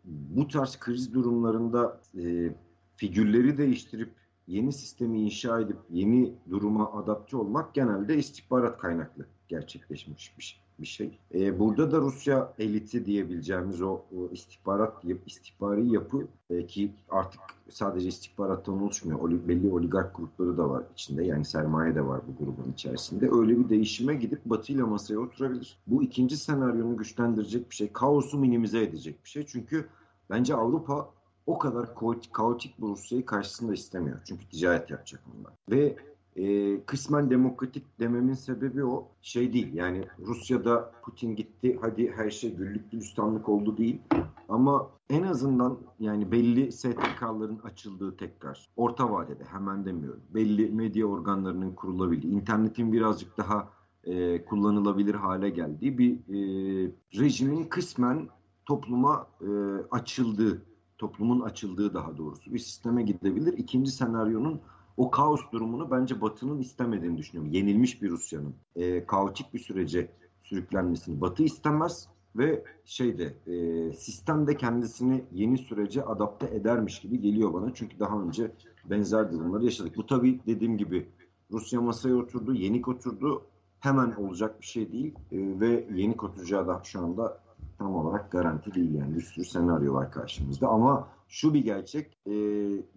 bu 0.05 0.47
tarz 0.47 0.79
kriz 0.79 1.13
durumlarında 1.13 2.01
e, 2.21 2.55
figürleri 2.95 3.57
değiştirip 3.57 4.09
yeni 4.47 4.73
sistemi 4.73 5.21
inşa 5.21 5.59
edip 5.59 5.77
yeni 5.89 6.33
duruma 6.49 6.93
adapte 6.93 7.37
olmak 7.37 7.73
genelde 7.73 8.17
istihbarat 8.17 8.77
kaynaklı 8.77 9.25
gerçekleşmiş 9.49 10.35
bir 10.79 10.85
şey. 10.85 11.19
E, 11.33 11.59
burada 11.59 11.91
da 11.91 11.97
Rusya 11.97 12.53
eliti 12.59 13.05
diyebileceğimiz 13.05 13.81
o, 13.81 14.01
o 14.17 14.29
istihbarat 14.31 15.03
istihbari 15.25 15.87
yapı 15.91 16.27
e, 16.49 16.67
ki 16.67 16.91
artık 17.09 17.41
sadece 17.69 18.07
istihbarattan 18.07 18.81
oluşmuyor. 18.83 19.19
Oli, 19.19 19.47
belli 19.47 19.71
oligark 19.71 20.15
grupları 20.15 20.57
da 20.57 20.69
var 20.69 20.83
içinde. 20.93 21.23
Yani 21.23 21.45
sermaye 21.45 21.95
de 21.95 22.05
var 22.05 22.21
bu 22.27 22.45
grubun 22.45 22.71
içerisinde. 22.73 23.29
Öyle 23.31 23.59
bir 23.59 23.69
değişime 23.69 24.15
gidip 24.15 24.45
Batı 24.45 24.73
ile 24.73 24.83
masaya 24.83 25.19
oturabilir. 25.19 25.77
Bu 25.87 26.03
ikinci 26.03 26.37
senaryonu 26.37 26.97
güçlendirecek 26.97 27.69
bir 27.69 27.75
şey. 27.75 27.93
Kaosu 27.93 28.37
minimize 28.37 28.83
edecek 28.83 29.25
bir 29.25 29.29
şey. 29.29 29.45
Çünkü 29.45 29.87
bence 30.29 30.55
Avrupa 30.55 31.09
o 31.45 31.57
kadar 31.57 31.95
kaotik, 31.95 32.33
kaotik 32.33 32.77
bir 32.77 32.87
Rusya'yı 32.87 33.25
karşısında 33.25 33.73
istemiyor. 33.73 34.19
Çünkü 34.25 34.49
ticaret 34.49 34.89
yapacak 34.89 35.21
onlar. 35.37 35.53
Ve 35.69 35.95
e, 36.39 36.79
kısmen 36.85 37.29
demokratik 37.29 37.99
dememin 37.99 38.33
sebebi 38.33 38.85
o 38.85 39.07
şey 39.21 39.53
değil. 39.53 39.73
Yani 39.73 40.03
Rusya'da 40.19 40.91
Putin 41.03 41.35
gitti 41.35 41.77
hadi 41.81 42.11
her 42.11 42.29
şey 42.29 42.55
güllük 42.55 42.91
gülistanlık 42.91 43.49
oldu 43.49 43.77
değil. 43.77 44.01
Ama 44.49 44.89
en 45.09 45.23
azından 45.23 45.77
yani 45.99 46.31
belli 46.31 46.71
STK'ların 46.71 47.59
açıldığı 47.63 48.17
tekrar 48.17 48.69
orta 48.75 49.11
vadede 49.11 49.43
hemen 49.43 49.85
demiyorum. 49.85 50.21
Belli 50.33 50.69
medya 50.69 51.05
organlarının 51.05 51.71
kurulabildiği, 51.71 52.33
internetin 52.33 52.93
birazcık 52.93 53.37
daha 53.37 53.69
e, 54.03 54.45
kullanılabilir 54.45 55.15
hale 55.15 55.49
geldiği 55.49 55.97
bir 55.97 56.13
e, 56.13 56.91
rejimin 57.19 57.63
kısmen 57.63 58.27
topluma 58.65 59.27
e, 59.41 59.49
açıldığı 59.91 60.61
toplumun 60.97 61.41
açıldığı 61.41 61.93
daha 61.93 62.17
doğrusu 62.17 62.53
bir 62.53 62.59
sisteme 62.59 63.03
gidebilir. 63.03 63.53
İkinci 63.53 63.91
senaryonun 63.91 64.61
o 64.99 65.11
kaos 65.11 65.41
durumunu 65.51 65.91
bence 65.91 66.21
Batı'nın 66.21 66.59
istemediğini 66.59 67.17
düşünüyorum. 67.17 67.53
Yenilmiş 67.53 68.01
bir 68.01 68.09
Rusya'nın 68.09 68.55
e, 68.75 69.05
kaotik 69.05 69.53
bir 69.53 69.59
sürece 69.59 70.11
sürüklenmesini 70.43 71.21
Batı 71.21 71.43
istemez 71.43 72.07
ve 72.35 72.63
şeyde 72.85 73.33
e, 73.47 73.93
sistemde 73.93 74.57
kendisini 74.57 75.23
yeni 75.31 75.57
sürece 75.57 76.03
adapte 76.03 76.55
edermiş 76.55 76.99
gibi 76.99 77.21
geliyor 77.21 77.53
bana. 77.53 77.73
Çünkü 77.73 77.99
daha 77.99 78.21
önce 78.21 78.51
benzer 78.85 79.31
durumları 79.31 79.65
yaşadık. 79.65 79.97
Bu 79.97 80.05
tabii 80.05 80.39
dediğim 80.47 80.77
gibi 80.77 81.09
Rusya 81.51 81.81
masaya 81.81 82.15
oturdu, 82.15 82.53
yenik 82.53 82.87
oturdu. 82.87 83.45
Hemen 83.79 84.11
olacak 84.11 84.61
bir 84.61 84.65
şey 84.65 84.91
değil 84.91 85.15
e, 85.31 85.59
ve 85.59 85.87
yenik 85.95 86.23
oturacağı 86.23 86.67
da 86.67 86.81
şu 86.83 86.99
anda 86.99 87.41
tam 87.77 87.95
olarak 87.95 88.31
garanti 88.31 88.73
değil 88.73 88.93
yani. 88.93 89.15
Bir 89.15 89.21
sürü 89.21 89.45
senaryo 89.45 89.93
var 89.93 90.11
karşımızda. 90.11 90.67
Ama 90.67 91.07
şu 91.27 91.53
bir 91.53 91.63
gerçek 91.63 92.17
e, 92.25 92.31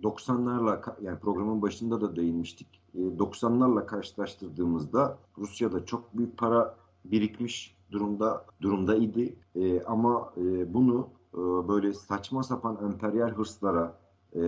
90'larla 0.02 0.94
yani 1.02 1.18
programın 1.18 1.62
başında 1.62 2.00
da 2.00 2.16
değinmiştik. 2.16 2.82
E, 2.94 2.98
90'larla 2.98 3.86
karşılaştırdığımızda 3.86 5.18
Rusya'da 5.38 5.84
çok 5.84 6.16
büyük 6.16 6.38
para 6.38 6.74
birikmiş 7.04 7.76
durumda 7.92 8.44
durumda 8.60 8.96
idi. 8.96 9.36
E, 9.54 9.82
ama 9.82 10.32
e, 10.36 10.74
bunu 10.74 11.08
e, 11.34 11.38
böyle 11.38 11.92
saçma 11.92 12.42
sapan 12.42 12.78
emperyal 12.84 13.30
hırslara 13.30 13.98
e, 14.36 14.40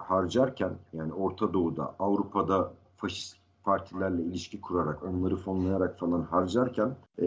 harcarken 0.00 0.78
yani 0.92 1.12
Orta 1.12 1.52
Doğu'da 1.52 1.94
Avrupa'da 1.98 2.72
faşist 2.96 3.39
partilerle 3.64 4.22
ilişki 4.22 4.60
kurarak 4.60 5.02
onları 5.02 5.36
fonlayarak 5.36 5.98
falan 5.98 6.22
harcarken 6.22 6.96
e, 7.22 7.26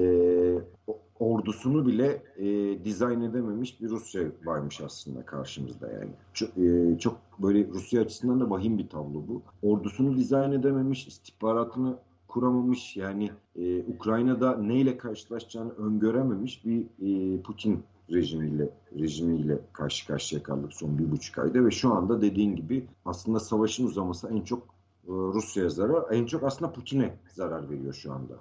ordusunu 1.19 1.86
bile 1.88 2.23
e, 2.38 2.45
dizayn 2.86 3.21
edememiş 3.21 3.81
bir 3.81 3.89
Rusya 3.89 4.23
varmış 4.45 4.81
aslında 4.81 5.25
karşımızda 5.25 5.91
yani. 5.91 6.11
Çok, 6.34 6.57
e, 6.57 6.97
çok 6.99 7.17
böyle 7.39 7.67
Rusya 7.67 8.01
açısından 8.01 8.39
da 8.39 8.49
vahim 8.49 8.77
bir 8.77 8.89
tablo 8.89 9.27
bu. 9.27 9.41
Ordusunu 9.61 10.17
dizayn 10.17 10.51
edememiş, 10.51 11.07
istihbaratını 11.07 11.97
kuramamış 12.27 12.97
yani 12.97 13.31
e, 13.55 13.84
Ukrayna'da 13.84 14.57
neyle 14.57 14.97
karşılaşacağını 14.97 15.71
öngörememiş 15.71 16.65
bir 16.65 16.86
e, 17.01 17.41
Putin 17.41 17.84
rejimiyle 18.11 18.69
rejimiyle 18.99 19.59
karşı 19.73 20.07
karşıya 20.07 20.43
kaldık 20.43 20.73
son 20.73 20.97
bir 20.97 21.11
buçuk 21.11 21.38
ayda 21.38 21.65
ve 21.65 21.71
şu 21.71 21.93
anda 21.93 22.21
dediğin 22.21 22.55
gibi 22.55 22.88
aslında 23.05 23.39
savaşın 23.39 23.88
uzaması 23.88 24.29
en 24.29 24.41
çok 24.41 24.72
e, 25.07 25.11
Rusya'ya 25.11 25.69
zarar, 25.69 26.11
en 26.11 26.25
çok 26.25 26.43
aslında 26.43 26.71
Putin'e 26.71 27.17
zarar 27.27 27.69
veriyor 27.69 27.93
şu 27.93 28.13
anda. 28.13 28.33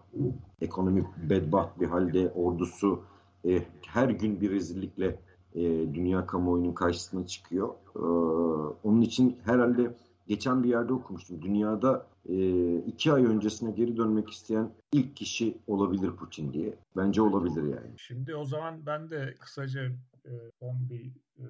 Ekonomi 0.61 1.07
bedbaht 1.31 1.81
bir 1.81 1.87
halde, 1.87 2.31
ordusu 2.31 3.03
e, 3.45 3.63
her 3.87 4.09
gün 4.09 4.41
bir 4.41 4.51
rezillikle 4.51 5.19
e, 5.55 5.63
dünya 5.95 6.27
kamuoyunun 6.27 6.73
karşısına 6.73 7.27
çıkıyor. 7.27 7.69
E, 7.97 8.01
onun 8.83 9.01
için 9.01 9.39
herhalde 9.45 9.95
geçen 10.27 10.63
bir 10.63 10.69
yerde 10.69 10.93
okumuştum. 10.93 11.43
Dünyada 11.43 12.07
e, 12.29 12.77
iki 12.77 13.13
ay 13.13 13.25
öncesine 13.25 13.71
geri 13.71 13.97
dönmek 13.97 14.31
isteyen 14.31 14.71
ilk 14.93 15.17
kişi 15.17 15.59
olabilir 15.67 16.11
Putin 16.11 16.53
diye. 16.53 16.79
Bence 16.97 17.23
olabilir 17.23 17.63
yani. 17.63 17.91
Şimdi 17.97 18.37
o 18.37 18.45
zaman 18.45 18.87
ben 18.87 19.11
de 19.11 19.35
kısaca 19.41 19.81
e, 20.25 20.33
son 20.61 20.89
bir 20.91 21.07
e, 21.39 21.45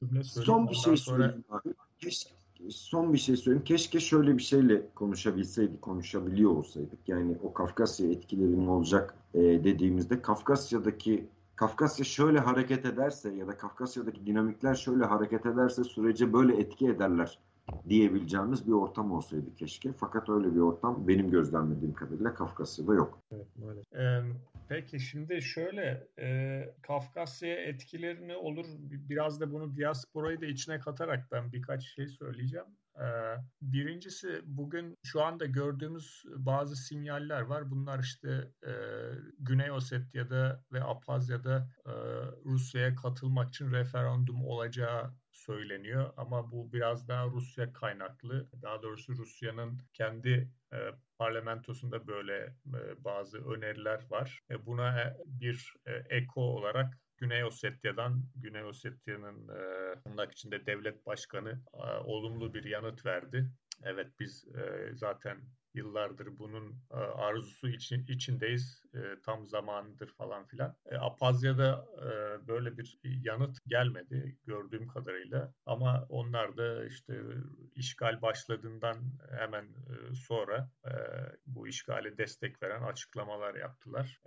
cümle 0.00 0.24
söyleyeyim. 0.24 0.46
Son 0.46 0.68
bir 0.68 0.74
şey 0.74 0.96
sonra... 0.96 1.18
söyleyeyim 1.18 1.44
abi. 1.50 1.74
Keşke 1.98 2.37
son 2.70 3.12
bir 3.12 3.18
şey 3.18 3.36
söyleyeyim. 3.36 3.64
Keşke 3.64 4.00
şöyle 4.00 4.38
bir 4.38 4.42
şeyle 4.42 4.82
konuşabilseydik, 4.94 5.82
konuşabiliyor 5.82 6.50
olsaydık. 6.50 6.98
Yani 7.08 7.36
o 7.42 7.52
Kafkasya 7.52 8.10
etkilerinin 8.10 8.66
olacak 8.66 9.14
e, 9.34 9.40
dediğimizde 9.40 10.22
Kafkasya'daki 10.22 11.28
Kafkasya 11.56 12.04
şöyle 12.04 12.38
hareket 12.38 12.86
ederse 12.86 13.34
ya 13.34 13.46
da 13.46 13.56
Kafkasya'daki 13.56 14.26
dinamikler 14.26 14.74
şöyle 14.74 15.04
hareket 15.04 15.46
ederse 15.46 15.84
sürece 15.84 16.32
böyle 16.32 16.56
etki 16.56 16.88
ederler 16.88 17.38
diyebileceğimiz 17.88 18.66
bir 18.66 18.72
ortam 18.72 19.12
olsaydı 19.12 19.54
keşke. 19.56 19.92
Fakat 19.92 20.28
öyle 20.28 20.54
bir 20.54 20.60
ortam 20.60 21.08
benim 21.08 21.30
gözlemlediğim 21.30 21.94
kadarıyla 21.94 22.34
Kafkasya'da 22.34 22.94
yok. 22.94 23.18
Evet 23.32 23.46
maalesef. 23.56 23.94
Ee, 23.94 24.22
peki 24.68 25.00
şimdi 25.00 25.42
şöyle 25.42 26.08
e, 26.18 26.68
Kafkasya 26.82 27.54
etkilerini 27.54 28.36
olur 28.36 28.66
biraz 28.88 29.40
da 29.40 29.52
bunu 29.52 29.76
diasporayı 29.76 30.40
da 30.40 30.46
içine 30.46 30.78
katarak 30.78 31.32
ben 31.32 31.52
birkaç 31.52 31.94
şey 31.94 32.08
söyleyeceğim. 32.08 32.66
Ee, 33.00 33.36
birincisi 33.62 34.40
bugün 34.44 34.98
şu 35.04 35.22
anda 35.22 35.46
gördüğümüz 35.46 36.24
bazı 36.36 36.76
sinyaller 36.76 37.40
var. 37.40 37.70
Bunlar 37.70 37.98
işte 37.98 38.52
e, 38.66 38.72
Güney 39.38 39.70
Osetya'da 39.70 40.64
ve 40.72 40.84
Abhazya'da 40.84 41.70
e, 41.86 41.92
Rusya'ya 42.44 42.94
katılmak 42.94 43.48
için 43.48 43.70
referandum 43.70 44.44
olacağı 44.44 45.14
söyleniyor 45.48 46.12
ama 46.16 46.52
bu 46.52 46.72
biraz 46.72 47.08
daha 47.08 47.26
Rusya 47.26 47.72
kaynaklı. 47.72 48.48
Daha 48.62 48.82
doğrusu 48.82 49.16
Rusya'nın 49.16 49.78
kendi 49.92 50.50
e, 50.72 50.78
parlamentosunda 51.18 52.06
böyle 52.06 52.36
e, 52.66 53.04
bazı 53.04 53.38
öneriler 53.38 54.10
var. 54.10 54.40
E, 54.50 54.66
buna 54.66 55.00
e, 55.00 55.16
bir 55.26 55.74
e, 55.86 55.92
eko 55.92 56.40
olarak 56.40 56.98
Güney 57.16 57.44
Osetya'dan 57.44 58.24
Güney 58.36 58.64
Osetya'nın 58.64 59.48
e, 59.48 59.94
tırnak 60.02 60.32
içinde 60.32 60.66
devlet 60.66 61.06
başkanı 61.06 61.62
e, 61.74 61.82
olumlu 62.04 62.54
bir 62.54 62.64
yanıt 62.64 63.06
verdi. 63.06 63.50
Evet 63.82 64.08
biz 64.20 64.48
e, 64.48 64.90
zaten 64.94 65.40
yıllardır 65.74 66.38
bunun 66.38 66.70
e, 66.90 66.96
arzusu 66.96 67.68
için 67.68 68.06
içindeyiz. 68.06 68.82
E, 68.94 69.20
tam 69.22 69.46
zamanıdır 69.46 70.08
falan 70.08 70.46
filan. 70.46 70.76
E, 70.86 70.96
Apazya'da 70.96 71.88
böyle 72.48 72.78
bir 72.78 72.98
yanıt 73.02 73.58
gelmedi 73.66 74.36
gördüğüm 74.46 74.88
kadarıyla. 74.88 75.52
Ama 75.66 76.06
onlar 76.08 76.56
da 76.56 76.84
işte 76.84 77.22
işgal 77.74 78.22
başladığından 78.22 78.96
hemen 79.38 79.66
sonra 80.14 80.70
bu 81.46 81.68
işgale 81.68 82.18
destek 82.18 82.62
veren 82.62 82.82
açıklamalar 82.82 83.54
yaptılar. 83.54 84.20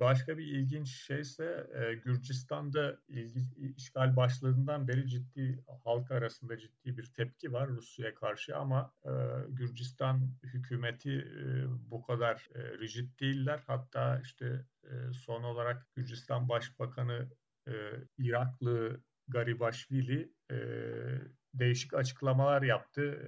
Başka 0.00 0.38
bir 0.38 0.46
ilginç 0.46 0.88
şey 0.88 1.20
ise 1.20 1.66
Gürcistan'da 2.04 2.98
işgal 3.76 4.16
başladığından 4.16 4.88
beri 4.88 5.08
ciddi 5.08 5.64
halk 5.84 6.10
arasında 6.10 6.58
ciddi 6.58 6.98
bir 6.98 7.06
tepki 7.16 7.52
var 7.52 7.68
Rusya'ya 7.68 8.14
karşı 8.14 8.56
ama 8.56 8.92
Gürcistan 9.48 10.30
hükümeti 10.42 10.67
hükümeti 10.68 11.26
bu 11.68 12.02
kadar 12.02 12.48
rigid 12.54 13.20
değiller. 13.20 13.62
Hatta 13.66 14.20
işte 14.24 14.64
son 15.12 15.42
olarak 15.42 15.86
Gürcistan 15.94 16.48
Başbakanı 16.48 17.28
Iraklı 18.18 19.00
Garibaşvili 19.28 20.32
değişik 21.54 21.94
açıklamalar 21.94 22.62
yaptı. 22.62 23.18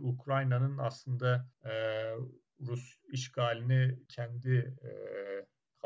Ukrayna'nın 0.00 0.78
aslında 0.78 1.48
Rus 2.60 2.98
işgalini 3.12 3.98
kendi 4.08 4.76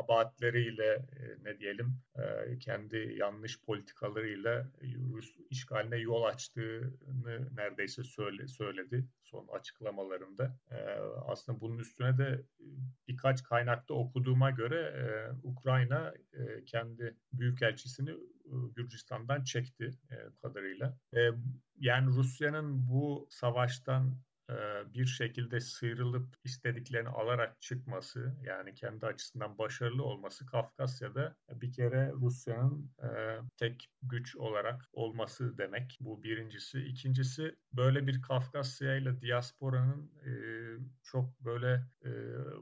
kabahatleriyle 0.01 0.93
e, 0.95 1.45
ne 1.45 1.59
diyelim 1.59 1.99
e, 2.17 2.59
kendi 2.59 3.15
yanlış 3.19 3.61
politikalarıyla 3.61 4.67
Rus 5.13 5.37
işgaline 5.51 5.97
yol 5.97 6.23
açtığını 6.23 7.57
neredeyse 7.57 8.05
söyle, 8.05 8.49
söyledi 8.49 9.07
son 9.23 9.49
açıklamalarında. 9.49 10.59
E, 10.71 10.77
aslında 11.27 11.61
bunun 11.61 11.79
üstüne 11.79 12.19
de 12.19 12.43
birkaç 13.09 13.43
kaynakta 13.43 13.95
okuduğuma 13.95 14.51
göre 14.51 14.95
Ukrayna 15.43 16.15
kendi 16.67 17.17
büyükelçisini 17.33 18.11
Gürcistan'dan 18.77 19.45
çekti 19.45 19.91
kadarıyla. 20.43 20.99
Yani 21.77 22.07
Rusya'nın 22.07 22.89
bu 22.89 23.27
savaştan 23.31 24.07
e, 24.09 24.30
bir 24.95 25.07
şekilde 25.07 25.61
sıyrılıp 25.61 26.37
istediklerini 26.45 27.09
alarak 27.09 27.61
çıkması 27.61 28.35
yani 28.43 28.75
kendi 28.75 29.07
açısından 29.07 29.59
başarılı 29.59 30.05
olması 30.05 30.47
Kafkasya'da 30.47 31.37
bir 31.51 31.73
kere 31.73 32.13
Rusya'nın 32.13 32.91
e, 33.03 33.09
tek 33.57 33.91
güç 34.03 34.37
olarak 34.37 34.89
olması 34.93 35.59
demek. 35.59 35.99
Bu 36.01 36.23
birincisi. 36.23 36.81
İkincisi 36.81 37.57
böyle 37.73 38.07
bir 38.07 38.23
Kafkasya 38.23 38.97
ile 38.97 39.21
diasporanın 39.21 40.11
e, 40.25 40.31
çok 41.03 41.41
böyle 41.41 41.85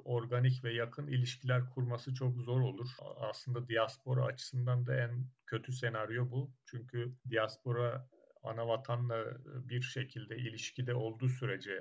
organik 0.04 0.64
ve 0.64 0.74
yakın 0.74 1.06
ilişkiler 1.06 1.70
kurması 1.70 2.14
çok 2.14 2.36
zor 2.36 2.60
olur. 2.60 2.88
Aslında 3.16 3.68
diaspora 3.68 4.24
açısından 4.24 4.86
da 4.86 4.96
en 4.96 5.26
kötü 5.46 5.72
senaryo 5.72 6.30
bu. 6.30 6.50
Çünkü 6.64 7.12
diaspora 7.30 8.08
ana 8.48 8.68
vatanla 8.68 9.16
e, 9.18 9.68
bir 9.68 9.82
şekilde 9.82 10.36
ilişkide 10.36 10.94
olduğu 10.94 11.28
sürece 11.28 11.80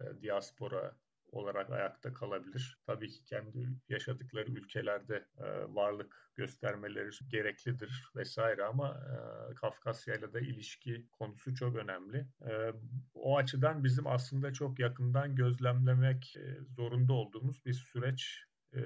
e, 0.00 0.04
diaspora 0.22 0.96
olarak 1.32 1.70
ayakta 1.70 2.14
kalabilir. 2.14 2.78
Tabii 2.86 3.08
ki 3.10 3.24
kendi 3.24 3.68
yaşadıkları 3.88 4.50
ülkelerde 4.50 5.26
e, 5.38 5.44
varlık 5.74 6.32
göstermeleri 6.36 7.10
gereklidir 7.28 8.10
vesaire 8.16 8.64
ama 8.64 9.00
Kafkasya 9.56 10.14
ile 10.14 10.32
de 10.32 10.40
ilişki 10.40 11.06
konusu 11.12 11.54
çok 11.54 11.76
önemli. 11.76 12.26
O 13.14 13.36
açıdan 13.36 13.84
bizim 13.84 14.06
aslında 14.06 14.52
çok 14.52 14.78
yakından 14.78 15.36
gözlemlemek 15.36 16.36
zorunda 16.76 17.12
olduğumuz 17.12 17.64
bir 17.64 17.72
süreç 17.72 18.48
e, 18.74 18.80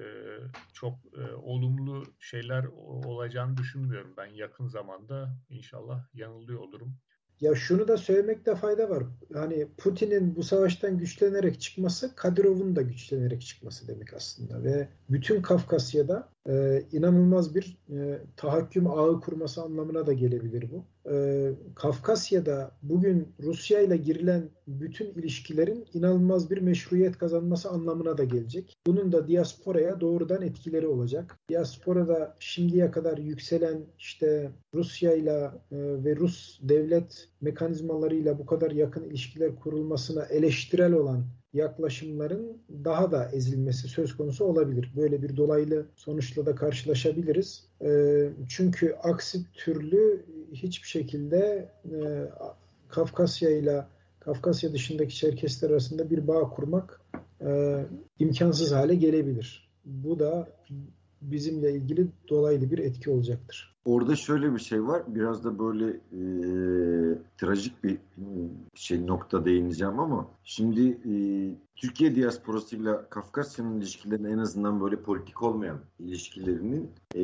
çok 0.73 0.99
e, 1.17 1.33
olumlu 1.33 2.03
şeyler 2.19 2.63
olacağını 3.03 3.57
düşünmüyorum. 3.57 4.13
Ben 4.17 4.25
yakın 4.25 4.67
zamanda 4.67 5.37
inşallah 5.49 6.07
yanılıyor 6.13 6.59
olurum. 6.59 6.97
Ya 7.43 7.55
şunu 7.55 7.87
da 7.87 7.97
söylemekte 7.97 8.55
fayda 8.55 8.89
var. 8.89 9.03
Hani 9.33 9.67
Putin'in 9.77 10.35
bu 10.35 10.43
savaştan 10.43 10.97
güçlenerek 10.97 11.61
çıkması 11.61 12.15
Kadirov'un 12.15 12.75
da 12.75 12.81
güçlenerek 12.81 13.41
çıkması 13.41 13.87
demek 13.87 14.13
aslında 14.13 14.63
ve 14.63 14.87
bütün 15.09 15.41
Kafkasya'da 15.41 16.29
e, 16.49 16.83
inanılmaz 16.91 17.55
bir 17.55 17.77
e, 17.89 18.19
tahakküm 18.37 18.87
ağı 18.87 19.21
kurması 19.21 19.61
anlamına 19.61 20.07
da 20.07 20.13
gelebilir 20.13 20.71
bu. 20.71 20.85
E, 21.11 21.49
Kafkasya'da 21.75 22.71
bugün 22.83 23.27
Rusya 23.43 23.81
ile 23.81 23.97
girilen 23.97 24.49
bütün 24.67 25.05
ilişkilerin 25.05 25.85
inanılmaz 25.93 26.51
bir 26.51 26.57
meşruiyet 26.57 27.17
kazanması 27.17 27.69
anlamına 27.69 28.17
da 28.17 28.23
gelecek. 28.23 28.77
Bunun 28.87 29.11
da 29.11 29.27
diasporaya 29.27 30.01
doğrudan 30.01 30.41
etkileri 30.41 30.87
olacak. 30.87 31.37
Diasporada 31.49 32.35
şimdiye 32.39 32.91
kadar 32.91 33.17
yükselen 33.17 33.85
işte 33.99 34.51
Rusya 34.73 35.13
ile 35.13 35.51
e, 35.71 35.77
ve 36.03 36.15
Rus 36.15 36.59
devlet 36.61 37.29
mekanizmalarıyla 37.41 38.39
bu 38.39 38.45
kadar 38.45 38.71
yakın 38.71 39.03
ilişkiler 39.03 39.55
kurulmasına 39.55 40.25
eleştirel 40.25 40.93
olan 40.93 41.25
yaklaşımların 41.53 42.57
daha 42.83 43.11
da 43.11 43.29
ezilmesi 43.33 43.87
söz 43.87 44.17
konusu 44.17 44.45
olabilir. 44.45 44.91
Böyle 44.95 45.21
bir 45.21 45.37
dolaylı 45.37 45.85
sonuçla 45.95 46.45
da 46.45 46.55
karşılaşabiliriz. 46.55 47.69
Ee, 47.81 48.29
çünkü 48.49 48.93
aksi 49.03 49.39
türlü 49.53 50.25
hiçbir 50.53 50.87
şekilde 50.87 51.71
e, 51.85 51.97
Kafkasya 52.89 53.49
ile 53.49 53.85
Kafkasya 54.19 54.73
dışındaki 54.73 55.15
Çerkesler 55.15 55.69
arasında 55.69 56.09
bir 56.09 56.27
bağ 56.27 56.49
kurmak 56.49 57.01
e, 57.41 57.79
imkansız 58.19 58.71
hale 58.71 58.95
gelebilir. 58.95 59.69
Bu 59.85 60.19
da 60.19 60.49
bizimle 61.21 61.73
ilgili 61.73 62.07
dolaylı 62.29 62.71
bir 62.71 62.77
etki 62.77 63.09
olacaktır. 63.09 63.72
Orada 63.85 64.15
şöyle 64.15 64.53
bir 64.53 64.59
şey 64.59 64.83
var. 64.87 65.03
Biraz 65.07 65.43
da 65.43 65.59
böyle 65.59 65.87
e, 65.89 66.21
trajik 67.37 67.83
bir 67.83 67.97
şey 68.73 69.07
nokta 69.07 69.45
değineceğim 69.45 69.99
ama 69.99 70.27
şimdi 70.43 70.89
e, 70.89 71.13
Türkiye 71.75 72.15
diasporasıyla 72.15 73.09
Kafkasya'nın 73.09 73.77
ilişkilerinin 73.77 74.29
en 74.29 74.37
azından 74.37 74.81
böyle 74.81 74.95
politik 75.01 75.43
olmayan 75.43 75.79
ilişkilerinin 75.99 76.91
e, 77.15 77.23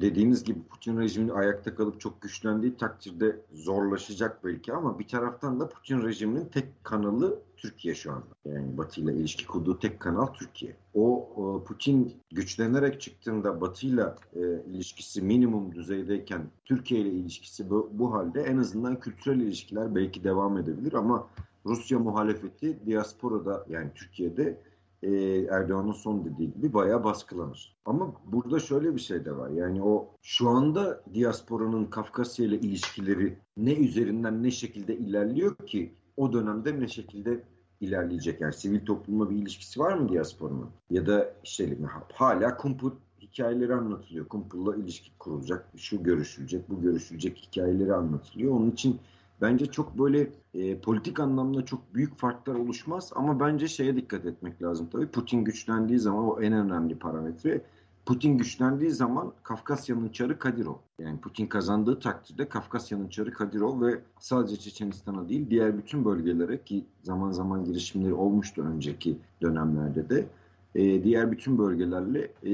dediğiniz 0.00 0.44
gibi 0.44 0.62
Putin 0.62 1.00
rejiminin 1.00 1.32
ayakta 1.32 1.74
kalıp 1.74 2.00
çok 2.00 2.22
güçlendiği 2.22 2.76
takdirde 2.76 3.40
zorlaşacak 3.52 4.44
belki 4.44 4.72
ama 4.72 4.98
bir 4.98 5.08
taraftan 5.08 5.60
da 5.60 5.68
Putin 5.68 6.02
rejiminin 6.02 6.44
tek 6.44 6.84
kanalı 6.84 7.42
Türkiye 7.56 7.94
şu 7.94 8.12
anda. 8.12 8.26
Yani 8.44 8.78
Batı 8.78 9.00
ile 9.00 9.14
ilişki 9.14 9.46
kurduğu 9.46 9.78
tek 9.78 10.00
kanal 10.00 10.26
Türkiye. 10.26 10.76
O, 10.94 11.28
o 11.36 11.64
Putin 11.64 12.14
güçlenerek 12.30 13.00
çıktığında 13.00 13.60
Batı 13.60 13.86
ile 13.86 14.04
e, 14.36 14.40
ilişkisi 14.70 15.22
minimum 15.22 15.70
düzeydeyken 15.88 16.42
Türkiye 16.64 17.00
ile 17.00 17.10
ilişkisi 17.10 17.70
bu, 17.70 17.90
bu 17.92 18.14
halde 18.14 18.42
en 18.42 18.58
azından 18.58 19.00
kültürel 19.00 19.40
ilişkiler 19.40 19.94
belki 19.94 20.24
devam 20.24 20.58
edebilir 20.58 20.92
ama 20.92 21.28
Rusya 21.66 21.98
muhalefeti 21.98 22.86
diasporada 22.86 23.66
yani 23.68 23.90
Türkiye'de 23.94 24.60
e, 25.02 25.10
Erdoğan'ın 25.50 25.92
son 25.92 26.24
dediği 26.24 26.52
gibi 26.52 26.74
bayağı 26.74 27.04
baskılanır. 27.04 27.76
Ama 27.84 28.14
burada 28.26 28.58
şöyle 28.60 28.94
bir 28.94 29.00
şey 29.00 29.24
de 29.24 29.36
var. 29.36 29.50
Yani 29.50 29.82
o 29.82 30.08
şu 30.22 30.48
anda 30.48 31.04
diasporanın 31.14 31.84
Kafkasya 31.84 32.46
ile 32.46 32.58
ilişkileri 32.60 33.38
ne 33.56 33.74
üzerinden 33.74 34.42
ne 34.42 34.50
şekilde 34.50 34.96
ilerliyor 34.96 35.56
ki 35.56 35.94
o 36.16 36.32
dönemde 36.32 36.80
ne 36.80 36.88
şekilde 36.88 37.44
ilerleyecek? 37.80 38.40
Yani 38.40 38.52
sivil 38.52 38.86
toplumla 38.86 39.30
bir 39.30 39.36
ilişkisi 39.36 39.80
var 39.80 39.94
mı 39.94 40.08
diasporanın? 40.08 40.70
Ya 40.90 41.06
da 41.06 41.34
işte 41.44 41.78
hala 42.12 42.56
kumpul 42.56 42.92
hikayeleri 43.38 43.74
anlatılıyor. 43.74 44.28
Kumpulla 44.28 44.76
ilişki 44.76 45.10
kurulacak, 45.18 45.68
şu 45.76 46.02
görüşülecek, 46.02 46.70
bu 46.70 46.80
görüşülecek 46.80 47.36
hikayeleri 47.36 47.94
anlatılıyor. 47.94 48.52
Onun 48.52 48.70
için 48.70 49.00
bence 49.40 49.66
çok 49.66 49.98
böyle 49.98 50.30
e, 50.54 50.80
politik 50.80 51.20
anlamda 51.20 51.64
çok 51.64 51.94
büyük 51.94 52.18
farklar 52.18 52.54
oluşmaz 52.54 53.12
ama 53.14 53.40
bence 53.40 53.68
şeye 53.68 53.96
dikkat 53.96 54.26
etmek 54.26 54.62
lazım 54.62 54.88
tabii. 54.92 55.06
Putin 55.06 55.44
güçlendiği 55.44 55.98
zaman 55.98 56.24
o 56.24 56.40
en 56.42 56.52
önemli 56.52 56.98
parametre. 56.98 57.62
Putin 58.06 58.38
güçlendiği 58.38 58.90
zaman 58.90 59.32
Kafkasya'nın 59.42 60.08
çarı 60.08 60.38
Kadirov. 60.38 60.76
Yani 60.98 61.20
Putin 61.20 61.46
kazandığı 61.46 62.00
takdirde 62.00 62.48
Kafkasya'nın 62.48 63.08
çarı 63.08 63.32
Kadirov 63.32 63.80
ve 63.80 64.00
sadece 64.20 64.56
Çeçenistan'a 64.56 65.28
değil 65.28 65.50
diğer 65.50 65.78
bütün 65.78 66.04
bölgelere 66.04 66.64
ki 66.64 66.84
zaman 67.02 67.30
zaman 67.30 67.64
girişimleri 67.64 68.14
olmuştu 68.14 68.62
önceki 68.62 69.18
dönemlerde 69.42 70.10
de 70.10 70.26
e, 70.74 71.04
diğer 71.04 71.32
bütün 71.32 71.58
bölgelerle 71.58 72.20
e, 72.44 72.52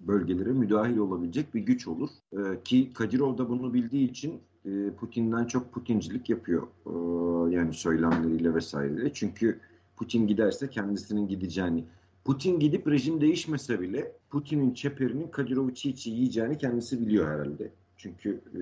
bölgelere 0.00 0.52
müdahil 0.52 0.96
olabilecek 0.96 1.54
bir 1.54 1.60
güç 1.60 1.88
olur. 1.88 2.10
E, 2.32 2.38
ki 2.64 2.92
Kadirov 2.94 3.38
da 3.38 3.48
bunu 3.48 3.74
bildiği 3.74 4.10
için 4.10 4.40
e, 4.64 4.90
Putin'den 5.00 5.44
çok 5.44 5.72
Putincilik 5.72 6.30
yapıyor. 6.30 6.62
E, 6.86 7.54
yani 7.54 7.74
söylemleriyle 7.74 8.54
vesaireyle. 8.54 9.12
Çünkü 9.12 9.60
Putin 9.96 10.26
giderse 10.26 10.70
kendisinin 10.70 11.28
gideceğini 11.28 11.84
Putin 12.28 12.60
gidip 12.60 12.88
rejim 12.88 13.20
değişmese 13.20 13.80
bile 13.80 14.12
Putin'in 14.30 14.74
çeperinin 14.74 15.28
Kadirov'u 15.28 15.74
çiğ 15.74 15.96
çiğ 15.96 16.10
yiyeceğini 16.10 16.58
kendisi 16.58 17.00
biliyor 17.00 17.26
herhalde. 17.26 17.70
Çünkü 17.96 18.40
e, 18.54 18.60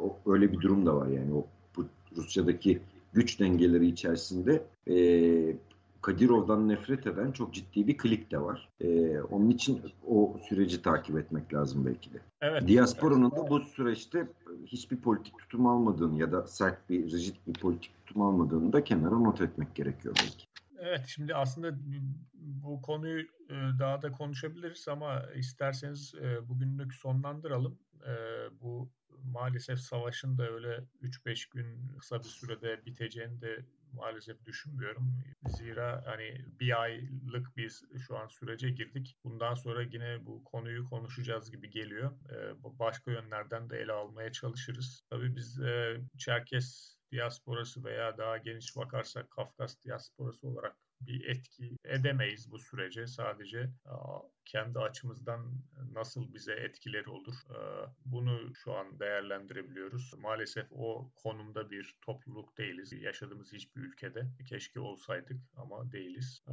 o, 0.00 0.32
öyle 0.32 0.52
bir 0.52 0.60
durum 0.60 0.86
da 0.86 0.96
var 0.96 1.08
yani 1.08 1.34
o 1.34 1.46
bu, 1.76 1.86
Rusya'daki 2.16 2.80
güç 3.12 3.40
dengeleri 3.40 3.86
içerisinde 3.86 4.62
e, 4.88 4.96
Kadirov'dan 6.02 6.68
nefret 6.68 7.06
eden 7.06 7.32
çok 7.32 7.54
ciddi 7.54 7.86
bir 7.86 7.98
klik 7.98 8.30
de 8.30 8.40
var. 8.40 8.68
Ee, 8.80 9.20
onun 9.20 9.50
için 9.50 9.82
o 10.06 10.36
süreci 10.48 10.82
takip 10.82 11.18
etmek 11.18 11.54
lazım 11.54 11.86
belki 11.86 12.12
de. 12.12 12.20
Evet. 12.40 12.68
Diasporanın 12.68 13.30
da 13.30 13.50
bu 13.50 13.60
süreçte 13.60 14.28
hiçbir 14.66 14.96
politik 14.96 15.38
tutum 15.38 15.66
almadığını 15.66 16.18
ya 16.18 16.32
da 16.32 16.46
sert 16.46 16.90
bir, 16.90 17.12
rigid 17.12 17.36
bir 17.46 17.52
politik 17.52 18.06
tutum 18.06 18.22
almadığını 18.22 18.72
da 18.72 18.84
kenara 18.84 19.18
not 19.18 19.40
etmek 19.40 19.74
gerekiyor 19.74 20.14
belki. 20.22 20.46
Evet 20.78 21.04
şimdi 21.06 21.34
aslında 21.34 21.78
bu 22.34 22.82
konuyu 22.82 23.20
e, 23.50 23.54
daha 23.78 24.02
da 24.02 24.12
konuşabiliriz 24.12 24.88
ama 24.88 25.22
isterseniz 25.36 26.14
e, 26.14 26.48
bugünlük 26.48 26.94
sonlandıralım. 26.94 27.78
E, 28.06 28.12
bu 28.60 28.90
maalesef 29.24 29.80
savaşın 29.80 30.38
da 30.38 30.50
öyle 30.50 30.84
3-5 31.02 31.50
gün 31.50 31.88
kısa 31.98 32.18
bir 32.18 32.28
sürede 32.28 32.86
biteceğini 32.86 33.40
de 33.40 33.64
maalesef 33.92 34.44
düşünmüyorum. 34.44 35.18
Zira 35.48 36.02
hani 36.06 36.44
bir 36.60 36.82
aylık 36.82 37.56
biz 37.56 37.82
şu 38.06 38.18
an 38.18 38.26
sürece 38.28 38.70
girdik. 38.70 39.16
Bundan 39.24 39.54
sonra 39.54 39.82
yine 39.82 40.26
bu 40.26 40.44
konuyu 40.44 40.84
konuşacağız 40.84 41.50
gibi 41.50 41.70
geliyor. 41.70 42.12
Başka 42.62 43.10
yönlerden 43.10 43.70
de 43.70 43.78
ele 43.78 43.92
almaya 43.92 44.32
çalışırız. 44.32 45.02
Tabii 45.10 45.36
biz 45.36 45.60
Çerkes 46.18 46.96
diasporası 47.12 47.84
veya 47.84 48.18
daha 48.18 48.36
geniş 48.38 48.76
bakarsak 48.76 49.30
Kafkas 49.30 49.84
diasporası 49.84 50.48
olarak 50.48 50.76
bir 51.00 51.24
etki 51.24 51.76
edemeyiz 51.84 52.50
bu 52.50 52.58
sürece. 52.58 53.06
Sadece 53.06 53.70
kendi 54.50 54.78
açımızdan 54.78 55.52
nasıl 55.92 56.34
bize 56.34 56.52
etkileri 56.52 57.10
olur 57.10 57.34
bunu 58.04 58.54
şu 58.54 58.74
an 58.74 59.00
değerlendirebiliyoruz. 59.00 60.14
Maalesef 60.18 60.66
o 60.70 61.10
konumda 61.16 61.70
bir 61.70 61.94
topluluk 62.00 62.58
değiliz. 62.58 62.92
Yaşadığımız 62.92 63.52
hiçbir 63.52 63.80
ülkede. 63.80 64.26
Keşke 64.48 64.80
olsaydık 64.80 65.40
ama 65.56 65.92
değiliz. 65.92 66.44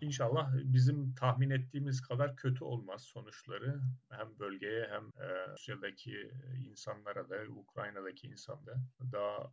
İnşallah 0.00 0.52
bizim 0.54 1.14
tahmin 1.14 1.50
ettiğimiz 1.50 2.02
kadar 2.02 2.36
kötü 2.36 2.64
olmaz 2.64 3.02
sonuçları. 3.02 3.80
Hem 4.10 4.38
bölgeye 4.38 4.88
hem 4.90 5.04
Rusya'daki 5.52 6.30
insanlara 6.68 7.30
da 7.30 7.36
Ukrayna'daki 7.50 8.26
insanda 8.26 8.76
daha 9.12 9.52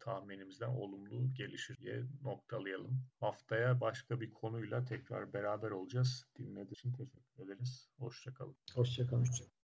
tahminimizden 0.00 0.68
olumlu 0.68 1.34
gelişir 1.34 1.76
diye 1.76 2.04
noktalayalım. 2.22 3.02
Haftaya 3.20 3.80
başka 3.80 4.20
bir 4.20 4.30
konuyla 4.30 4.84
tekrar 4.84 5.32
beraber 5.32 5.70
olacağız. 5.70 6.24
Dinlediğiniz 6.38 6.79
için 6.80 6.92
teşekkür 6.92 7.44
ederiz. 7.44 7.90
Hoşçakalın. 7.98 8.56
Hoşçakalın. 8.74 9.26